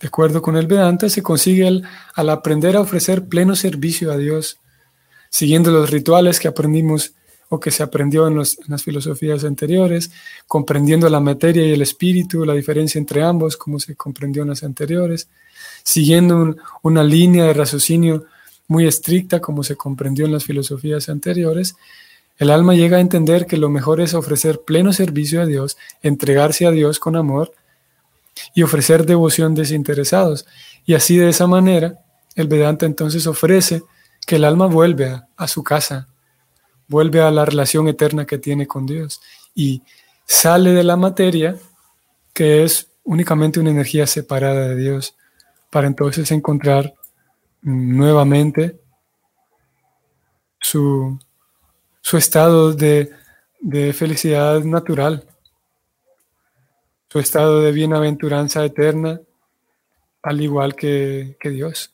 De 0.00 0.08
acuerdo 0.08 0.42
con 0.42 0.56
el 0.56 0.66
Vedanta, 0.66 1.08
se 1.08 1.22
consigue 1.22 1.66
al, 1.66 2.28
aprender 2.30 2.76
a 2.76 2.80
ofrecer 2.80 3.28
pleno 3.28 3.56
servicio 3.56 4.12
a 4.12 4.16
Dios, 4.16 4.58
siguiendo 5.30 5.70
los 5.70 5.90
rituales 5.90 6.38
que 6.38 6.48
aprendimos 6.48 7.15
o 7.48 7.60
que 7.60 7.70
se 7.70 7.82
aprendió 7.82 8.26
en, 8.26 8.36
las 8.36 8.82
filosofías 8.82 9.44
anteriores, 9.44 10.10
comprendiendo 10.46 11.08
la 11.08 11.20
materia 11.20 11.66
y 11.66 11.72
el 11.72 11.82
espíritu, 11.82 12.44
la 12.44 12.54
diferencia 12.54 12.98
entre 12.98 13.22
ambos, 13.22 13.56
como 13.56 13.78
se 13.78 13.94
comprendió 13.94 14.42
en 14.42 14.48
las 14.48 14.62
anteriores, 14.62 15.28
siguiendo 15.82 16.56
una 16.82 17.04
línea 17.04 17.44
de 17.44 17.54
raciocinio 17.54 18.24
muy 18.68 18.86
estricta, 18.86 19.40
como 19.40 19.62
se 19.62 19.76
comprendió 19.76 20.26
en 20.26 20.32
las 20.32 20.44
filosofías 20.44 21.08
anteriores, 21.08 21.76
el 22.38 22.50
alma 22.50 22.74
llega 22.74 22.98
a 22.98 23.00
entender 23.00 23.46
que 23.46 23.56
lo 23.56 23.70
mejor 23.70 24.00
es 24.00 24.12
ofrecer 24.12 24.60
pleno 24.66 24.92
servicio 24.92 25.40
a 25.40 25.46
Dios, 25.46 25.78
entregarse 26.02 26.66
a 26.66 26.70
Dios 26.70 26.98
con 26.98 27.16
amor, 27.16 27.52
y 28.54 28.62
ofrecer 28.62 29.06
devoción 29.06 29.54
desinteresados. 29.54 30.46
Y 30.84 30.94
así 30.94 31.16
de 31.16 31.28
esa 31.28 31.46
manera, 31.46 32.00
el 32.34 32.48
Vedanta 32.48 32.86
entonces 32.86 33.26
ofrece 33.26 33.82
que 34.26 34.36
el 34.36 34.44
alma 34.44 34.66
vuelve 34.66 35.22
a, 35.36 35.48
su 35.48 35.62
casa, 35.62 36.08
vuelve 36.88 37.20
a 37.20 37.30
la 37.30 37.44
relación 37.44 37.88
eterna 37.88 38.26
que 38.26 38.38
tiene 38.38 38.66
con 38.66 38.86
Dios 38.86 39.20
y 39.54 39.82
sale 40.24 40.72
de 40.72 40.84
la 40.84 40.96
materia, 40.96 41.56
que 42.32 42.64
es 42.64 42.88
únicamente 43.04 43.60
una 43.60 43.70
energía 43.70 44.06
separada 44.06 44.68
de 44.68 44.76
Dios, 44.76 45.16
para 45.70 45.86
entonces 45.86 46.30
encontrar 46.30 46.94
nuevamente 47.62 48.80
su, 50.60 51.18
estado 52.12 52.72
de 52.72 53.08
felicidad 53.92 54.62
natural 54.62 55.26
su 57.16 57.20
estado 57.20 57.62
de 57.62 57.72
bienaventuranza 57.72 58.64
eterna, 58.64 59.20
al 60.22 60.40
igual 60.40 60.74
que, 60.74 61.36
Dios, 61.42 61.92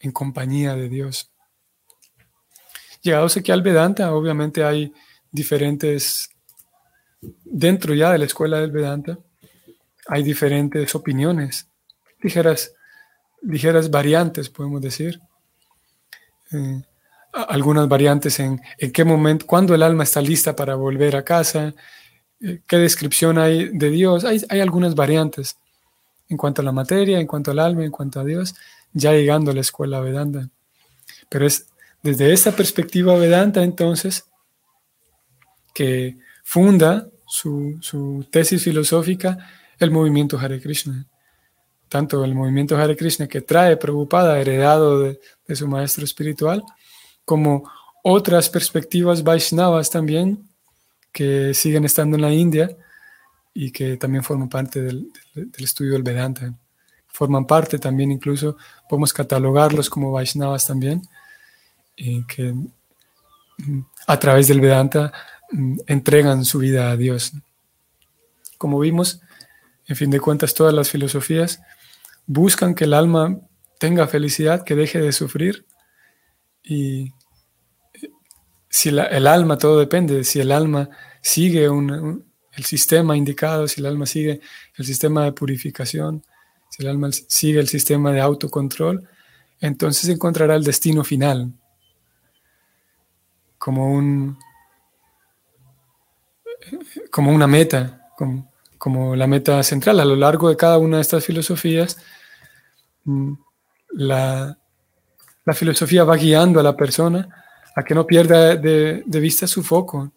en 0.00 0.12
compañía 0.12 0.74
de 0.74 0.88
Dios. 0.88 1.30
Llegados 3.06 3.36
aquí 3.36 3.52
al 3.52 3.62
Vedanta, 3.62 4.12
obviamente 4.12 4.64
hay 4.64 4.92
diferentes, 5.30 6.28
dentro 7.44 7.94
ya 7.94 8.10
de 8.10 8.18
la 8.18 8.24
escuela 8.24 8.60
del 8.60 8.72
Vedanta, 8.72 9.16
hay 10.08 10.24
diferentes 10.24 10.92
opiniones, 10.92 11.68
ligeras, 12.20 12.72
ligeras 13.42 13.92
variantes, 13.92 14.48
podemos 14.50 14.80
decir. 14.80 15.20
Eh, 16.50 16.82
algunas 17.32 17.86
variantes 17.86 18.40
en, 18.40 18.60
en 18.76 18.90
qué 18.90 19.04
momento, 19.04 19.46
cuando 19.46 19.72
el 19.76 19.84
alma 19.84 20.02
está 20.02 20.20
lista 20.20 20.56
para 20.56 20.74
volver 20.74 21.14
a 21.14 21.22
casa, 21.22 21.74
eh, 22.40 22.62
qué 22.66 22.76
descripción 22.78 23.38
hay 23.38 23.68
de 23.68 23.88
Dios. 23.90 24.24
Hay, 24.24 24.42
algunas 24.60 24.96
variantes 24.96 25.56
en 26.28 26.36
cuanto 26.36 26.60
a 26.60 26.64
la 26.64 26.72
materia, 26.72 27.20
en 27.20 27.28
cuanto 27.28 27.52
al 27.52 27.60
alma, 27.60 27.84
en 27.84 27.92
cuanto 27.92 28.18
a 28.18 28.24
Dios, 28.24 28.56
ya 28.92 29.12
llegando 29.12 29.52
a 29.52 29.54
la 29.54 29.60
escuela 29.60 30.00
Vedanta. 30.00 30.48
Pero 31.28 31.46
es 31.46 31.68
desde 32.06 32.32
esta 32.32 32.52
perspectiva 32.52 33.16
Vedanta 33.16 33.64
entonces 33.64 34.26
que 35.74 36.16
funda 36.44 37.08
su, 37.26 38.24
tesis 38.30 38.62
filosófica 38.62 39.36
el 39.80 39.90
movimiento 39.90 40.38
Hare 40.38 40.60
Krishna. 40.60 41.04
Tanto 41.88 42.24
el 42.24 42.34
movimiento 42.34 42.76
Hare 42.76 42.96
Krishna 42.96 43.26
que 43.26 43.40
trae 43.40 43.76
preocupada 43.76 44.40
heredado 44.40 45.00
de, 45.00 45.18
su 45.56 45.66
maestro 45.66 46.04
espiritual, 46.04 46.62
como 47.24 47.68
otras 48.04 48.48
perspectivas 48.48 49.24
Vaishnavas 49.24 49.90
también 49.90 50.48
que 51.12 51.54
siguen 51.54 51.84
estando 51.84 52.16
en 52.16 52.22
la 52.22 52.32
India 52.32 52.76
y 53.52 53.72
que 53.72 53.96
también 53.96 54.22
forman 54.22 54.48
parte 54.48 54.80
del, 54.80 55.10
estudio 55.58 55.94
del 55.94 56.04
Vedanta. 56.04 56.54
Forman 57.08 57.46
parte 57.46 57.80
también, 57.80 58.12
incluso 58.12 58.56
podemos 58.88 59.12
catalogarlos 59.12 59.90
como 59.90 60.12
Vaishnavas 60.12 60.66
también, 60.66 61.02
y 61.96 62.24
que 62.26 62.52
mm, 62.52 63.80
a 64.06 64.18
través 64.18 64.48
del 64.48 64.60
Vedanta 64.60 65.12
mm, 65.50 65.78
entregan 65.86 66.44
su 66.44 66.58
vida 66.58 66.90
a 66.90 66.96
Dios. 66.96 67.32
Como 68.58 68.78
vimos, 68.78 69.20
en 69.86 69.96
fin 69.96 70.10
de 70.10 70.20
cuentas, 70.20 70.54
todas 70.54 70.74
las 70.74 70.90
filosofías 70.90 71.60
buscan 72.26 72.74
que 72.74 72.84
el 72.84 72.94
alma 72.94 73.40
tenga 73.78 74.06
felicidad, 74.06 74.64
que 74.64 74.74
deje 74.74 75.00
de 75.00 75.12
sufrir 75.12 75.66
y 76.62 77.12
si 78.68 78.90
el 78.90 79.26
alma, 79.26 79.56
todo 79.56 79.78
depende, 79.78 80.22
si 80.24 80.40
el 80.40 80.52
alma 80.52 80.90
sigue 81.22 81.64
el 81.64 82.64
sistema 82.64 83.16
indicado, 83.16 83.68
si 83.68 83.80
el 83.80 83.86
alma 83.86 84.04
sigue 84.04 84.40
el 84.74 84.84
sistema 84.84 85.24
de 85.24 85.32
purificación, 85.32 86.22
si 86.70 86.82
el 86.82 86.90
alma 86.90 87.08
sigue 87.10 87.58
el 87.58 87.68
sistema 87.68 88.12
de 88.12 88.20
autocontrol, 88.20 89.08
entonces 89.60 90.10
encontrará 90.10 90.56
el 90.56 90.64
destino 90.64 91.04
final 91.04 91.54
como 93.66 93.92
un 93.92 94.38
como 97.10 97.32
una 97.32 97.48
meta, 97.48 98.12
como, 98.16 98.52
como 98.78 99.16
la 99.16 99.26
meta 99.26 99.60
central. 99.64 99.98
A 99.98 100.04
lo 100.04 100.14
largo 100.14 100.48
de 100.48 100.56
cada 100.56 100.78
una 100.78 100.98
de 100.98 101.02
estas 101.02 101.24
filosofías, 101.24 101.98
mm, 103.02 103.32
la, 103.94 104.56
la 105.44 105.52
filosofía 105.52 106.04
va 106.04 106.14
guiando 106.14 106.60
a 106.60 106.62
la 106.62 106.76
persona 106.76 107.28
a 107.74 107.82
que 107.82 107.92
no 107.96 108.06
pierda 108.06 108.54
de, 108.54 109.02
vista 109.04 109.48
su 109.48 109.64
foco. 109.64 110.12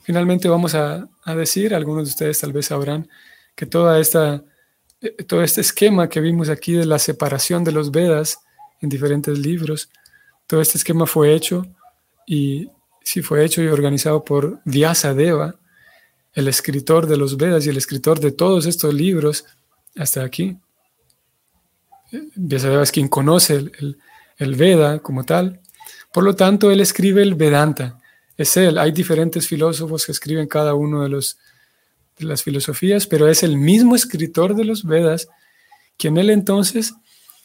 Finalmente 0.00 0.48
vamos 0.48 0.74
a, 0.74 1.08
decir, 1.36 1.72
algunos 1.72 2.06
de 2.06 2.10
ustedes 2.10 2.40
tal 2.40 2.52
vez 2.52 2.66
sabrán, 2.66 3.08
que 3.54 3.66
toda 3.66 4.00
esta, 4.00 4.42
eh, 5.00 5.22
todo 5.22 5.44
este 5.44 5.60
esquema 5.60 6.08
que 6.08 6.18
vimos 6.18 6.48
aquí 6.48 6.72
de 6.72 6.84
la 6.84 6.98
separación 6.98 7.62
de 7.62 7.70
los 7.70 7.92
Vedas 7.92 8.40
en 8.80 8.88
diferentes 8.88 9.38
libros, 9.38 9.88
todo 10.46 10.60
este 10.60 10.78
esquema 10.78 11.06
fue 11.06 11.34
hecho 11.34 11.66
y 12.26 12.68
sí 13.02 13.22
fue 13.22 13.44
hecho 13.44 13.62
y 13.62 13.66
organizado 13.66 14.24
por 14.24 14.60
Vyasadeva, 14.64 15.56
el 16.32 16.48
escritor 16.48 17.06
de 17.06 17.16
los 17.16 17.36
Vedas 17.36 17.66
y 17.66 17.70
el 17.70 17.76
escritor 17.76 18.20
de 18.20 18.32
todos 18.32 18.66
estos 18.66 18.92
libros 18.92 19.44
hasta 19.96 20.24
aquí. 20.24 20.56
Vyasadeva 22.34 22.82
es 22.82 22.92
quien 22.92 23.08
conoce 23.08 23.54
el, 23.54 23.98
el 24.38 24.54
Veda 24.56 24.98
como 24.98 25.24
tal. 25.24 25.60
Por 26.12 26.24
lo 26.24 26.34
tanto, 26.34 26.70
él 26.70 26.80
escribe 26.80 27.22
el 27.22 27.34
Vedanta. 27.34 27.98
Es 28.36 28.56
él. 28.56 28.78
Hay 28.78 28.92
diferentes 28.92 29.46
filósofos 29.46 30.06
que 30.06 30.12
escriben 30.12 30.48
cada 30.48 30.74
uno 30.74 31.02
de, 31.02 31.08
los, 31.08 31.38
de 32.18 32.26
las 32.26 32.42
filosofías, 32.42 33.06
pero 33.06 33.28
es 33.28 33.42
el 33.42 33.56
mismo 33.56 33.94
escritor 33.94 34.54
de 34.54 34.64
los 34.64 34.84
Vedas 34.84 35.28
quien 35.96 36.16
él 36.16 36.30
entonces, 36.30 36.94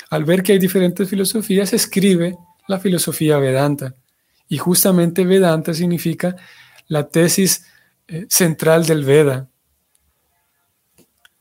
al 0.10 0.26
ver 0.26 0.42
que 0.42 0.54
hay 0.54 0.60
diferentes 0.60 1.08
filosofías, 1.08 1.74
escribe 1.74 2.36
la 2.70 2.80
filosofía 2.80 3.38
Vedanta. 3.38 3.96
Y 4.48 4.58
justamente 4.58 5.26
Vedanta 5.26 5.74
significa 5.74 6.36
la 6.88 7.08
tesis 7.08 7.66
eh, 8.08 8.26
central 8.30 8.86
del 8.86 9.04
Veda. 9.04 9.50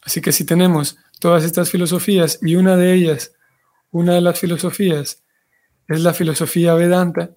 Así 0.02 0.20
que 0.20 0.32
si 0.32 0.44
tenemos 0.44 0.96
todas 1.20 1.44
estas 1.44 1.70
filosofías 1.70 2.38
y 2.42 2.56
una 2.56 2.76
de 2.76 2.94
ellas, 2.94 3.32
una 3.90 4.14
de 4.14 4.20
las 4.20 4.38
filosofías 4.38 5.22
es 5.86 6.00
la 6.00 6.14
filosofía 6.14 6.74
Vedanta, 6.74 7.30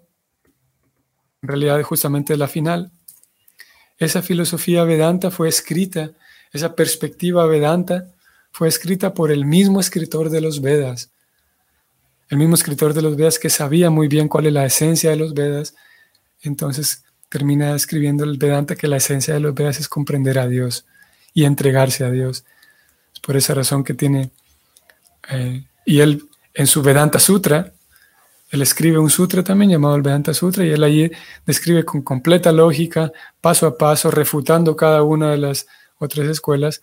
en 1.42 1.48
realidad 1.48 1.82
justamente 1.84 2.36
la 2.38 2.48
final. 2.48 2.92
Esa 3.98 4.22
filosofía 4.22 4.84
Vedanta 4.84 5.32
fue 5.32 5.50
escrita 5.50 6.12
esa 6.52 6.76
perspectiva 6.76 7.46
Vedanta 7.46 8.14
fue 8.52 8.68
escrita 8.68 9.14
por 9.14 9.32
el 9.32 9.46
mismo 9.46 9.80
escritor 9.80 10.30
de 10.30 10.42
los 10.42 10.62
Vedas. 10.62 11.11
El 12.32 12.38
mismo 12.38 12.56
escritor 12.56 12.94
de 12.94 13.02
los 13.02 13.18
Vedas 13.18 13.38
que 13.38 13.50
sabía 13.50 13.90
muy 13.90 14.08
bien 14.08 14.30
cuál 14.30 14.48
es 14.48 14.54
la 14.54 14.66
esencia 14.66 15.10
de 15.10 15.18
los 15.18 15.34
Vedas. 15.34 15.76
Entonces 16.42 17.04
termina 17.28 17.76
escribiendo 17.76 18.24
el 18.24 18.38
Vedanta 18.38 18.78
que 18.78 18.88
la 18.88 18.98
esencia 18.98 19.34
de 19.34 19.42
los 19.42 19.54
Vedas 19.54 19.82
es 19.82 19.90
comprender 19.90 20.40
a 20.40 20.48
Dios 20.48 20.86
y 21.34 21.44
entregarse 21.44 22.06
a 22.06 22.10
Dios. 22.10 22.46
Es 23.14 23.20
por 23.20 23.36
esa 23.36 23.54
razón 23.54 23.84
que 23.84 23.94
tiene, 23.94 24.32
eh, 25.30 25.66
y 25.86 26.00
él 26.00 26.24
en 26.54 26.68
su 26.68 26.82
Vedanta 26.82 27.20
Sutra, 27.20 27.74
él 28.50 28.62
escribe 28.62 28.98
un 28.98 29.10
sutra 29.10 29.44
también 29.44 29.72
llamado 29.72 29.98
el 29.98 30.02
Vedanta 30.02 30.34
Sutra 30.34 30.66
y 30.66 30.70
él 30.70 30.84
allí 30.84 31.12
describe 31.46 31.84
con 31.84 32.02
completa 32.02 32.54
lógica, 32.54 33.12
paso 33.42 33.68
a 33.68 33.78
paso, 33.78 34.10
refutando 34.10 34.78
cada 34.78 35.04
una 35.04 35.32
de 35.32 35.38
las 35.38 35.68
otras 35.98 36.28
escuelas 36.28 36.82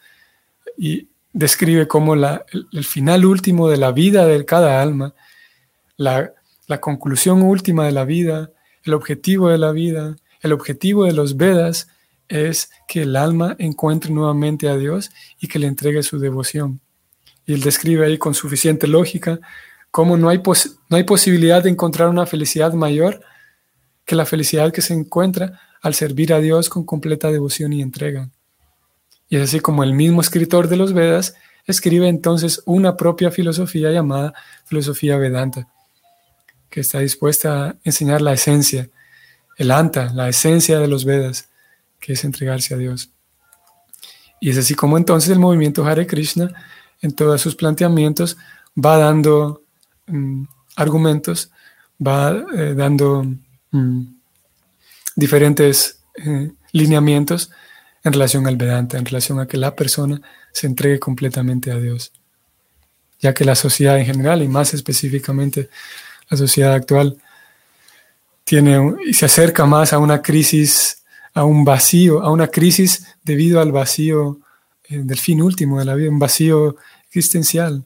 y 0.76 1.08
describe 1.32 1.88
cómo 1.88 2.16
la, 2.16 2.44
el, 2.72 2.84
final 2.84 3.24
último 3.24 3.68
de 3.70 3.78
la 3.78 3.92
vida 3.92 4.26
de 4.26 4.44
cada 4.44 4.82
alma, 4.82 5.14
la, 5.98 6.32
conclusión 6.80 7.42
última 7.42 7.84
de 7.84 7.92
la 7.92 8.06
vida, 8.06 8.50
el 8.84 8.94
objetivo 8.94 9.50
de 9.50 9.58
la 9.58 9.72
vida, 9.72 10.16
el 10.40 10.52
objetivo 10.52 11.04
de 11.04 11.12
los 11.12 11.36
Vedas 11.36 11.88
es 12.28 12.70
que 12.86 13.02
el 13.02 13.16
alma 13.16 13.56
encuentre 13.58 14.10
nuevamente 14.10 14.68
a 14.68 14.76
Dios 14.76 15.10
y 15.40 15.48
que 15.48 15.58
le 15.58 15.66
entregue 15.66 16.02
su 16.02 16.18
devoción. 16.18 16.80
Y 17.44 17.54
él 17.54 17.60
describe 17.60 18.06
ahí 18.06 18.16
con 18.16 18.34
suficiente 18.34 18.86
lógica 18.86 19.40
cómo 19.90 20.16
no 20.16 20.28
hay, 20.28 20.40
no 20.88 20.96
hay 20.96 21.04
posibilidad 21.04 21.62
de 21.62 21.70
encontrar 21.70 22.08
una 22.08 22.26
felicidad 22.26 22.72
mayor 22.74 23.20
que 24.04 24.14
la 24.14 24.26
felicidad 24.26 24.72
que 24.72 24.82
se 24.82 24.94
encuentra 24.94 25.60
al 25.82 25.94
servir 25.94 26.32
a 26.32 26.38
Dios 26.38 26.68
con 26.68 26.84
completa 26.84 27.30
devoción 27.30 27.72
y 27.72 27.82
entrega. 27.82 28.30
Y 29.28 29.36
es 29.36 29.42
así 29.42 29.60
como 29.60 29.82
el 29.82 29.94
mismo 29.94 30.20
escritor 30.20 30.68
de 30.68 30.76
los 30.76 30.92
Vedas 30.92 31.34
escribe 31.66 32.08
entonces 32.08 32.62
una 32.66 32.96
propia 32.96 33.30
filosofía 33.30 33.90
llamada 33.90 34.32
filosofía 34.64 35.16
Vedanta, 35.16 35.68
que 36.70 36.80
está 36.80 37.00
dispuesta 37.00 37.66
a 37.66 37.76
enseñar 37.84 38.20
la 38.20 38.32
esencia, 38.32 38.90
el 39.56 39.70
anta, 39.70 40.12
la 40.14 40.28
esencia 40.28 40.78
de 40.78 40.88
los 40.88 41.04
Vedas, 41.04 41.48
que 42.00 42.12
es 42.12 42.24
entregarse 42.24 42.74
a 42.74 42.76
Dios. 42.76 43.10
Y 44.40 44.50
es 44.50 44.58
así 44.58 44.74
como 44.74 44.96
entonces 44.96 45.30
el 45.30 45.38
movimiento 45.38 45.84
Hare 45.84 46.06
Krishna, 46.06 46.52
en 47.00 47.12
todos 47.12 47.40
sus 47.40 47.54
planteamientos, 47.54 48.36
va 48.76 48.96
dando 48.96 49.62
mm, 50.06 50.44
argumentos, 50.76 51.50
va 52.04 52.44
eh, 52.54 52.74
dando 52.76 53.24
mm, 53.70 54.02
diferentes 55.16 56.00
eh, 56.14 56.52
lineamientos 56.72 57.50
en 58.04 58.12
relación 58.12 58.46
al 58.46 58.56
Vedanta, 58.56 58.98
en 58.98 59.04
relación 59.04 59.40
a 59.40 59.46
que 59.46 59.56
la 59.56 59.74
persona 59.74 60.20
se 60.52 60.66
entregue 60.66 61.00
completamente 61.00 61.70
a 61.70 61.78
Dios. 61.78 62.12
Ya 63.20 63.34
que 63.34 63.44
la 63.44 63.56
sociedad 63.56 63.98
en 63.98 64.06
general 64.06 64.42
y 64.42 64.48
más 64.48 64.74
específicamente 64.74 65.68
la 66.30 66.36
sociedad 66.36 66.74
actual 66.74 67.16
tiene 68.44 68.94
y 69.06 69.12
se 69.12 69.26
acerca 69.26 69.66
más 69.66 69.92
a 69.92 69.98
una 69.98 70.22
crisis, 70.22 71.02
a 71.34 71.44
un 71.44 71.64
vacío, 71.64 72.22
a 72.22 72.30
una 72.30 72.48
crisis 72.48 73.06
debido 73.22 73.60
al 73.60 73.72
vacío 73.72 74.38
eh, 74.88 75.02
del 75.04 75.18
fin 75.18 75.42
último 75.42 75.78
de 75.78 75.84
la 75.84 75.94
vida, 75.94 76.10
un 76.10 76.18
vacío 76.18 76.76
existencial. 77.06 77.84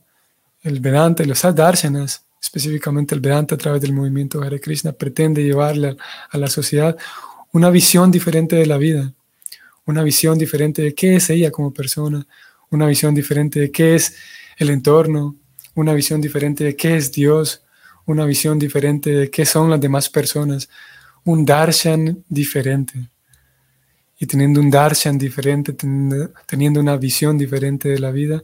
El 0.62 0.78
Vedanta 0.78 1.24
y 1.24 1.26
los 1.26 1.42
Darshanas, 1.42 2.24
específicamente 2.40 3.14
el 3.14 3.20
Vedanta 3.20 3.56
a 3.56 3.58
través 3.58 3.82
del 3.82 3.92
movimiento 3.92 4.40
Hare 4.40 4.60
Krishna, 4.60 4.92
pretende 4.92 5.42
llevarle 5.42 5.96
a 6.30 6.38
la 6.38 6.46
sociedad 6.46 6.96
una 7.50 7.70
visión 7.70 8.12
diferente 8.12 8.54
de 8.56 8.66
la 8.66 8.78
vida, 8.78 9.12
una 9.84 10.04
visión 10.04 10.38
diferente 10.38 10.82
de 10.82 10.94
qué 10.94 11.16
es 11.16 11.28
ella 11.30 11.50
como 11.50 11.72
persona, 11.72 12.26
una 12.70 12.86
visión 12.86 13.14
diferente 13.14 13.58
de 13.58 13.70
qué 13.72 13.96
es 13.96 14.14
el 14.56 14.70
entorno, 14.70 15.36
una 15.74 15.92
visión 15.92 16.20
diferente 16.20 16.62
de 16.62 16.76
qué 16.76 16.96
es 16.96 17.10
Dios, 17.10 17.62
una 18.06 18.24
visión 18.24 18.58
diferente 18.58 19.10
de 19.10 19.30
qué 19.30 19.44
son 19.44 19.70
las 19.70 19.80
demás 19.80 20.08
personas, 20.08 20.68
un 21.24 21.44
darshan 21.44 22.24
diferente. 22.28 23.08
Y 24.18 24.26
teniendo 24.26 24.60
un 24.60 24.70
darshan 24.70 25.18
diferente, 25.18 25.74
teniendo 26.46 26.80
una 26.80 26.96
visión 26.96 27.36
diferente 27.38 27.88
de 27.88 27.98
la 27.98 28.10
vida, 28.10 28.42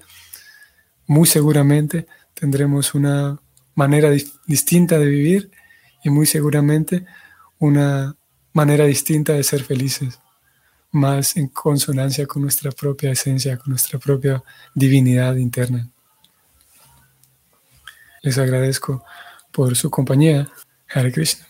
muy 1.07 1.27
seguramente 1.27 2.07
tendremos 2.35 2.95
una 2.95 3.41
manera 3.75 4.11
distinta 4.47 4.99
de 4.99 5.07
vivir 5.07 5.51
y 6.03 6.11
muy 6.11 6.27
seguramente 6.27 7.05
una 7.59 8.17
manera 8.53 8.85
distinta 8.85 9.35
de 9.35 9.45
ser 9.45 9.63
felices 9.63 10.19
más 10.91 11.37
en 11.37 11.49
consonancia 11.49 12.27
con 12.27 12.43
nuestra 12.43 12.71
propia 12.71 13.11
esencia, 13.11 13.57
con 13.57 13.71
nuestra 13.71 13.99
propia 13.99 14.43
divinidad 14.75 15.37
interna. 15.37 15.89
Les 18.23 18.39
agradezco 18.39 19.05
por 19.59 19.75
su 19.75 19.91
compañía. 19.91 20.49
Hare 20.89 21.11
Krishna. 21.11 21.45